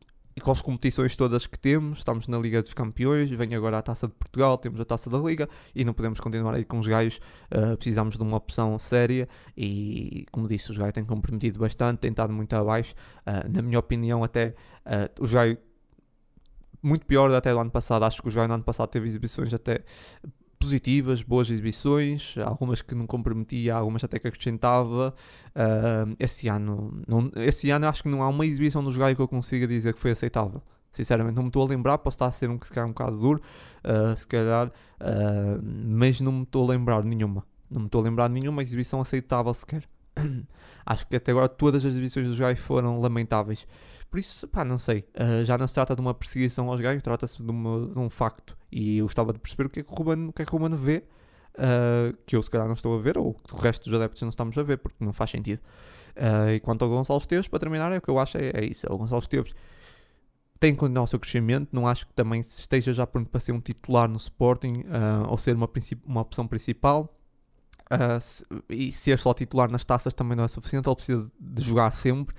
com 0.42 0.52
as 0.52 0.62
competições 0.62 1.16
todas 1.16 1.48
que 1.48 1.58
temos, 1.58 2.00
estamos 2.00 2.28
na 2.28 2.38
Liga 2.38 2.62
dos 2.62 2.74
Campeões, 2.74 3.30
vem 3.30 3.56
agora 3.56 3.78
a 3.78 3.82
Taça 3.82 4.08
de 4.08 4.14
Portugal, 4.14 4.58
temos 4.58 4.80
a 4.80 4.86
Taça 4.86 5.10
da 5.10 5.18
Liga 5.18 5.48
e 5.76 5.86
não 5.86 5.94
podemos 5.94 6.20
continuar 6.20 6.56
aí 6.56 6.66
com 6.66 6.80
os 6.80 6.88
gajos, 6.88 7.20
uh, 7.52 7.78
precisamos 7.78 8.18
de 8.18 8.24
uma 8.24 8.38
opção 8.38 8.78
séria 8.80 9.28
e, 9.56 10.26
como 10.32 10.48
disse, 10.48 10.72
os 10.72 10.78
gajos 10.78 10.94
têm 10.94 11.04
comprometido 11.04 11.60
bastante, 11.60 12.00
têm 12.00 12.12
estado 12.12 12.34
muito 12.34 12.54
abaixo, 12.54 12.94
uh, 13.28 13.50
na 13.52 13.62
minha 13.62 13.80
opinião 13.80 14.24
até 14.24 14.56
uh, 14.86 15.24
os 15.24 15.32
gajos 15.32 15.58
muito 16.82 17.06
pior 17.06 17.32
até 17.32 17.52
do 17.52 17.60
ano 17.60 17.72
passado, 17.72 18.04
acho 18.04 18.22
que 18.22 18.28
os 18.28 18.36
gajos 18.36 18.48
no 18.48 18.56
ano 18.56 18.64
passado 18.64 18.90
teve 18.90 19.08
exibições 19.08 19.54
até 19.54 19.84
positivas, 20.62 21.24
boas 21.24 21.50
exibições, 21.50 22.36
algumas 22.38 22.82
que 22.82 22.94
não 22.94 23.08
comprometia, 23.08 23.76
algumas 23.76 24.04
até 24.04 24.20
que 24.20 24.28
acrescentava. 24.28 25.14
Uh, 25.50 26.16
esse, 26.20 26.48
ano, 26.48 27.02
não, 27.08 27.32
esse 27.36 27.70
ano 27.72 27.88
acho 27.88 28.04
que 28.04 28.10
não 28.10 28.22
há 28.22 28.30
uma 28.30 28.46
exibição 28.46 28.84
do 28.84 28.92
jogador 28.92 29.16
que 29.16 29.22
eu 29.22 29.28
consiga 29.28 29.68
dizer 29.68 29.94
que 29.94 30.00
foi 30.00 30.12
aceitável. 30.12 30.62
Sinceramente, 30.92 31.36
não 31.36 31.44
me 31.44 31.50
estou 31.50 31.66
a 31.66 31.68
lembrar, 31.68 31.98
posso 31.98 32.16
estar 32.16 32.28
a 32.28 32.32
ser 32.32 32.50
um 32.50 32.58
que 32.58 32.68
se 32.68 32.74
calhar 32.74 32.88
um 32.88 32.92
bocado 32.92 33.18
duro, 33.18 33.42
uh, 33.84 34.16
se 34.16 34.28
calhar, 34.28 34.68
uh, 34.68 35.62
mas 35.64 36.22
não 36.22 36.32
me 36.32 36.44
estou 36.44 36.66
a 36.66 36.68
lembrar 36.70 37.04
nenhuma. 37.04 37.44
Não 37.70 37.82
me 37.82 37.88
estou 37.88 38.02
a 38.02 38.04
lembrar 38.04 38.28
de 38.28 38.34
nenhuma 38.36 38.62
exibição 38.62 39.02
aceitável 39.02 39.54
sequer. 39.54 39.84
acho 40.86 41.08
que 41.08 41.16
até 41.16 41.32
agora 41.32 41.48
todas 41.48 41.86
as 41.86 41.94
exibições 41.94 42.28
dos 42.28 42.38
gajos 42.38 42.64
foram 42.64 43.00
lamentáveis. 43.00 43.66
Por 44.12 44.20
isso, 44.20 44.46
pá, 44.50 44.66
não 44.66 44.78
sei. 44.78 45.06
Uh, 45.16 45.46
já 45.46 45.58
não 45.58 45.66
se 45.66 45.74
trata 45.74 45.96
de 45.96 46.02
uma 46.02 46.14
perseguição 46.14 46.70
aos 46.70 46.82
gajos, 46.82 47.02
trata-se 47.02 47.38
de, 47.38 47.46
de, 47.46 47.52
um 48.00 48.10
facto. 48.10 48.58
E 48.70 48.98
eu 48.98 49.06
estava 49.06 49.32
de 49.32 49.40
perceber 49.40 49.68
o 49.68 49.70
que 49.70 49.80
é 49.80 49.84
que 49.84 49.90
o 49.90 49.96
Ruben, 49.96 50.28
o 50.28 50.34
que 50.34 50.42
é 50.42 50.46
que 50.46 50.54
o 50.54 50.58
Ruben 50.58 50.78
vê, 50.78 51.06
uh, 51.56 52.18
que 52.26 52.36
eu 52.36 52.44
se 52.44 52.52
calhar 52.52 52.68
não 52.68 52.74
estou 52.74 53.00
a 53.00 53.02
ver, 53.02 53.18
ou 53.18 53.34
que 53.34 53.54
o 53.54 53.58
resto 53.58 53.86
dos 53.90 53.94
adeptos 53.94 54.22
não 54.22 54.28
estamos 54.28 54.58
a 54.58 54.64
ver, 54.64 54.80
porque 54.80 54.98
não 55.00 55.14
faz 55.14 55.30
sentido. 55.30 55.62
Uh, 56.18 56.50
e 56.50 56.60
quanto 56.60 56.84
ao 56.84 56.92
Gonçalo 56.92 57.20
Esteves, 57.20 57.48
para 57.48 57.60
terminar, 57.60 57.90
é 57.94 58.00
o 58.00 58.02
que 58.02 58.10
eu 58.10 58.20
acho 58.20 58.38
é, 58.38 58.52
é 58.54 58.66
isso. 58.66 58.86
É 58.86 58.92
o 58.92 58.98
Gonçalo 58.98 59.22
Esteves 59.22 59.54
tem 60.60 60.74
que 60.74 60.80
continuar 60.82 61.04
o 61.04 61.08
seu 61.08 61.18
crescimento. 61.18 61.70
Não 61.72 61.88
acho 61.88 62.06
que 62.06 62.14
também 62.14 62.42
esteja 62.42 62.94
já 62.94 63.08
pronto 63.08 63.30
para 63.30 63.40
ser 63.40 63.54
um 63.54 63.62
titular 63.62 64.10
no 64.10 64.18
Sporting 64.18 64.84
ou 65.28 65.36
ser 65.36 65.56
uma, 65.56 65.68
uma 66.06 66.22
opção 66.22 66.46
principal. 66.46 67.18
Se, 68.22 68.46
e 68.70 68.92
ser 68.92 69.18
só 69.18 69.34
titular 69.34 69.72
nas 69.72 69.84
taças 69.84 70.14
também 70.14 70.38
não 70.38 70.44
é 70.44 70.48
suficiente. 70.48 70.88
Ele 70.88 70.96
precisa 70.96 71.32
de 71.40 71.64
jogar 71.64 71.92
sempre. 71.94 72.36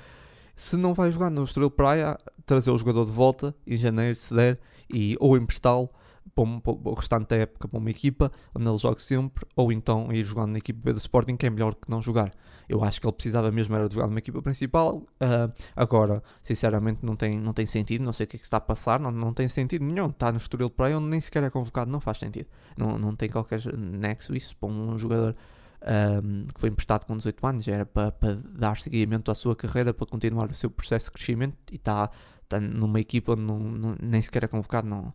Se 0.55 0.77
não 0.77 0.95
vai 0.95 1.11
jogar 1.11 1.31
no 1.31 1.45
Estrela 1.45 1.71
Praia, 1.71 2.17
trazer 2.45 2.71
o 2.71 2.79
jogador 2.79 3.05
de 3.05 3.13
volta 3.13 3.55
em 3.67 3.77
janeiro, 3.77 4.15
se 4.17 4.35
der, 4.35 4.59
e, 4.93 5.17
ou 5.19 5.37
emprestá-lo 5.37 5.89
para, 6.35 6.45
um, 6.45 6.61
para 6.61 6.73
o 6.73 6.95
restante 6.95 7.29
da 7.29 7.37
época 7.37 7.69
para 7.69 7.79
uma 7.79 7.91
equipa 7.91 8.31
onde 8.55 8.69
ele 8.69 8.77
jogue 8.77 9.03
sempre, 9.03 9.47
ou 9.57 9.73
então 9.73 10.13
ir 10.13 10.25
jogando 10.25 10.53
na 10.53 10.59
equipa 10.59 10.81
B 10.83 10.93
do 10.93 10.99
Sporting, 10.99 11.37
que 11.37 11.47
é 11.47 11.51
melhor 11.51 11.75
que 11.75 11.91
não 11.91 12.01
jogar. 12.01 12.31
Eu 12.69 12.83
acho 12.83 13.01
que 13.01 13.07
ele 13.07 13.13
precisava 13.13 13.51
mesmo 13.51 13.75
era 13.75 13.89
de 13.89 13.95
jogar 13.95 14.07
numa 14.07 14.19
equipa 14.19 14.41
principal. 14.41 14.97
Uh, 14.97 15.53
agora, 15.77 16.23
sinceramente, 16.43 17.01
não 17.03 17.17
tem, 17.17 17.39
não 17.39 17.53
tem 17.53 17.67
sentido. 17.67 18.03
Não 18.03 18.13
sei 18.13 18.25
o 18.25 18.27
que 18.27 18.37
é 18.37 18.39
que 18.39 18.45
está 18.45 18.57
a 18.57 18.61
passar, 18.61 18.99
não, 19.01 19.11
não 19.11 19.35
tem 19.35 19.49
sentido 19.49 19.85
nenhum. 19.85 20.09
Está 20.09 20.33
no 20.33 20.39
Estoril 20.39 20.71
Praia 20.71 20.97
onde 20.97 21.09
nem 21.09 21.21
sequer 21.21 21.43
é 21.43 21.51
convocado, 21.51 21.91
não 21.91 22.01
faz 22.01 22.19
sentido. 22.19 22.47
Não, 22.77 22.99
não 22.99 23.15
tem 23.15 23.29
qualquer 23.29 23.61
nexo 23.77 24.35
isso 24.35 24.57
para 24.57 24.69
um 24.69 24.99
jogador 24.99 25.37
um, 25.83 26.47
que 26.47 26.61
foi 26.61 26.69
emprestado 26.69 27.07
com 27.07 27.17
18 27.17 27.47
anos, 27.47 27.69
era 27.69 27.87
para, 27.87 28.13
para, 28.13 28.35
dar 28.35 28.79
seguimento 28.79 29.31
à 29.31 29.35
sua 29.35 29.57
carreira, 29.57 29.93
para 29.93 30.07
continuar 30.07 30.51
o 30.51 30.55
seu 30.55 30.71
processo 30.71 31.07
de 31.07 31.13
crescimento 31.13 31.57
e 31.71 31.77
está, 31.77 32.11
está 32.43 32.61
numa 32.61 33.01
equipa 33.01 33.33
onde 33.33 33.43
não, 33.43 33.59
não, 33.59 33.97
nem 34.01 34.23
sequer 34.23 34.45
é 34.45 34.49
convocado, 34.49 34.89
não, 34.89 35.13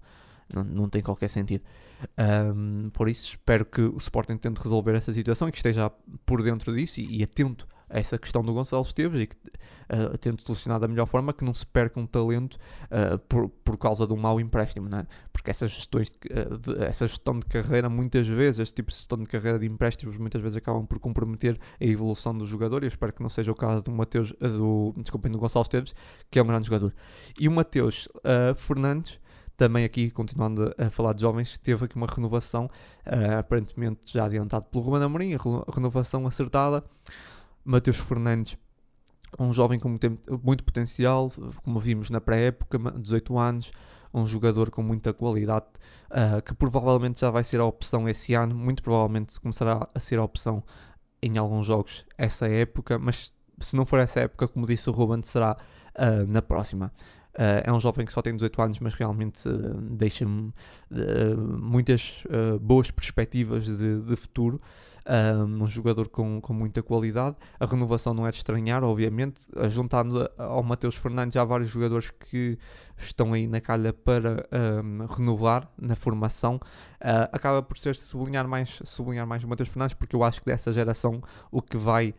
não, 0.54 0.64
não 0.64 0.90
tem 0.90 1.02
qualquer 1.02 1.30
sentido. 1.30 1.64
Um, 2.18 2.90
por 2.92 3.10
isso 3.10 3.30
espero 3.30 3.66
que 3.66 3.82
o 3.82 3.98
Sporting 3.98 4.38
tente 4.38 4.62
resolver 4.62 4.96
essa 4.96 5.12
situação 5.14 5.48
e 5.48 5.52
que 5.52 5.58
esteja 5.58 5.90
por 6.26 6.44
dentro 6.44 6.76
disso 6.76 7.00
e, 7.02 7.20
e 7.20 7.24
atento 7.24 7.68
essa 7.90 8.18
questão 8.18 8.44
do 8.44 8.54
Gonçalo 8.54 8.84
Esteves 8.84 9.22
e 9.22 9.28
que 9.28 9.36
uh, 9.36 10.18
tente 10.18 10.42
solucionar 10.42 10.80
da 10.80 10.88
melhor 10.88 11.06
forma 11.06 11.34
que 11.34 11.44
não 11.44 11.54
se 11.54 11.66
perca 11.66 12.00
um 12.00 12.06
talento 12.06 12.58
uh, 12.86 13.18
por, 13.30 13.50
por 13.50 13.78
causa 13.78 14.06
de 14.06 14.14
um 14.14 14.18
mau 14.18 14.40
empréstimo, 14.40 14.90
não 14.90 15.00
é? 15.00 15.08
porque 15.32 15.50
essas 15.50 15.72
gestões 15.72 16.10
de, 16.10 16.74
uh, 16.74 16.84
essa 16.84 17.08
gestão 17.08 17.40
de 17.40 17.46
carreira 17.46 17.90
muitas 17.90 18.28
vezes, 18.28 18.60
este 18.60 18.76
tipo 18.76 18.92
de 18.92 18.98
gestão 18.98 19.18
de 19.18 19.26
carreira 19.26 19.58
de 19.58 19.66
empréstimos 19.66 20.18
muitas 20.18 20.42
vezes 20.42 20.58
acabam 20.58 20.86
por 20.86 21.00
comprometer 21.00 21.60
a 21.80 21.86
evolução 21.86 22.38
do 22.38 22.46
jogador 22.46 22.84
e 22.84 22.88
eu 22.88 22.90
espero 22.90 23.14
que 23.14 23.22
não 23.22 23.30
seja 23.30 23.52
o 23.52 23.56
caso 23.56 23.82
do 23.82 23.92
Mateus, 23.92 24.34
do, 24.34 24.94
desculpem, 24.98 25.32
do 25.32 25.38
Gonçalo 25.38 25.64
Esteves 25.64 25.96
que 26.30 26.40
é 26.40 26.44
um 26.44 26.48
grande 26.48 26.68
jogador 26.68 26.94
e 27.40 27.48
o 27.48 27.52
Mateus 27.52 28.08
Fernandes 28.58 29.20
também 29.56 29.84
aqui, 29.84 30.12
continuando 30.12 30.72
a 30.78 30.92
falar 30.92 31.14
de 31.14 31.22
jovens, 31.22 31.58
teve 31.58 31.84
aqui 31.84 31.96
uma 31.96 32.06
renovação, 32.06 32.70
aparentemente 33.40 34.14
já 34.14 34.26
adiantado 34.26 34.66
pelo 34.66 34.84
Ruben 34.84 35.02
Amorim, 35.02 35.36
renovação 35.74 36.28
acertada. 36.28 36.84
Mateus 37.68 37.98
Fernandes, 37.98 38.58
um 39.38 39.52
jovem 39.52 39.78
com 39.78 39.90
muito, 39.90 40.10
muito 40.42 40.64
potencial, 40.64 41.30
como 41.64 41.78
vimos 41.80 42.10
na 42.10 42.22
pré-época, 42.22 42.80
18 42.98 43.38
anos, 43.38 43.72
um 44.14 44.26
jogador 44.26 44.72
com 44.72 44.82
muita 44.82 45.14
qualidade, 45.14 45.66
uh, 46.10 46.42
que 46.42 46.54
provavelmente 46.54 47.20
já 47.20 47.30
vai 47.30 47.44
ser 47.44 47.60
a 47.60 47.66
opção 47.66 48.08
esse 48.08 48.34
ano, 48.34 48.56
muito 48.56 48.82
provavelmente 48.82 49.38
começará 49.42 49.88
a 49.94 50.00
ser 50.00 50.18
a 50.18 50.24
opção 50.24 50.64
em 51.22 51.38
alguns 51.38 51.68
jogos 51.68 52.06
essa 52.18 52.48
época, 52.48 52.98
mas 52.98 53.34
se 53.60 53.76
não 53.76 53.86
for 53.86 54.00
essa 54.00 54.22
época, 54.22 54.48
como 54.48 54.66
disse 54.66 54.90
o 54.90 54.94
Ruben, 54.94 55.22
será 55.22 55.58
uh, 55.96 56.26
na 56.26 56.42
próxima. 56.42 56.94
Uh, 57.34 57.62
é 57.66 57.72
um 57.74 57.80
jovem 57.80 58.06
que 58.06 58.14
só 58.14 58.22
tem 58.22 58.34
18 58.34 58.62
anos, 58.62 58.80
mas 58.80 58.94
realmente 58.94 59.48
uh, 59.48 59.82
deixa-me 59.82 60.54
muitas 61.38 62.24
boas 62.62 62.90
perspectivas 62.92 63.66
de, 63.66 64.02
de 64.02 64.16
futuro. 64.16 64.62
Um 65.46 65.66
jogador 65.68 66.10
com, 66.10 66.42
com 66.42 66.54
muita 66.54 66.84
qualidade. 66.84 67.36
A 67.60 67.66
renovação 67.66 68.14
não 68.14 68.28
é 68.28 68.32
de 68.32 68.38
estranhar, 68.38 68.84
obviamente. 68.84 69.48
Juntando 69.70 70.30
ao 70.38 70.62
Mateus 70.64 70.96
Fernandes, 70.96 71.38
há 71.38 71.46
vários 71.46 71.70
jogadores 71.70 72.10
que 72.12 72.58
estão 72.98 73.34
aí 73.34 73.48
na 73.48 73.62
calha 73.62 73.94
para 73.94 74.46
um, 74.84 75.06
renovar 75.06 75.72
na 75.78 75.96
formação. 75.96 76.60
acaba 77.32 77.62
por 77.62 77.78
ser 77.78 77.96
sublinhar 77.96 78.48
mais, 78.48 78.82
sublinhar 78.84 79.26
mais 79.26 79.44
o 79.44 79.48
Mateus 79.48 79.70
Fernandes, 79.70 79.94
porque 79.94 80.16
eu 80.16 80.24
acho 80.24 80.42
que 80.42 80.48
dessa 80.48 80.72
geração 80.72 81.22
o 81.52 81.62
que 81.62 81.78
vai 81.78 82.14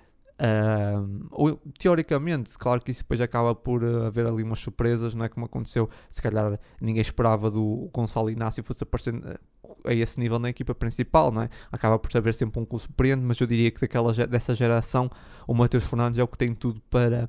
ou, 1.33 1.61
teoricamente, 1.79 2.57
claro 2.57 2.81
que 2.81 2.93
isso 2.93 3.01
depois 3.01 3.21
acaba 3.21 3.55
por 3.55 3.83
uh, 3.83 4.05
haver 4.05 4.27
ali 4.27 4.43
umas 4.43 4.61
surpresas, 4.61 5.13
não 5.15 5.25
é? 5.25 5.29
Como 5.29 5.47
aconteceu, 5.47 5.91
se 6.09 6.23
calhar 6.23 6.59
ninguém 6.81 7.03
esperava 7.03 7.51
do 7.51 7.91
Gonçalo 7.93 8.31
Inácio 8.31 8.63
fosse 8.63 8.85
aparecer 8.85 9.15
uh, 9.15 9.39
a 9.85 9.93
esse 9.93 10.19
nível 10.21 10.39
na 10.39 10.49
equipa 10.49 10.75
principal, 10.75 11.33
não 11.33 11.43
é? 11.43 11.51
Acaba 11.73 11.99
por 11.99 12.17
haver 12.17 12.35
sempre 12.35 12.61
um 12.61 12.65
clube 12.65 12.83
surpreendente, 12.85 13.27
mas 13.27 13.41
eu 13.41 13.47
diria 13.49 13.71
que 13.71 13.81
daquela, 13.81 14.13
dessa 14.13 14.55
geração 14.55 15.11
o 15.47 15.55
Mateus 15.55 15.87
Fernandes 15.87 16.19
é 16.19 16.23
o 16.23 16.29
que 16.29 16.39
tem 16.39 16.55
tudo 16.55 16.81
para 16.89 17.29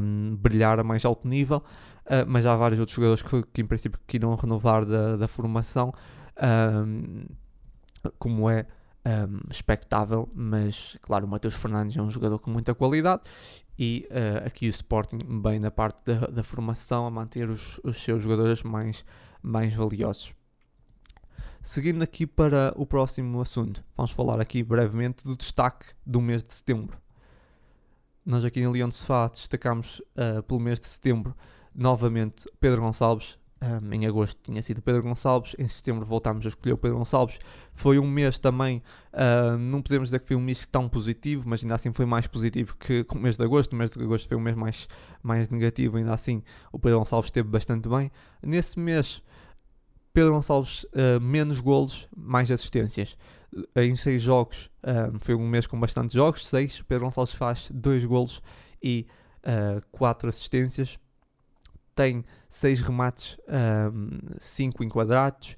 um, 0.00 0.36
brilhar 0.36 0.78
a 0.78 0.84
mais 0.84 1.06
alto 1.06 1.26
nível, 1.26 1.58
uh, 1.58 2.26
mas 2.26 2.44
há 2.44 2.54
vários 2.54 2.78
outros 2.78 2.94
jogadores 2.94 3.22
que, 3.22 3.42
que 3.54 3.62
em 3.62 3.66
princípio 3.66 3.98
que 4.06 4.18
irão 4.18 4.34
renovar 4.34 4.84
da, 4.84 5.16
da 5.16 5.28
formação, 5.28 5.94
um, 6.86 7.24
como 8.18 8.50
é 8.50 8.66
um, 9.08 9.50
expectável, 9.50 10.28
mas 10.34 10.96
claro, 11.00 11.26
o 11.26 11.28
Matheus 11.28 11.54
Fernandes 11.54 11.96
é 11.96 12.02
um 12.02 12.10
jogador 12.10 12.38
com 12.38 12.50
muita 12.50 12.74
qualidade 12.74 13.22
e 13.78 14.06
uh, 14.10 14.46
aqui 14.46 14.66
o 14.66 14.70
Sporting 14.70 15.18
bem 15.40 15.58
na 15.58 15.70
parte 15.70 16.04
da, 16.04 16.26
da 16.26 16.42
formação 16.42 17.06
a 17.06 17.10
manter 17.10 17.48
os, 17.48 17.80
os, 17.84 18.02
seus 18.02 18.22
jogadores 18.22 18.62
mais, 18.62 19.04
mais 19.42 19.74
valiosos. 19.74 20.34
Seguindo 21.62 22.02
aqui 22.02 22.26
para 22.26 22.72
o 22.76 22.86
próximo 22.86 23.40
assunto, 23.40 23.84
vamos 23.96 24.10
falar 24.10 24.40
aqui 24.40 24.62
brevemente 24.62 25.24
do 25.24 25.36
destaque 25.36 25.86
do 26.04 26.20
mês 26.20 26.42
de 26.42 26.52
setembro. 26.54 26.98
Nós 28.24 28.44
aqui 28.44 28.60
em 28.60 28.68
Leão 28.68 28.88
de 28.88 28.94
Sofá 28.94 29.28
destacamos 29.28 30.00
uh, 30.16 30.42
pelo 30.42 30.60
mês 30.60 30.78
de 30.78 30.86
setembro 30.86 31.34
novamente 31.74 32.44
Pedro 32.60 32.82
Gonçalves, 32.82 33.38
um, 33.60 33.92
em 33.92 34.06
agosto 34.06 34.40
tinha 34.42 34.62
sido 34.62 34.80
Pedro 34.80 35.02
Gonçalves, 35.02 35.54
em 35.58 35.66
setembro 35.66 36.04
voltámos 36.04 36.46
a 36.46 36.48
escolher 36.48 36.74
o 36.74 36.78
Pedro 36.78 36.98
Gonçalves. 36.98 37.38
Foi 37.74 37.98
um 37.98 38.08
mês 38.08 38.38
também, 38.38 38.82
uh, 39.12 39.58
não 39.58 39.82
podemos 39.82 40.08
dizer 40.08 40.20
que 40.20 40.28
foi 40.28 40.36
um 40.36 40.40
mês 40.40 40.66
tão 40.66 40.88
positivo, 40.88 41.48
mas 41.48 41.62
ainda 41.62 41.74
assim 41.74 41.92
foi 41.92 42.06
mais 42.06 42.26
positivo 42.26 42.76
que, 42.76 43.04
o 43.10 43.18
mês 43.18 43.36
de 43.36 43.44
agosto. 43.44 43.72
O 43.72 43.76
mês 43.76 43.90
de 43.90 44.00
agosto 44.00 44.28
foi 44.28 44.36
um 44.36 44.40
mês 44.40 44.56
mais, 44.56 44.88
mais 45.22 45.48
negativo, 45.48 45.96
ainda 45.96 46.14
assim 46.14 46.42
o 46.72 46.78
Pedro 46.78 46.98
Gonçalves 46.98 47.28
esteve 47.28 47.48
bastante 47.48 47.88
bem. 47.88 48.12
Nesse 48.42 48.78
mês, 48.78 49.22
Pedro 50.12 50.32
Gonçalves, 50.32 50.84
uh, 50.84 51.20
menos 51.20 51.58
golos, 51.58 52.08
mais 52.16 52.50
assistências. 52.50 53.16
Em 53.74 53.96
seis 53.96 54.22
jogos, 54.22 54.70
uh, 54.84 55.18
foi 55.18 55.34
um 55.34 55.48
mês 55.48 55.66
com 55.66 55.78
bastante 55.80 56.14
jogos, 56.14 56.46
seis. 56.46 56.80
Pedro 56.82 57.06
Gonçalves 57.06 57.34
faz 57.34 57.68
dois 57.72 58.04
golos 58.04 58.40
e 58.80 59.06
quatro 59.90 60.28
assistências 60.28 60.98
tem 61.98 62.24
6 62.48 62.80
remates, 62.82 63.36
5 64.38 64.80
um, 64.80 64.86
enquadrados, 64.86 65.56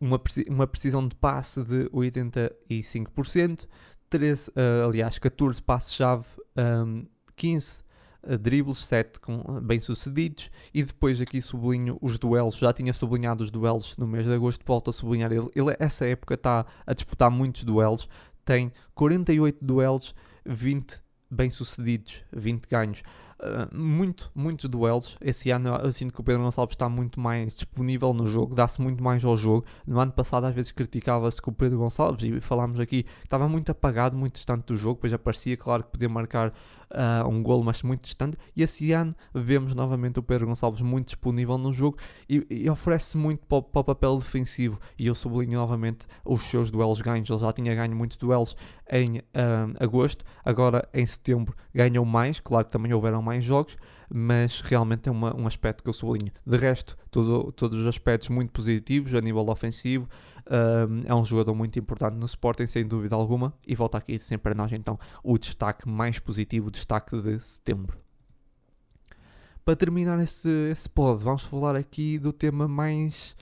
uma, 0.00 0.18
uma 0.48 0.66
precisão 0.66 1.06
de 1.06 1.14
passe 1.14 1.62
de 1.62 1.90
85%, 1.90 3.68
13, 4.08 4.50
uh, 4.50 4.88
aliás, 4.88 5.18
14 5.18 5.62
passes-chave, 5.62 6.24
um, 6.56 7.04
15 7.36 7.82
uh, 8.22 8.38
dribles, 8.38 8.78
7 8.78 9.20
com, 9.20 9.40
uh, 9.40 9.60
bem-sucedidos, 9.60 10.50
e 10.72 10.82
depois 10.82 11.20
aqui 11.20 11.42
sublinho 11.42 11.98
os 12.00 12.18
duelos, 12.18 12.56
já 12.56 12.72
tinha 12.72 12.94
sublinhado 12.94 13.44
os 13.44 13.50
duelos 13.50 13.98
no 13.98 14.06
mês 14.06 14.24
de 14.24 14.32
agosto, 14.32 14.64
volto 14.64 14.88
a 14.88 14.92
sublinhar 14.92 15.30
ele, 15.30 15.50
ele 15.54 15.76
essa 15.78 16.06
época 16.06 16.32
está 16.32 16.64
a 16.86 16.94
disputar 16.94 17.30
muitos 17.30 17.62
duelos, 17.62 18.08
tem 18.42 18.72
48 18.94 19.62
duelos, 19.62 20.14
20 20.46 20.98
bem-sucedidos, 21.30 22.22
20 22.32 22.66
ganhos. 22.66 23.02
Uh, 23.42 23.74
muito, 23.74 24.30
muitos 24.34 24.68
duelos. 24.68 25.16
Esse 25.18 25.50
ano 25.50 25.70
eu 25.76 25.90
sinto 25.92 26.12
que 26.12 26.20
o 26.20 26.22
Pedro 26.22 26.42
Gonçalves 26.42 26.74
está 26.74 26.90
muito 26.90 27.18
mais 27.18 27.54
disponível 27.54 28.12
no 28.12 28.26
jogo, 28.26 28.54
dá-se 28.54 28.82
muito 28.82 29.02
mais 29.02 29.24
ao 29.24 29.34
jogo. 29.34 29.64
No 29.86 29.98
ano 29.98 30.12
passado, 30.12 30.44
às 30.44 30.54
vezes, 30.54 30.72
criticava-se 30.72 31.40
que 31.40 31.48
o 31.48 31.52
Pedro 31.52 31.78
Gonçalves, 31.78 32.22
e 32.22 32.38
falámos 32.40 32.78
aqui, 32.78 33.06
estava 33.24 33.48
muito 33.48 33.72
apagado, 33.72 34.14
muito 34.14 34.34
distante 34.34 34.66
do 34.66 34.76
jogo, 34.76 34.96
depois 34.96 35.14
aparecia, 35.14 35.56
claro 35.56 35.84
que 35.84 35.90
podia 35.90 36.08
marcar 36.08 36.52
uh, 36.90 37.28
um 37.28 37.42
golo, 37.42 37.64
mas 37.64 37.82
muito 37.82 38.02
distante. 38.02 38.36
E 38.54 38.62
esse 38.62 38.92
ano 38.92 39.14
vemos 39.34 39.74
novamente 39.74 40.18
o 40.18 40.22
Pedro 40.22 40.46
Gonçalves 40.46 40.80
muito 40.80 41.06
disponível 41.06 41.56
no 41.58 41.72
jogo 41.72 41.98
e, 42.28 42.46
e 42.50 42.70
oferece 42.70 43.16
muito 43.16 43.46
para, 43.46 43.62
para, 43.62 43.80
o 43.80 43.84
papel 43.84 44.16
defensivo. 44.18 44.78
E 44.98 45.06
eu 45.06 45.14
sublinho 45.14 45.58
novamente 45.58 46.06
os 46.24 46.42
seus 46.42 46.70
duelos 46.70 47.00
ganhos. 47.00 47.28
Ele 47.28 47.38
já 47.38 47.52
tinha 47.52 47.74
ganho 47.74 47.94
muitos 47.94 48.16
duelos 48.16 48.56
em 48.90 49.18
uh, 49.18 49.22
agosto, 49.78 50.24
agora 50.44 50.88
em 50.92 51.06
setembro 51.06 51.54
ganhou 51.74 52.04
mais. 52.04 52.40
Claro 52.40 52.66
que 52.66 52.72
também 52.72 52.92
houveram 52.92 53.22
mais 53.22 53.44
jogos, 53.44 53.76
mas 54.12 54.60
realmente 54.60 55.08
é 55.08 55.12
uma, 55.12 55.36
um 55.36 55.46
aspecto 55.46 55.82
que 55.82 55.88
eu 55.88 55.94
sublinho. 55.94 56.32
De 56.44 56.56
resto, 56.56 56.96
todo, 57.10 57.52
todos 57.52 57.78
os 57.78 57.86
aspectos 57.86 58.28
muito 58.28 58.50
positivos 58.50 59.14
a 59.14 59.20
nível 59.20 59.48
ofensivo. 59.48 60.08
Um, 60.50 61.02
é 61.06 61.14
um 61.14 61.24
jogador 61.24 61.54
muito 61.54 61.78
importante 61.78 62.16
no 62.16 62.26
Sporting, 62.26 62.66
sem 62.66 62.84
dúvida 62.84 63.14
alguma. 63.14 63.54
E 63.64 63.76
volta 63.76 63.98
aqui 63.98 64.18
sempre 64.18 64.52
a 64.52 64.54
nós 64.54 64.72
então 64.72 64.98
o 65.22 65.38
destaque 65.38 65.88
mais 65.88 66.18
positivo, 66.18 66.68
o 66.68 66.70
destaque 66.70 67.20
de 67.20 67.38
setembro. 67.38 67.96
Para 69.64 69.76
terminar 69.76 70.18
esse, 70.20 70.48
esse 70.70 70.88
pod, 70.88 71.22
vamos 71.22 71.44
falar 71.44 71.76
aqui 71.76 72.18
do 72.18 72.32
tema 72.32 72.66
mais 72.66 73.36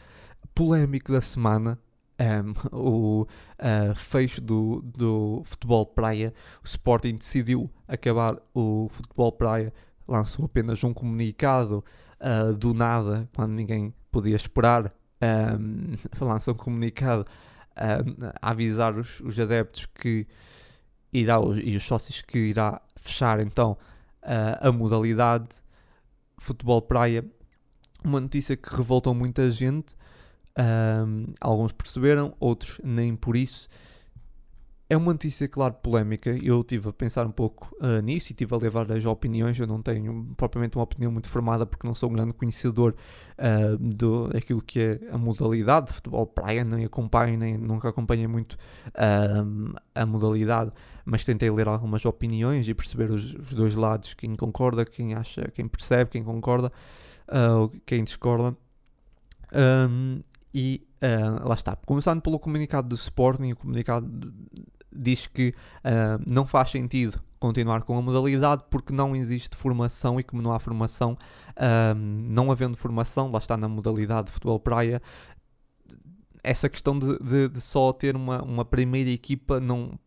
polémico 0.54 1.12
da 1.12 1.20
semana, 1.20 1.78
um, 2.20 2.52
o 2.76 3.22
uh, 3.22 3.94
fecho 3.94 4.40
do, 4.42 4.82
do 4.84 5.42
futebol 5.46 5.86
praia. 5.86 6.34
O 6.62 6.66
Sporting 6.66 7.16
decidiu 7.16 7.70
acabar 7.86 8.36
o 8.52 8.88
futebol 8.90 9.32
praia, 9.32 9.72
lançou 10.06 10.44
apenas 10.44 10.84
um 10.84 10.92
comunicado 10.92 11.82
uh, 12.20 12.52
do 12.52 12.74
nada, 12.74 13.26
quando 13.34 13.52
ninguém 13.52 13.94
podia 14.10 14.36
esperar. 14.36 14.90
Um, 15.20 15.96
lança 16.24 16.52
um 16.52 16.54
comunicado 16.54 17.26
um, 17.76 18.28
a 18.40 18.50
avisar 18.50 18.96
os, 18.96 19.20
os, 19.20 19.38
adeptos 19.38 19.86
que 19.86 20.26
irá, 21.12 21.36
e 21.62 21.76
os 21.76 21.82
sócios 21.82 22.22
que 22.22 22.38
irá 22.38 22.80
fechar 22.96 23.40
então 23.40 23.76
uh, 24.22 24.68
a 24.68 24.72
modalidade 24.72 25.48
futebol 26.38 26.80
praia. 26.82 27.24
Uma 28.04 28.20
notícia 28.20 28.56
que 28.56 28.74
revoltou 28.74 29.12
muita 29.12 29.50
gente 29.50 29.96
um, 30.58 31.32
alguns 31.40 31.72
perceberam, 31.72 32.34
outros 32.40 32.80
nem 32.82 33.14
por 33.14 33.36
isso. 33.36 33.68
É 34.90 34.96
uma 34.96 35.12
notícia, 35.12 35.46
claro, 35.46 35.74
polémica. 35.74 36.30
Eu 36.30 36.62
estive 36.62 36.88
a 36.88 36.92
pensar 36.94 37.26
um 37.26 37.30
pouco 37.30 37.70
uh, 37.78 38.00
nisso 38.00 38.30
e 38.30 38.32
estive 38.32 38.54
a 38.54 38.56
levar 38.56 38.90
as 38.90 39.04
opiniões. 39.04 39.58
Eu 39.58 39.66
não 39.66 39.82
tenho 39.82 40.32
propriamente 40.34 40.78
uma 40.78 40.84
opinião 40.84 41.12
muito 41.12 41.28
formada 41.28 41.66
porque 41.66 41.86
não 41.86 41.94
sou 41.94 42.08
um 42.08 42.14
grande 42.14 42.32
conhecedor 42.32 42.94
uh, 43.38 43.76
do, 43.76 44.28
daquilo 44.28 44.62
que 44.62 44.80
é 44.80 45.00
a 45.12 45.18
modalidade 45.18 45.88
de 45.88 45.92
futebol 45.92 46.26
praia, 46.26 46.64
nem 46.64 46.86
acompanho, 46.86 47.38
nem 47.38 47.58
nunca 47.58 47.90
acompanhei 47.90 48.26
muito 48.26 48.54
uh, 48.54 49.78
a 49.94 50.06
modalidade, 50.06 50.72
mas 51.04 51.22
tentei 51.22 51.50
ler 51.50 51.68
algumas 51.68 52.06
opiniões 52.06 52.66
e 52.66 52.72
perceber 52.72 53.10
os, 53.10 53.34
os 53.34 53.52
dois 53.52 53.74
lados, 53.74 54.14
quem 54.14 54.34
concorda, 54.36 54.86
quem 54.86 55.12
acha, 55.12 55.50
quem 55.52 55.68
percebe, 55.68 56.12
quem 56.12 56.24
concorda, 56.24 56.72
quem 57.84 58.02
discorda. 58.02 58.56
Um, 59.52 60.22
e 60.52 60.86
uh, 61.02 61.46
lá 61.46 61.54
está. 61.54 61.76
Começando 61.86 62.20
pelo 62.20 62.38
comunicado 62.38 62.88
do 62.88 62.94
Sporting, 62.94 63.52
o 63.52 63.56
comunicado 63.56 64.32
diz 64.92 65.26
que 65.26 65.54
uh, 65.84 66.22
não 66.26 66.46
faz 66.46 66.70
sentido 66.70 67.20
continuar 67.38 67.82
com 67.82 67.96
a 67.96 68.02
modalidade 68.02 68.64
porque 68.70 68.92
não 68.92 69.14
existe 69.14 69.56
formação 69.56 70.18
e 70.18 70.24
como 70.24 70.42
não 70.42 70.52
há 70.52 70.58
formação, 70.58 71.16
uh, 71.52 71.94
não 71.94 72.50
havendo 72.50 72.76
formação, 72.76 73.30
lá 73.30 73.38
está 73.38 73.56
na 73.56 73.68
modalidade 73.68 74.26
de 74.26 74.32
futebol 74.32 74.58
praia, 74.58 75.00
essa 76.42 76.68
questão 76.68 76.98
de, 76.98 77.18
de, 77.18 77.48
de, 77.48 77.60
só 77.60 77.92
ter 77.92 78.16
uma, 78.16 78.42
uma 78.42 78.64
primeira 78.64 79.10
equipa 79.10 79.60
não 79.60 79.98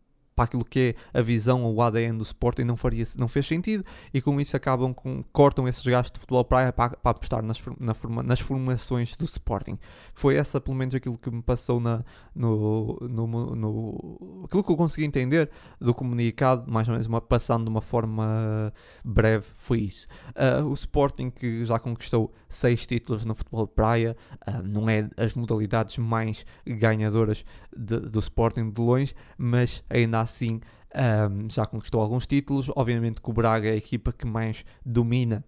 para 0.42 0.44
aquilo 0.44 0.64
que 0.64 0.94
é 1.14 1.18
a 1.18 1.22
visão 1.22 1.62
ou 1.62 1.74
o 1.74 1.82
ADN 1.82 2.18
do 2.18 2.22
Sporting 2.22 2.62
não, 2.62 2.76
faria, 2.76 3.04
não 3.16 3.28
fez 3.28 3.46
sentido 3.46 3.84
e 4.12 4.20
com 4.20 4.40
isso 4.40 4.56
acabam 4.56 4.92
com, 4.92 5.22
cortam 5.32 5.68
esses 5.68 5.84
gastos 5.84 6.12
de 6.12 6.20
futebol 6.20 6.44
praia 6.44 6.72
para, 6.72 6.96
para 6.96 7.10
apostar 7.12 7.42
nas, 7.42 7.62
na 7.78 7.94
forma, 7.94 8.22
nas 8.22 8.40
formações 8.40 9.16
do 9.16 9.24
Sporting. 9.24 9.78
Foi 10.14 10.34
essa 10.34 10.60
pelo 10.60 10.76
menos 10.76 10.94
aquilo 10.94 11.16
que 11.16 11.30
me 11.30 11.42
passou 11.42 11.80
na, 11.80 12.04
no, 12.34 12.98
no, 13.02 13.26
no 13.54 14.44
aquilo 14.44 14.64
que 14.64 14.72
eu 14.72 14.76
consegui 14.76 15.06
entender 15.06 15.50
do 15.80 15.94
comunicado, 15.94 16.70
mais 16.70 16.88
ou 16.88 16.92
menos 16.92 17.06
uma, 17.06 17.20
passando 17.20 17.64
de 17.64 17.70
uma 17.70 17.80
forma 17.80 18.72
breve, 19.04 19.46
foi 19.58 19.80
isso. 19.80 20.06
Uh, 20.30 20.66
o 20.66 20.72
Sporting 20.74 21.30
que 21.30 21.64
já 21.64 21.78
conquistou 21.78 22.32
seis 22.48 22.86
títulos 22.86 23.24
no 23.24 23.34
futebol 23.34 23.66
de 23.66 23.72
praia, 23.72 24.16
uh, 24.48 24.62
não 24.62 24.88
é 24.88 25.08
as 25.16 25.34
modalidades 25.34 25.98
mais 25.98 26.44
ganhadoras 26.66 27.44
de, 27.76 28.00
do 28.00 28.18
Sporting 28.18 28.70
de 28.70 28.80
longe, 28.80 29.14
mas 29.38 29.82
ainda 29.88 30.20
assim 30.20 30.31
um, 30.40 31.50
já 31.50 31.66
conquistou 31.66 32.00
alguns 32.00 32.26
títulos. 32.26 32.70
Obviamente 32.74 33.20
que 33.20 33.30
o 33.30 33.32
Braga 33.32 33.68
é 33.68 33.72
a 33.72 33.76
equipa 33.76 34.12
que 34.12 34.26
mais 34.26 34.64
domina 34.84 35.44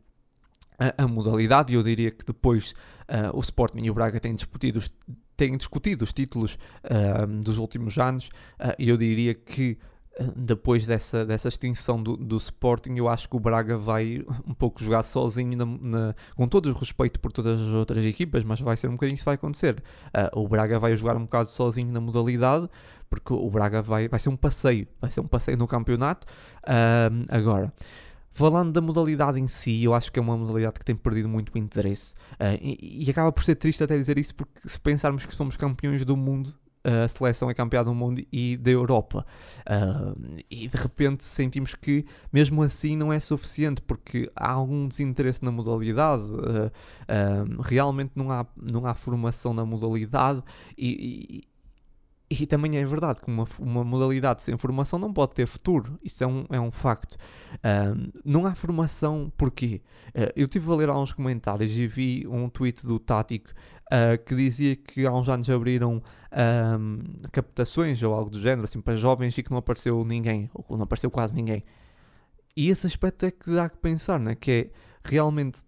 a, 0.79 1.05
a 1.05 1.09
modalidade 1.09 1.73
e 1.73 1.77
eu 1.77 1.83
diria 1.83 2.11
que 2.11 2.25
depois 2.25 2.75
uh, 3.09 3.37
o 3.37 3.41
Sporting 3.41 3.85
e 3.85 3.91
o 3.91 3.95
Braga 3.95 4.19
têm 4.19 4.35
discutido 4.35 4.79
os, 4.79 4.91
têm 5.37 5.57
discutido 5.57 6.05
os 6.05 6.13
títulos 6.13 6.59
uh, 6.85 7.27
dos 7.43 7.59
últimos 7.59 7.99
anos 7.99 8.29
uh, 8.59 8.75
e 8.79 8.89
eu 8.89 8.97
diria 8.97 9.35
que 9.35 9.79
depois 10.37 10.87
dessa, 10.87 11.25
dessa 11.25 11.49
extinção 11.49 12.03
do, 12.03 12.17
do 12.17 12.37
Sporting, 12.37 12.95
eu 12.97 13.09
acho 13.09 13.29
que 13.29 13.37
o 13.37 13.41
Braga 13.41 13.77
vai 13.77 14.25
um 14.47 14.55
pouco 14.55 14.83
jogar 14.83 15.03
sozinho, 15.03 15.57
na, 15.57 15.67
na, 15.67 16.15
com 16.37 16.47
todo 16.47 16.67
o 16.71 16.73
respeito 16.73 17.19
por 17.19 17.33
todas 17.33 17.61
as 17.61 17.69
outras 17.69 18.05
equipas, 18.05 18.45
mas 18.45 18.61
vai 18.61 18.77
ser 18.77 18.89
um 18.89 18.93
bocadinho 18.93 19.17
isso 19.17 19.25
vai 19.25 19.35
acontecer. 19.35 19.83
Uh, 20.07 20.41
o 20.41 20.49
Braga 20.49 20.79
vai 20.79 20.95
jogar 20.97 21.17
um 21.17 21.23
bocado 21.23 21.51
sozinho 21.51 21.91
na 21.91 22.01
modalidade, 22.01 22.69
porque 23.11 23.33
o 23.33 23.51
Braga 23.51 23.83
vai, 23.83 24.09
vai 24.09 24.21
ser 24.21 24.29
um 24.29 24.37
passeio, 24.37 24.87
vai 25.01 25.11
ser 25.11 25.21
um 25.21 25.27
passeio 25.27 25.57
no 25.57 25.67
campeonato. 25.67 26.27
Uh, 26.63 27.25
agora, 27.29 27.73
falando 28.33 28.73
da 28.73 28.81
modalidade 28.81 29.41
em 29.41 29.49
si, 29.49 29.83
eu 29.83 29.95
acho 29.95 30.13
que 30.13 30.19
é 30.19 30.23
uma 30.23 30.37
modalidade 30.37 30.79
que 30.79 30.85
tem 30.85 30.95
perdido 30.95 31.29
muito 31.29 31.57
interesse. 31.59 32.15
Uh, 32.35 32.59
e, 32.61 33.05
e, 33.05 33.11
acaba 33.11 33.33
por 33.33 33.43
ser 33.43 33.57
triste 33.57 33.83
até 33.83 33.97
dizer 33.97 34.17
isso, 34.17 34.35
porque 34.35 34.61
se 34.65 34.79
pensarmos 34.79 35.27
que 35.27 35.35
somos 35.35 35.57
campeões 35.57 36.05
do 36.05 36.17
mundo 36.17 36.55
a 36.85 37.09
seleção 37.09 37.51
é 37.51 37.55
campeã 37.55 37.83
do 37.83 37.95
mundo 37.95 38.23
e 38.31 38.57
da 38.57 38.71
Europa. 38.71 39.27
Uh, 39.61 40.43
e 40.51 40.69
de 40.69 40.77
repente 40.77 41.25
sentimos 41.25 41.75
que, 41.75 42.05
mesmo 42.33 42.63
assim, 42.63 42.95
não 42.97 43.13
é 43.13 43.19
suficiente, 43.19 43.81
porque 43.81 44.31
há 44.37 44.53
algum 44.53 44.87
desinteresse 44.87 45.43
na 45.43 45.51
modalidade, 45.51 46.23
uh, 46.23 46.67
uh, 46.67 47.63
realmente 47.63 48.13
não 48.15 48.31
há, 48.31 48.47
não 48.57 48.87
há 48.87 48.95
formação 48.95 49.55
na 49.55 49.65
modalidade 49.65 50.43
e, 50.77 51.43
e 52.31 52.47
também 52.47 52.77
é 52.79 52.85
verdade 52.85 53.21
que 53.21 53.29
uma, 53.29 53.47
uma 53.59 53.85
modalidade 53.85 54.43
sem 54.43 54.57
formação 54.57 54.99
não 54.99 55.13
pode 55.13 55.35
ter 55.35 55.47
futuro. 55.47 55.99
Isso 56.03 56.25
é 56.25 56.27
um, 56.27 56.47
é 56.51 56.59
um 56.59 56.71
facto. 56.71 57.17
não 58.25 58.47
há 58.47 58.55
formação 58.55 59.31
porquê? 59.37 59.83
Uh, 60.09 60.33
eu 60.35 60.47
estive 60.47 60.71
a 60.71 60.75
ler 60.75 60.89
alguns 60.89 61.13
comentários 61.13 61.71
e 61.73 61.87
vi 61.87 62.27
um 62.27 62.49
tweet 62.49 62.85
do 62.85 62.99
Tático 62.99 63.51
uh, 63.87 64.23
que 64.25 64.35
dizia 64.35 64.75
que 64.75 65.07
há 65.07 65.13
uns 65.13 65.29
anos 65.29 65.49
abriram 65.51 66.03
um, 66.35 66.99
captações 67.31 68.03
ou 68.03 68.15
algo 68.15 68.31
do 68.31 68.41
género 68.41 68.65
assim, 68.65 68.81
para 68.81 68.97
jovens 68.97 69.37
e 69.37 69.43
que 69.43 69.51
não 69.51 69.59
apareceu 69.59 70.05
ninguém, 70.05 70.51
ou 70.55 70.77
não 70.77 70.85
apareceu 70.85 71.11
quase 71.11 71.35
ninguém. 71.35 71.63
E 72.57 72.71
esse 72.71 72.87
aspecto 72.87 73.27
é 73.27 73.31
que 73.31 73.51
dá 73.51 73.69
que 73.69 73.79
pensar, 73.79 74.19
né? 74.19 74.35
que 74.35 74.51
é 74.51 74.71
realmente 75.05 75.63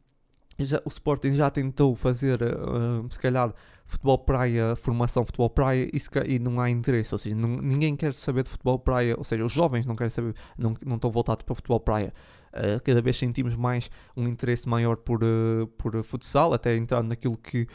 já, 0.58 0.80
o 0.84 0.88
Sporting 0.88 1.34
já 1.34 1.50
tentou 1.50 1.94
fazer, 1.94 2.40
uh, 2.42 3.06
se 3.10 3.18
calhar, 3.18 3.52
futebol 3.86 4.18
praia, 4.18 4.74
formação 4.76 5.24
futebol 5.24 5.48
praia 5.48 5.88
se, 5.98 6.10
e 6.26 6.38
não 6.38 6.60
há 6.60 6.68
interesse, 6.68 7.14
ou 7.14 7.18
seja, 7.18 7.36
não, 7.36 7.56
ninguém 7.56 7.96
quer 7.96 8.14
saber 8.14 8.42
de 8.42 8.50
futebol 8.50 8.78
praia, 8.78 9.14
ou 9.16 9.24
seja, 9.24 9.44
os 9.44 9.52
jovens 9.52 9.86
não 9.86 9.94
querem 9.94 10.10
saber, 10.10 10.34
não, 10.58 10.74
não 10.84 10.96
estão 10.96 11.10
voltados 11.10 11.42
para 11.42 11.54
futebol 11.54 11.80
praia. 11.80 12.12
Uh, 12.52 12.82
cada 12.82 13.02
vez 13.02 13.16
sentimos 13.16 13.54
mais 13.54 13.90
um 14.16 14.26
interesse 14.26 14.66
maior 14.68 14.96
por, 14.96 15.22
uh, 15.22 15.66
por 15.78 16.02
futsal, 16.02 16.54
até 16.54 16.74
entrando 16.74 17.08
naquilo 17.08 17.36
que 17.36 17.66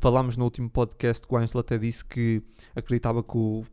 falámos 0.00 0.36
no 0.36 0.44
último 0.44 0.70
podcast 0.70 1.26
que 1.26 1.34
o 1.34 1.36
Ângelo 1.36 1.60
até 1.60 1.78
disse 1.78 2.04
que 2.04 2.42
acreditava 2.74 3.22
que 3.22 3.36
o, 3.36 3.64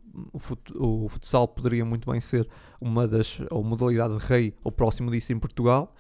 o, 0.76 1.10
futsal 1.10 1.48
poderia 1.48 1.86
muito 1.86 2.10
bem 2.10 2.20
ser 2.20 2.48
uma 2.80 3.08
das, 3.08 3.40
ou 3.50 3.64
modalidade 3.64 4.18
de 4.18 4.26
rei 4.26 4.54
ou 4.64 4.72
próximo 4.72 5.10
disso 5.12 5.32
em 5.32 5.40
Portugal 5.40 5.94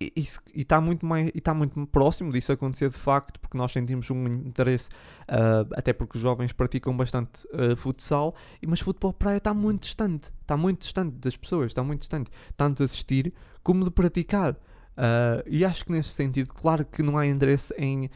e 0.00 0.12
está 0.54 0.80
muito 0.80 1.04
mais 1.04 1.28
e 1.34 1.38
está 1.38 1.52
muito 1.52 1.84
próximo 1.88 2.30
disso 2.30 2.52
acontecer 2.52 2.88
de 2.88 2.96
facto 2.96 3.40
porque 3.40 3.58
nós 3.58 3.72
sentimos 3.72 4.08
um 4.10 4.26
interesse 4.26 4.88
uh, 4.88 5.66
até 5.74 5.92
porque 5.92 6.16
os 6.16 6.22
jovens 6.22 6.52
praticam 6.52 6.96
bastante 6.96 7.46
uh, 7.48 7.74
futsal 7.74 8.32
mas 8.66 8.78
futebol 8.78 9.12
praia 9.12 9.38
está 9.38 9.52
muito 9.52 9.82
distante 9.82 10.30
está 10.40 10.56
muito 10.56 10.82
distante 10.82 11.16
das 11.16 11.36
pessoas 11.36 11.66
está 11.66 11.82
muito 11.82 12.00
distante 12.00 12.30
tanto 12.56 12.78
de 12.78 12.84
assistir 12.84 13.32
como 13.68 13.84
de 13.84 13.90
praticar. 13.90 14.54
Uh, 14.54 15.44
e 15.46 15.62
acho 15.64 15.84
que 15.84 15.92
nesse 15.92 16.08
sentido 16.08 16.52
claro 16.54 16.84
que 16.84 17.02
não 17.02 17.18
há 17.18 17.26
interesse 17.26 17.72
em 17.76 18.10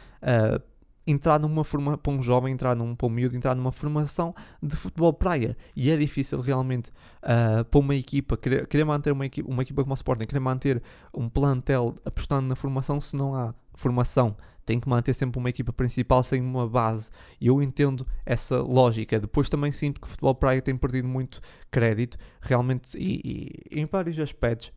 entrar 1.06 1.38
numa 1.38 1.64
forma 1.64 1.98
para 1.98 2.12
um 2.12 2.22
jovem, 2.22 2.52
entrar 2.52 2.76
num 2.76 2.94
para 2.94 3.06
um 3.06 3.10
miúdo, 3.10 3.36
entrar 3.36 3.54
numa 3.54 3.72
formação 3.72 4.34
de 4.62 4.76
futebol 4.76 5.12
praia. 5.12 5.56
E 5.74 5.90
é 5.90 5.96
difícil 5.96 6.40
realmente 6.40 6.90
uh, 7.22 7.64
para 7.64 7.80
uma 7.80 7.94
equipa, 7.94 8.36
querer, 8.36 8.66
querer 8.66 8.84
manter 8.84 9.12
uma 9.12 9.26
equipa, 9.26 9.50
uma 9.50 9.62
equipa 9.62 9.82
como 9.82 9.92
a 9.92 9.96
Sporting, 9.96 10.26
querer 10.26 10.40
manter 10.40 10.82
um 11.14 11.28
plantel 11.28 11.96
apostando 12.04 12.46
na 12.46 12.54
formação 12.54 13.00
se 13.00 13.16
não 13.16 13.34
há 13.34 13.54
formação. 13.74 14.36
Tem 14.64 14.78
que 14.78 14.88
manter 14.88 15.12
sempre 15.12 15.40
uma 15.40 15.50
equipa 15.50 15.72
principal 15.72 16.22
sem 16.22 16.40
uma 16.40 16.68
base. 16.68 17.10
E 17.40 17.48
eu 17.48 17.60
entendo 17.60 18.06
essa 18.24 18.60
lógica. 18.60 19.18
Depois 19.18 19.48
também 19.48 19.72
sinto 19.72 20.00
que 20.00 20.06
o 20.06 20.10
futebol 20.10 20.36
praia 20.36 20.62
tem 20.62 20.76
perdido 20.76 21.08
muito 21.08 21.40
crédito, 21.68 22.16
realmente, 22.40 22.96
e, 22.96 23.60
e 23.68 23.80
em 23.80 23.86
vários 23.86 24.16
aspectos. 24.20 24.72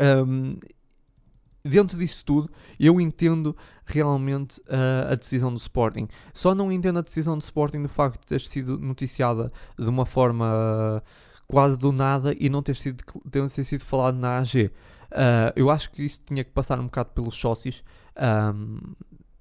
Um, 0.00 0.56
dentro 1.64 1.98
disso 1.98 2.24
tudo, 2.24 2.50
eu 2.78 3.00
entendo 3.00 3.56
realmente 3.86 4.60
uh, 4.60 5.12
a 5.12 5.14
decisão 5.14 5.50
do 5.50 5.56
Sporting. 5.56 6.06
Só 6.32 6.54
não 6.54 6.70
entendo 6.70 6.98
a 6.98 7.02
decisão 7.02 7.38
do 7.38 7.40
Sporting 7.40 7.82
do 7.82 7.88
facto 7.88 8.20
de 8.20 8.26
ter 8.26 8.40
sido 8.42 8.78
noticiada 8.78 9.50
de 9.78 9.88
uma 9.88 10.04
forma 10.04 10.46
uh, 10.46 11.02
quase 11.46 11.76
do 11.78 11.90
nada 11.90 12.34
e 12.38 12.50
não 12.50 12.62
ter 12.62 12.76
sido, 12.76 13.02
ter 13.30 13.48
sido 13.48 13.84
falado 13.84 14.16
na 14.16 14.38
AG. 14.38 14.66
Uh, 14.66 15.52
eu 15.56 15.70
acho 15.70 15.90
que 15.90 16.04
isso 16.04 16.20
tinha 16.26 16.44
que 16.44 16.50
passar 16.50 16.78
um 16.78 16.84
bocado 16.84 17.10
pelos 17.10 17.34
sócios. 17.34 17.82
Um, 18.16 18.94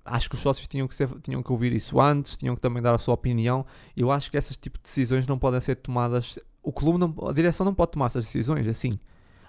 acho 0.05 0.29
que 0.29 0.35
os 0.35 0.41
sócios 0.41 0.67
tinham 0.67 0.87
que, 0.87 0.95
ser, 0.95 1.09
tinham 1.21 1.43
que 1.43 1.51
ouvir 1.51 1.73
isso 1.73 1.99
antes, 1.99 2.37
tinham 2.37 2.55
que 2.55 2.61
também 2.61 2.81
dar 2.81 2.95
a 2.95 2.97
sua 2.97 3.15
opinião. 3.15 3.65
Eu 3.97 4.11
acho 4.11 4.31
que 4.31 4.37
essas 4.37 4.55
tipo 4.55 4.77
de 4.77 4.83
decisões 4.83 5.27
não 5.27 5.37
podem 5.37 5.59
ser 5.59 5.75
tomadas. 5.75 6.39
O 6.61 6.71
clube, 6.71 6.97
não, 6.97 7.13
a 7.27 7.33
direção 7.33 7.65
não 7.65 7.73
pode 7.73 7.91
tomar 7.91 8.05
essas 8.05 8.25
decisões 8.25 8.67
assim. 8.67 8.97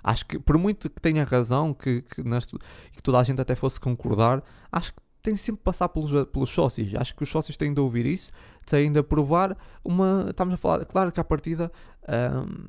Acho 0.05 0.27
que, 0.27 0.39
por 0.39 0.59
muito 0.59 0.91
que 0.91 1.01
tenha 1.01 1.25
razão, 1.25 1.73
que, 1.73 2.03
que, 2.03 2.23
nas, 2.23 2.45
que 2.45 3.03
toda 3.03 3.19
a 3.19 3.23
gente 3.23 3.41
até 3.41 3.55
fosse 3.55 3.81
concordar, 3.81 4.45
acho 4.71 4.93
que 4.93 5.01
tem 5.23 5.35
sempre 5.35 5.61
que 5.61 5.65
passar 5.65 5.89
pelos, 5.89 6.13
pelos 6.27 6.51
sócios. 6.51 6.95
Acho 6.95 7.17
que 7.17 7.23
os 7.23 7.31
sócios 7.31 7.57
têm 7.57 7.73
de 7.73 7.81
ouvir 7.81 8.05
isso, 8.05 8.31
têm 8.67 8.93
de 8.93 8.99
aprovar 8.99 9.57
uma. 9.83 10.27
Estamos 10.29 10.53
a 10.53 10.57
falar, 10.59 10.85
claro 10.85 11.11
que 11.11 11.19
à 11.19 11.25
partida. 11.25 11.73
Um, 12.07 12.67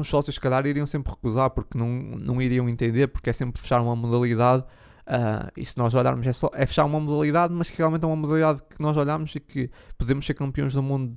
os 0.00 0.08
sócios, 0.08 0.36
se 0.36 0.40
calhar, 0.40 0.64
iriam 0.66 0.86
sempre 0.86 1.12
recusar 1.12 1.50
porque 1.50 1.76
não, 1.76 1.86
não 1.86 2.40
iriam 2.40 2.66
entender, 2.70 3.08
porque 3.08 3.28
é 3.28 3.32
sempre 3.34 3.60
fechar 3.60 3.82
uma 3.82 3.94
modalidade. 3.94 4.64
Uh, 5.06 5.52
e 5.54 5.66
se 5.66 5.76
nós 5.76 5.94
olharmos, 5.94 6.26
é, 6.26 6.32
só, 6.32 6.50
é 6.54 6.64
fechar 6.64 6.86
uma 6.86 6.98
modalidade, 6.98 7.52
mas 7.52 7.68
que 7.68 7.76
realmente 7.76 8.02
é 8.02 8.06
uma 8.06 8.16
modalidade 8.16 8.62
que 8.62 8.80
nós 8.80 8.96
olhamos 8.96 9.34
e 9.34 9.40
que 9.40 9.70
podemos 9.98 10.24
ser 10.24 10.32
campeões 10.32 10.72
do 10.72 10.82
mundo 10.82 11.14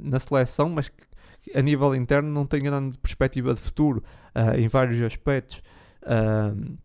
na 0.00 0.18
seleção, 0.18 0.68
mas 0.68 0.88
que 0.88 1.04
a 1.54 1.62
nível 1.62 1.94
interno 1.94 2.30
não 2.30 2.46
tem 2.46 2.62
grande 2.62 2.96
perspectiva 2.98 3.54
de 3.54 3.60
futuro 3.60 4.02
uh, 4.34 4.58
em 4.58 4.68
vários 4.68 5.00
aspectos. 5.00 5.62
Uh, 6.02 6.76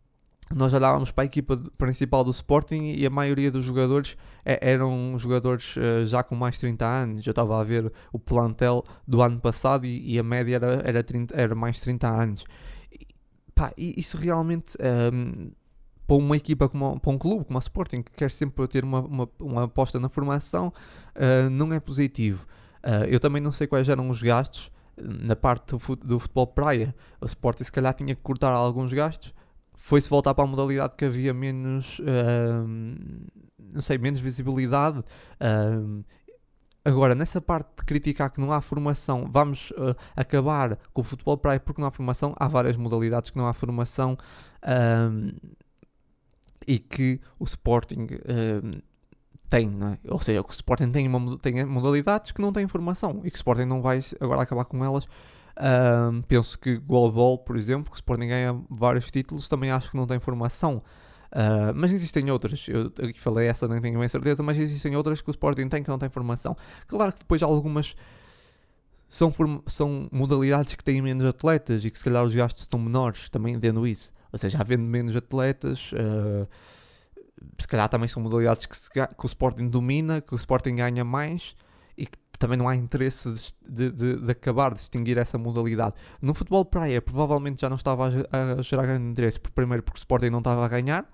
nós 0.54 0.74
olhávamos 0.74 1.12
para 1.12 1.24
a 1.24 1.26
equipa 1.26 1.62
principal 1.78 2.24
do 2.24 2.32
Sporting 2.32 2.94
e 2.96 3.06
a 3.06 3.10
maioria 3.10 3.52
dos 3.52 3.66
jogadores 3.66 4.16
eram 4.46 5.18
jogadores 5.20 5.76
uh, 5.76 6.06
já 6.06 6.24
com 6.24 6.36
mais 6.36 6.56
de 6.56 6.62
30 6.62 6.86
anos. 6.86 7.28
Eu 7.28 7.32
estava 7.32 7.60
a 7.60 7.64
ver 7.64 7.92
o 8.14 8.20
plantel 8.20 8.84
do 9.06 9.22
ano 9.22 9.40
passado 9.40 9.86
e, 9.86 10.14
e 10.14 10.18
a 10.18 10.24
média 10.24 10.56
era, 10.56 10.82
era, 10.86 11.04
30, 11.04 11.36
era 11.36 11.54
mais 11.54 11.76
de 11.76 11.82
30 11.82 12.08
anos. 12.08 12.46
E, 12.92 13.08
pá, 13.54 13.74
isso 13.78 14.18
realmente. 14.18 14.78
Um, 15.14 15.52
para 16.08 16.16
uma 16.16 16.38
equipa, 16.38 16.70
como, 16.70 16.98
para 16.98 17.12
um 17.12 17.18
clube 17.18 17.44
como 17.44 17.58
a 17.58 17.60
Sporting, 17.60 18.02
que 18.02 18.12
quer 18.14 18.32
sempre 18.32 18.66
ter 18.70 18.86
uma, 18.86 19.02
uma, 19.02 19.30
uma 19.42 19.64
aposta 19.66 20.00
na 20.00 20.08
formação, 20.08 20.72
uh, 21.16 21.50
não 21.50 21.74
é 21.74 21.80
positivo. 21.82 22.48
Uh, 22.88 23.04
eu 23.10 23.20
também 23.20 23.42
não 23.42 23.52
sei 23.52 23.68
quais 23.68 23.90
eram 23.90 24.10
os 24.10 24.22
gastos 24.22 24.72
na 24.98 25.36
parte 25.36 25.76
do, 25.76 26.20
futebol 26.20 26.48
praia. 26.48 26.96
O 27.20 27.26
Sporting 27.26 27.66
se 27.66 27.72
calhar 27.72 27.94
tinha 27.94 28.16
que 28.16 28.22
cortar 28.22 28.52
alguns 28.52 28.94
gastos. 28.94 29.34
Foi-se 29.76 30.10
voltar 30.10 30.34
para 30.34 30.46
a 30.46 30.48
modalidade 30.48 30.94
que 30.98 31.04
havia 31.04 31.34
menos, 31.34 32.00
uh, 32.00 32.68
não 33.60 33.82
sei, 33.82 33.98
menos 33.98 34.20
visibilidade. 34.20 35.00
Uh, 35.00 36.04
Agora, 36.86 37.14
nessa 37.14 37.42
parte 37.42 37.68
de 37.80 37.84
criticar 37.84 38.32
que 38.32 38.40
não 38.40 38.50
há 38.54 38.62
formação, 38.62 39.28
vamos 39.30 39.72
uh, 39.72 39.94
acabar 40.16 40.78
com 40.94 41.02
o 41.02 41.04
futebol 41.04 41.38
praia 41.38 41.60
porque 41.60 41.82
não 41.82 41.88
há 41.90 41.92
formação. 41.92 42.34
Há 42.38 42.48
várias 42.48 42.78
modalidades 42.78 43.30
que 43.30 43.38
não 43.38 43.46
há 43.46 43.52
formação 43.52 44.18
e 46.66 46.80
que 46.80 47.20
o 47.38 47.44
Sporting 47.44 48.08
tem, 49.50 49.70
não 49.70 49.94
é? 49.94 49.98
Ou 50.10 50.20
seja, 50.20 50.42
o 50.42 50.46
Sporting 50.50 50.92
tem, 50.92 51.08
uma, 51.08 51.38
tem 51.38 51.66
modalidades 51.66 52.32
que 52.32 52.42
não 52.42 52.52
têm 52.52 52.64
informação 52.64 53.22
e 53.24 53.32
que 53.32 53.36
o 53.36 53.40
Sporting 53.40 53.66
não 53.66 53.82
vai 53.82 54.02
agora 54.20 54.42
acabar 54.42 54.66
com 54.66 54.84
elas. 54.84 55.08
Um, 55.60 56.22
penso 56.22 56.60
que 56.60 56.78
Goalball, 56.78 57.40
por 57.40 57.58
exemplo, 57.58 57.86
que 57.86 57.96
o 57.96 58.00
Sporting 58.00 58.28
ganha 58.28 58.62
vários 58.70 59.10
títulos, 59.10 59.48
também 59.50 59.72
acho 59.72 59.90
que 59.90 59.98
não 59.98 60.06
tem 60.06 60.20
formação. 60.20 60.84
Uh, 61.32 61.74
mas 61.76 61.92
existem 61.92 62.30
outras, 62.32 62.68
eu 62.68 62.88
aqui 62.88 63.20
falei 63.20 63.48
essa, 63.48 63.68
não 63.68 63.82
tenho 63.82 64.00
bem 64.00 64.08
certeza, 64.08 64.42
mas 64.44 64.58
existem 64.58 64.96
outras 64.96 65.22
que 65.22 65.30
o 65.30 65.32
Sporting 65.32 65.68
tem 65.68 65.84
que 65.84 65.90
não 65.90 65.98
tem 65.98 66.10
formação. 66.10 66.56
Claro 66.88 67.12
que 67.12 67.20
depois 67.20 67.42
algumas 67.42 67.96
são, 69.10 69.34
são 69.66 70.08
modalidades 70.12 70.76
que 70.76 70.84
têm 70.84 71.02
menos 71.02 71.26
atletas 71.26 71.84
e 71.84 71.90
que 71.90 71.98
se 71.98 72.04
calhar 72.04 72.24
os 72.24 72.36
gastos 72.36 72.64
estão 72.64 72.80
menores, 72.80 73.30
também 73.30 73.56
entendo 73.56 73.86
isso. 73.88 74.12
Ou 74.32 74.40
seja, 74.40 74.60
havendo 74.60 74.84
menos 74.84 75.16
atletas, 75.16 75.92
uh, 75.94 76.48
se 77.58 77.68
calhar 77.68 77.88
também 77.90 78.08
são 78.08 78.22
modalidades 78.22 78.66
que, 78.66 78.76
se, 78.76 78.90
que, 78.90 79.00
o 79.00 79.26
Sporting 79.26 79.68
domina, 79.68 80.22
que 80.22 80.34
o 80.34 80.36
Sporting 80.36 80.76
ganha 80.76 81.04
mais 81.04 81.56
e 81.98 82.06
que 82.06 82.18
também 82.38 82.58
não 82.58 82.70
há 82.70 82.76
interesse 82.76 83.34
de, 83.68 83.92
de, 83.92 84.16
de, 84.18 84.32
acabar 84.32 84.74
de 84.74 84.80
extinguir 84.80 85.18
essa 85.18 85.38
modalidade. 85.38 85.96
No 86.22 86.34
futebol 86.34 86.64
praia, 86.64 87.02
provavelmente 87.02 87.62
já 87.62 87.70
não 87.70 87.76
estava 87.76 88.10
a, 88.32 88.60
a 88.60 88.62
gerar 88.62 88.86
grande 88.86 89.10
interesse, 89.10 89.40
primeiro 89.40 89.84
porque 89.84 89.98
o 89.98 90.02
Sporting 90.02 90.30
não 90.30 90.40
estava 90.40 90.64
a 90.64 90.68
ganhar 90.68 91.10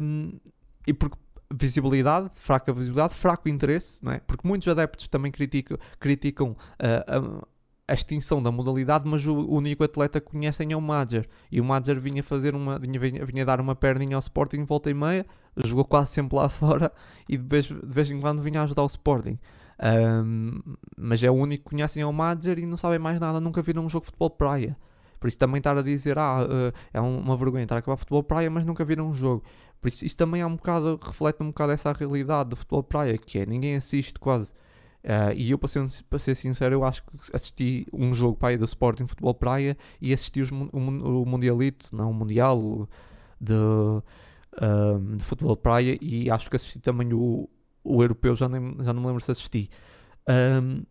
um, 0.00 0.38
e 0.86 0.92
porque 0.92 1.16
visibilidade, 1.52 2.30
fraca 2.34 2.72
visibilidade, 2.72 3.14
fraco 3.14 3.48
interesse, 3.48 4.04
não 4.04 4.12
é? 4.12 4.20
porque 4.20 4.46
muitos 4.46 4.66
adeptos 4.68 5.08
também 5.08 5.30
criticam, 5.30 5.78
criticam 5.98 6.50
uh, 6.50 7.46
a 7.86 7.94
extinção 7.94 8.42
da 8.42 8.50
modalidade, 8.50 9.08
mas 9.08 9.26
o 9.26 9.34
único 9.34 9.82
atleta 9.84 10.20
que 10.20 10.30
conhecem 10.30 10.72
é 10.72 10.76
o 10.76 10.80
Madger. 10.80 11.28
E 11.50 11.60
o 11.60 11.64
Madger 11.64 11.98
vinha 12.00 12.22
fazer 12.22 12.54
uma 12.54 12.78
vinha, 12.78 12.98
vinha, 12.98 13.44
dar 13.44 13.60
uma 13.60 13.74
perninha 13.74 14.16
ao 14.16 14.20
Sporting 14.20 14.64
volta 14.64 14.90
e 14.90 14.94
meia, 14.94 15.26
jogou 15.56 15.84
quase 15.84 16.10
sempre 16.10 16.36
lá 16.36 16.48
fora 16.50 16.92
e 17.28 17.36
de 17.36 17.44
vez, 17.44 17.66
de 17.66 17.74
vez 17.84 18.10
em 18.10 18.20
quando 18.20 18.42
vinha 18.42 18.62
ajudar 18.62 18.82
o 18.82 18.86
Sporting. 18.86 19.38
Um, 19.82 20.60
mas 20.96 21.22
é 21.22 21.30
o 21.30 21.34
único 21.34 21.64
que 21.64 21.70
conhecem 21.70 22.02
é 22.02 22.06
o 22.06 22.12
Madger 22.12 22.58
e 22.58 22.66
não 22.66 22.76
sabem 22.76 22.98
mais 22.98 23.20
nada, 23.20 23.40
nunca 23.40 23.60
viram 23.60 23.84
um 23.84 23.88
jogo 23.88 24.04
de 24.04 24.06
futebol 24.06 24.30
praia. 24.30 24.76
Por 25.18 25.28
isso 25.28 25.38
também 25.38 25.58
estar 25.58 25.76
a 25.76 25.82
dizer, 25.82 26.18
ah, 26.18 26.44
uh, 26.44 26.78
é 26.92 27.00
uma 27.00 27.36
vergonha 27.36 27.62
estar 27.62 27.76
a 27.76 27.78
acabar 27.78 27.96
futebol 27.96 28.22
praia, 28.22 28.50
mas 28.50 28.66
nunca 28.66 28.84
viram 28.84 29.08
um 29.08 29.14
jogo. 29.14 29.44
Por 29.80 29.88
isso 29.88 30.04
isso 30.04 30.16
também 30.16 30.40
é 30.40 30.46
um 30.46 30.56
bocado, 30.56 30.98
reflete 31.02 31.42
um 31.42 31.48
bocado 31.48 31.72
essa 31.72 31.92
realidade 31.92 32.50
do 32.50 32.56
futebol 32.56 32.82
praia, 32.82 33.18
que 33.18 33.38
é, 33.38 33.46
ninguém 33.46 33.76
assiste 33.76 34.18
quase. 34.18 34.52
Uh, 35.04 35.34
e 35.34 35.50
eu, 35.50 35.58
para 35.58 35.68
ser, 35.68 35.84
para 36.08 36.18
ser 36.18 36.34
sincero, 36.36 36.76
eu 36.76 36.84
acho 36.84 37.02
que 37.02 37.10
assisti 37.32 37.86
um 37.92 38.14
jogo 38.14 38.36
para 38.36 38.50
aí 38.50 38.56
do 38.56 38.64
Sporting 38.64 39.06
Futebol 39.06 39.34
Praia 39.34 39.76
e 40.00 40.12
assisti 40.12 40.40
os, 40.40 40.50
o, 40.52 40.66
o 40.72 41.26
Mundialito, 41.26 41.94
não 41.94 42.10
o 42.10 42.14
Mundial 42.14 42.88
de, 43.40 43.52
uh, 43.52 45.16
de 45.16 45.24
Futebol 45.24 45.56
Praia 45.56 45.98
e 46.00 46.30
acho 46.30 46.48
que 46.48 46.54
assisti 46.54 46.78
também 46.78 47.12
o, 47.12 47.48
o 47.82 48.02
Europeu, 48.02 48.36
já, 48.36 48.48
nem, 48.48 48.76
já 48.80 48.92
não 48.92 49.00
me 49.00 49.08
lembro 49.08 49.22
se 49.22 49.32
assisti. 49.32 49.68
Um, 50.28 50.84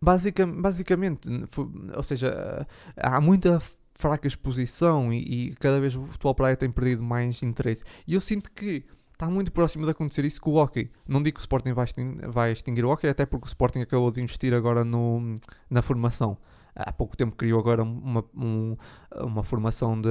basic, 0.00 0.44
basicamente, 0.44 1.28
foi, 1.48 1.66
ou 1.96 2.02
seja, 2.02 2.66
há 2.96 3.20
muita 3.20 3.60
fraca 3.94 4.28
exposição 4.28 5.12
e, 5.12 5.48
e 5.48 5.54
cada 5.56 5.80
vez 5.80 5.96
o 5.96 6.02
Futebol 6.02 6.34
Praia 6.34 6.56
tem 6.56 6.70
perdido 6.70 7.02
mais 7.02 7.42
interesse. 7.42 7.82
E 8.06 8.14
eu 8.14 8.20
sinto 8.20 8.52
que 8.52 8.84
está 9.24 9.30
muito 9.30 9.50
próximo 9.50 9.84
de 9.84 9.90
acontecer 9.90 10.24
isso 10.24 10.40
com 10.40 10.50
o 10.50 10.54
hockey. 10.56 10.90
Não 11.08 11.22
digo 11.22 11.36
que 11.36 11.40
o 11.40 11.42
Sporting 11.42 11.72
vai 11.72 11.84
extinguir, 11.86 12.28
vai 12.28 12.52
extinguir 12.52 12.84
o 12.84 12.90
hockey, 12.90 13.08
até 13.08 13.24
porque 13.24 13.46
o 13.46 13.48
Sporting 13.48 13.80
acabou 13.80 14.10
de 14.10 14.20
investir 14.20 14.52
agora 14.52 14.84
no, 14.84 15.34
na 15.70 15.80
formação. 15.80 16.36
Há 16.74 16.92
pouco 16.92 17.16
tempo 17.16 17.34
criou 17.34 17.58
agora 17.58 17.82
uma, 17.82 18.24
um, 18.34 18.76
uma 19.16 19.42
formação 19.42 19.98
de, 20.00 20.08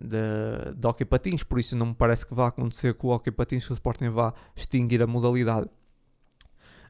de, 0.00 0.74
de 0.74 0.86
hockey 0.86 1.04
patins, 1.04 1.42
por 1.42 1.58
isso 1.58 1.76
não 1.76 1.86
me 1.86 1.94
parece 1.94 2.24
que 2.26 2.34
vá 2.34 2.46
acontecer 2.46 2.94
com 2.94 3.08
o 3.08 3.10
hockey 3.10 3.30
patins 3.30 3.66
que 3.66 3.72
o 3.72 3.74
Sporting 3.74 4.08
vá 4.08 4.32
extinguir 4.56 5.02
a 5.02 5.06
modalidade. 5.06 5.68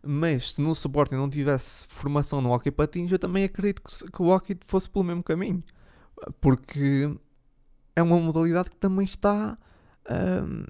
Mas 0.02 0.52
se 0.52 0.62
no 0.62 0.70
Sporting 0.72 1.16
não 1.16 1.28
tivesse 1.28 1.84
formação 1.88 2.40
no 2.40 2.52
hockey 2.52 2.70
patins, 2.70 3.10
eu 3.10 3.18
também 3.18 3.44
acredito 3.44 3.82
que, 3.82 4.10
que 4.10 4.22
o 4.22 4.26
hockey 4.26 4.56
fosse 4.66 4.88
pelo 4.88 5.04
mesmo 5.04 5.22
caminho. 5.22 5.64
Porque 6.40 7.10
é 7.96 8.02
uma 8.02 8.18
modalidade 8.18 8.70
que 8.70 8.76
também 8.76 9.04
está... 9.04 9.58
Um, 10.10 10.64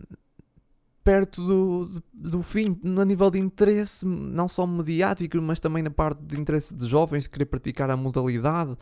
perto 1.08 1.42
do, 1.42 2.02
do 2.12 2.42
fim, 2.42 2.78
no 2.82 3.02
nível 3.02 3.30
de 3.30 3.38
interesse, 3.38 4.04
não 4.04 4.46
só 4.46 4.66
mediático, 4.66 5.40
mas 5.40 5.58
também 5.58 5.82
na 5.82 5.88
parte 5.88 6.22
de 6.22 6.38
interesse 6.38 6.74
de 6.74 6.86
jovens, 6.86 7.22
de 7.22 7.30
querer 7.30 7.46
praticar 7.46 7.88
a 7.88 7.96
modalidade. 7.96 8.76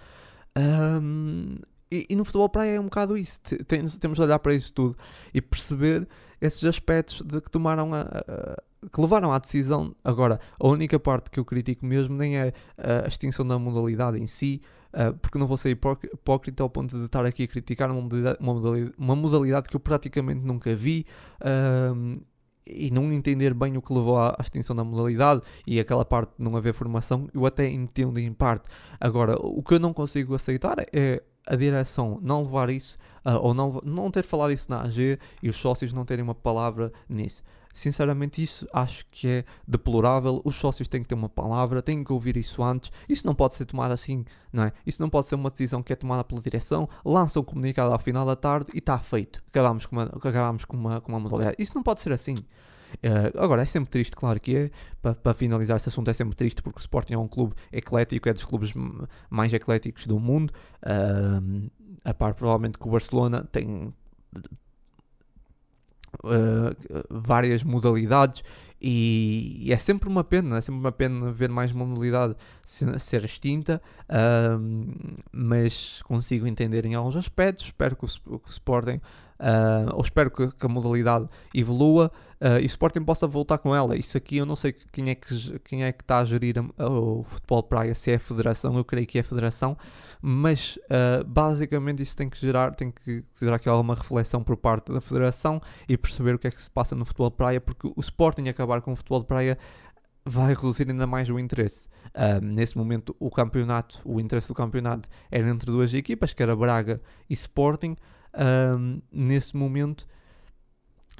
Um, 0.59 1.55
E, 1.89 2.05
e, 2.11 2.17
no 2.17 2.25
futebol 2.25 2.49
praia 2.49 2.79
é 2.79 2.81
um 2.81 2.87
bocado 2.87 3.17
isso. 3.17 3.39
Tem, 3.69 3.85
temos 3.85 4.17
de 4.17 4.23
olhar 4.23 4.41
para 4.41 4.53
isso 4.53 4.73
tudo 4.73 4.97
e 5.33 5.41
perceber 5.41 6.09
esses 6.41 6.65
aspectos 6.65 7.23
de 7.23 7.41
que 7.41 7.49
tomaram 7.49 7.95
a, 7.95 8.01
a, 8.01 8.63
que 8.93 9.01
levaram 9.01 9.33
à 9.33 9.39
decisão. 9.39 9.95
Agora, 10.05 10.41
a 10.59 10.69
única 10.69 10.99
parte 10.99 11.31
que 11.31 11.41
eu 11.41 11.45
critico 11.45 11.85
mesmo 11.85 12.17
nem 12.17 12.37
é 12.37 12.53
a 12.77 13.07
extinção 13.07 13.47
da 13.47 13.59
modalidade 13.59 14.19
em 14.19 14.27
si, 14.27 14.61
uh, 14.93 15.17
porque 15.19 15.39
não 15.39 15.47
vou 15.47 15.57
ser 15.57 15.71
hipócrita 15.71 16.63
ao 16.63 16.71
ponto 16.71 16.97
de 16.97 17.05
estar 17.05 17.25
aqui 17.25 17.45
a 17.45 17.49
criticar 17.49 17.91
uma 17.91 18.01
modalidade, 18.01 18.39
uma 18.41 18.55
modalidade, 18.55 18.95
uma 18.99 19.17
modalidade 19.17 19.69
que 19.69 19.77
eu 19.77 19.81
praticamente 19.81 20.45
nunca 20.45 20.75
vi. 20.75 21.07
Uh, 21.41 22.21
e 22.69 22.91
não 22.91 23.13
entender 23.13 23.55
bem 23.55 23.77
o 23.77 23.83
que 23.83 23.93
levou 23.95 24.19
à, 24.19 24.37
extinção 24.41 24.75
da 24.75 24.83
modalidade 24.83 25.41
e 25.65 25.79
aquela 25.79 26.05
parte 26.05 26.33
de 26.37 26.43
não 26.43 26.57
haver 26.57 26.75
formação, 26.75 27.29
eu 27.33 27.47
até 27.47 27.71
entendo 27.71 28.19
em 28.19 28.33
parte. 28.33 28.65
Agora, 29.01 29.37
o 29.41 29.63
que 29.63 29.75
eu 29.75 29.79
não 29.79 29.93
consigo 29.93 30.35
aceitar 30.35 30.77
é 30.93 31.23
a 31.47 31.55
direção 31.55 32.19
não 32.21 32.43
levar 32.43 32.69
isso, 32.71 32.99
uh, 33.25 33.39
ou 33.41 33.55
não, 33.55 33.81
não 33.85 34.11
ter 34.11 34.25
falado 34.25 34.53
isso 34.53 34.69
na 34.69 34.83
AG 34.83 35.19
e 35.41 35.49
os 35.49 35.57
sócios 35.57 35.93
não 35.93 36.05
terem 36.05 36.25
uma 36.25 36.35
palavra 36.35 36.93
nisso. 37.09 37.43
Sinceramente, 37.77 38.43
isso 38.43 38.67
acho 38.73 39.05
que 39.11 39.29
é 39.29 39.45
deplorável. 39.69 40.41
Os 40.47 40.57
sócios 40.57 40.89
têm 40.89 41.03
que 41.03 41.09
ter 41.09 41.15
uma 41.15 41.29
palavra, 41.29 41.83
têm 41.83 42.03
que 42.03 42.11
ouvir 42.11 42.35
isso 42.39 42.63
antes. 42.63 42.91
Isso 43.07 43.27
não 43.27 43.35
pode 43.35 43.55
ser 43.55 43.67
tomado 43.67 43.93
assim, 43.93 44.25
não 44.51 44.65
é? 44.65 44.73
Isso 44.87 45.03
não 45.03 45.11
pode 45.11 45.27
ser 45.27 45.35
uma 45.35 45.51
decisão 45.51 45.83
que 45.83 45.93
é 45.93 45.97
tomada 45.97 46.25
pela 46.25 46.41
direção, 46.41 46.89
lança 47.05 47.39
um 47.39 47.43
comunicado 47.43 47.93
ao 47.93 47.99
final 47.99 48.25
da 48.25 48.35
tarde 48.35 48.71
e 48.73 48.79
está 48.79 48.99
feito. 48.99 49.43
Acabamos 49.49 49.85
com 49.85 49.95
uma, 49.95 50.05
acabamos 50.05 50.65
com 50.65 50.75
uma, 50.75 51.03
com 51.03 51.13
uma 51.13 51.21
modalidade. 51.21 51.57
Isso 51.59 51.75
não 51.75 51.83
pode 51.83 52.01
ser 52.01 52.13
assim. 52.13 52.37
Uh, 52.37 53.39
agora, 53.39 53.61
é 53.61 53.67
sempre 53.67 53.91
triste, 53.91 54.17
claro 54.17 54.41
que 54.41 54.57
é. 54.57 54.71
Para 55.03 55.35
finalizar 55.35 55.77
esse 55.77 55.91
assunto, 55.91 56.09
é 56.09 56.15
sempre 56.15 56.35
triste 56.35 56.63
porque 56.63 56.79
o 56.79 56.81
Sporting 56.81 57.13
é 57.13 57.19
um 57.19 57.29
clube 57.29 57.55
eclético, 57.71 58.27
é 58.27 58.33
dos 58.33 58.47
clubes 58.47 58.73
mais 59.29 59.53
ecléticos 59.53 60.07
do 60.07 60.19
mundo. 60.19 60.51
Uh, 60.83 61.71
a 62.03 62.15
par, 62.15 62.33
provavelmente, 62.33 62.79
que 62.79 62.89
o 62.89 62.91
Barcelona 62.91 63.47
tem 63.53 63.93
uh, 66.25 66.75
várias 67.11 67.63
modalidades 67.63 68.43
e, 68.81 69.57
e, 69.63 69.73
é 69.73 69.79
sempre 69.79 70.09
uma 70.09 70.23
pena, 70.23 70.59
é 70.59 70.61
sempre 70.61 70.81
uma 70.81 70.93
pena 70.93 71.33
ver 71.33 71.49
mais 71.49 71.73
uma 71.73 71.87
modalidade 71.87 72.37
ser, 72.63 73.25
extinta, 73.25 73.81
uh, 74.03 75.17
mas 75.33 76.03
consigo 76.03 76.47
entender 76.47 76.85
em 76.85 76.95
alguns 76.95 77.17
aspectos, 77.17 77.65
espero 77.65 77.97
que 77.97 78.05
o, 78.05 78.39
que 78.39 78.49
o 78.49 78.51
Sporting 78.51 79.01
Uh, 79.39 79.95
ou 79.95 80.03
espero 80.03 80.31
que, 80.31 80.51
que, 80.51 80.65
a 80.65 80.69
modalidade 80.69 81.29
evolua 81.55 82.11
uh, 82.41 82.59
e 82.59 82.65
o 82.65 82.67
Sporting 82.67 83.05
possa 83.05 83.27
voltar 83.27 83.59
com 83.59 83.75
ela. 83.75 83.97
Isso 83.97 84.17
aqui 84.17 84.39
eu 84.39 84.47
não 84.47 84.57
sei 84.57 84.75
quem 84.93 85.11
é 85.11 85.15
que, 85.15 85.59
quem 85.61 85.85
é 85.85 85.93
que 85.93 86.03
está 86.03 86.19
a 86.19 86.25
gerir 86.25 86.57
a, 86.59 86.87
o 86.89 87.23
futebol 87.23 87.63
praia, 87.63 87.95
se 87.95 88.11
é 88.11 88.15
a 88.15 88.19
federação, 88.19 88.77
eu 88.77 88.85
creio 88.85 89.07
que 89.07 89.19
é 89.19 89.21
a 89.21 89.25
federação, 89.25 89.77
mas 90.23 90.79
uh, 90.87 91.25
basicamente 91.25 92.03
isso 92.03 92.17
tem 92.17 92.31
que 92.31 92.39
gerar, 92.39 92.75
tem 92.75 92.91
que 92.91 93.23
gerar 93.39 93.57
aqui 93.57 93.69
alguma 93.69 93.95
reflexão 93.95 94.43
por 94.43 94.57
parte 94.57 94.91
da 94.91 95.01
federação 95.01 95.61
e 95.89 95.97
perceber 95.99 96.35
o 96.35 96.39
que 96.39 96.47
é 96.47 96.51
que 96.51 96.61
se 96.61 96.71
passa 96.71 96.95
no 96.95 97.05
futebol 97.05 97.31
praia, 97.31 97.61
porque 97.61 97.87
o 97.95 98.01
Sporting 98.01 98.49
acabar 98.49 98.81
com 98.81 98.93
o 98.93 98.97
futebol 98.97 99.21
de 99.21 99.27
praia 99.27 99.59
vai 100.25 100.55
reduzir 100.55 100.89
ainda 100.91 101.07
mais 101.07 101.31
o 101.31 101.39
interesse. 101.39 101.87
Uh, 102.07 102.43
nesse 102.43 102.77
momento, 102.77 103.15
o 103.21 103.31
campeonato, 103.31 104.01
o 104.05 104.19
interesse 104.19 104.49
do 104.49 104.55
campeonato 104.55 105.09
era 105.31 105.49
entre 105.49 105.71
duas 105.71 105.93
equipas, 105.95 106.33
que 106.33 106.43
era 106.43 106.57
Braga 106.57 107.01
e 107.31 107.35
Sporting 107.35 107.97
um, 108.37 109.01
nesse 109.11 109.57
momento 109.57 110.07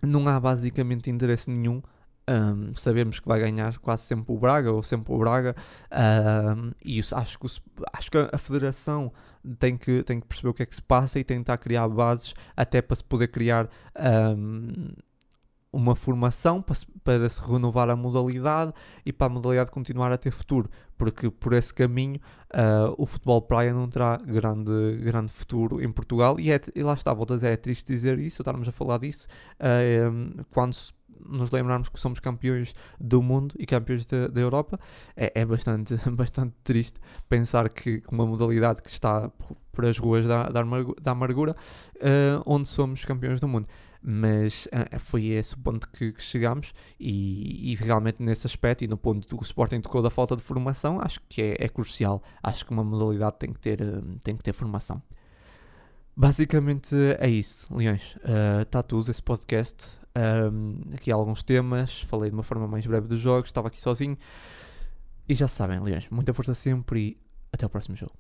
não 0.03 0.27
há 0.29 0.39
basicamente 0.39 1.11
interesse 1.11 1.51
nenhum. 1.51 1.81
Um, 2.29 2.75
sabemos 2.75 3.21
que 3.21 3.29
vai 3.29 3.39
ganhar 3.39 3.79
quase 3.79 4.03
sempre 4.03 4.35
o 4.35 4.39
Braga 4.39 4.73
ou 4.73 4.83
sempre 4.83 5.15
o 5.15 5.19
Braga 5.19 5.55
um, 5.93 6.73
e 6.85 6.99
isso, 6.99 7.15
acho, 7.15 7.39
que, 7.39 7.47
acho 7.93 8.11
que 8.11 8.19
a 8.19 8.37
Federação 8.37 9.13
tem 9.61 9.77
que, 9.77 10.03
tem 10.03 10.19
que 10.19 10.27
perceber 10.27 10.49
o 10.49 10.55
que 10.55 10.65
é 10.65 10.67
que 10.67 10.75
se 10.75 10.83
passa 10.83 11.21
e 11.21 11.25
tentar 11.25 11.57
criar 11.59 11.89
bases 11.89 12.35
até 12.57 12.83
para 12.83 12.97
se 12.97 13.05
poder 13.05 13.29
criar 13.29 13.69
um, 14.37 14.89
uma 15.77 15.95
formação 15.95 16.65
para 17.05 17.29
se, 17.29 17.41
renovar 17.41 17.91
a 17.91 17.95
modalidade 17.97 18.73
e 19.05 19.13
para 19.13 19.27
a 19.27 19.31
modalidade 19.31 19.71
continuar 19.71 20.11
a 20.11 20.17
ter 20.17 20.31
futuro, 20.31 20.71
porque 20.97 21.31
por 21.31 21.53
esse 21.53 21.73
caminho 21.73 22.19
uh, 22.55 22.95
o 22.97 23.05
futebol 23.05 23.43
praia 23.43 23.75
não 23.75 23.87
terá 23.87 24.17
grande, 24.17 24.97
grande 25.03 25.31
futuro 25.31 25.83
em 25.83 25.93
Portugal. 25.93 26.41
E, 26.41 26.51
é, 26.51 26.61
e 26.75 26.83
lá 26.83 26.95
está, 26.95 27.13
voltas 27.13 27.45
é 27.45 27.55
triste 27.57 27.93
dizer 27.93 28.19
isso, 28.19 28.41
estarmos 28.41 28.67
a 28.67 28.73
falar 28.73 28.99
disso 28.99 29.29
uh, 29.61 30.45
quando 30.51 30.75
nos 31.29 31.51
lembrarmos 31.51 31.89
que 31.89 31.99
somos 31.99 32.21
campeões 32.21 32.75
do 33.01 33.21
mundo 33.21 33.55
e 33.59 33.67
campeões 33.67 34.07
da, 34.07 34.41
Europa, 34.41 34.79
é, 35.17 35.33
é, 35.35 35.45
bastante, 35.45 35.95
bastante 36.11 36.55
triste 36.63 37.01
pensar 37.29 37.69
que 37.69 38.03
uma 38.11 38.25
modalidade 38.25 38.83
que 38.83 38.91
está 38.91 39.31
por 39.73 39.85
as 39.85 39.99
ruas 39.99 40.27
da, 40.27 40.49
da 40.49 41.11
amargura, 41.11 41.55
uh, 41.97 42.43
onde 42.47 42.67
somos 42.67 43.05
campeões 43.05 43.41
do 43.41 43.49
mundo 43.49 43.67
mas 44.09 44.67
uh, 44.67 45.01
foi 45.01 45.27
esse 45.27 45.55
o 45.55 45.59
ponto 45.59 45.89
que, 45.89 46.13
que 46.13 46.23
chegámos 46.23 46.73
e, 46.99 47.73
e, 47.73 47.75
realmente 47.75 48.23
nesse 48.23 48.47
aspecto 48.47 48.85
e 48.85 48.87
no 48.87 48.97
ponto 48.97 49.27
do 49.27 49.37
que 49.37 49.43
o 49.43 49.45
Sporting 49.45 49.81
tocou 49.81 50.01
da 50.01 50.11
falta 50.11 50.37
de 50.37 50.43
formação, 50.43 51.01
acho 51.01 51.21
que 51.29 51.43
é, 51.43 51.57
é 51.59 51.69
crucial. 51.69 52.23
Acho 52.41 52.65
que 52.65 52.71
uma 52.71 52.85
modalidade 52.85 53.35
tem 53.37 53.53
que 53.53 53.59
ter, 53.59 53.83
uh, 53.83 54.03
tem 54.23 54.37
que 54.37 54.45
ter 54.45 54.53
formação. 54.53 55.03
Basicamente 56.17 56.95
é 57.19 57.29
isso, 57.29 57.67
Leões. 57.75 58.17
Está 58.63 58.79
uh, 58.79 58.83
tudo 58.85 59.11
esse 59.11 59.21
podcast. 59.21 59.99
Um, 60.17 60.95
aqui 60.95 61.11
alguns 61.11 61.43
temas. 61.43 62.03
Falei 62.03 62.31
de 62.31 62.37
uma 62.37 62.45
forma 62.45 62.69
mais 62.69 62.87
breve 62.87 63.09
dos 63.09 63.19
jogos. 63.19 63.49
Estava 63.49 63.67
aqui 63.67 63.81
sozinho. 63.81 64.17
E 65.29 65.35
já 65.35 65.49
sabem, 65.49 65.81
Leões, 65.81 66.07
muita 66.11 66.33
força 66.33 66.55
sempre 66.55 67.01
e 67.01 67.19
até 67.53 67.67
o 67.67 67.69
próximo 67.69 67.97
jogo. 67.97 68.13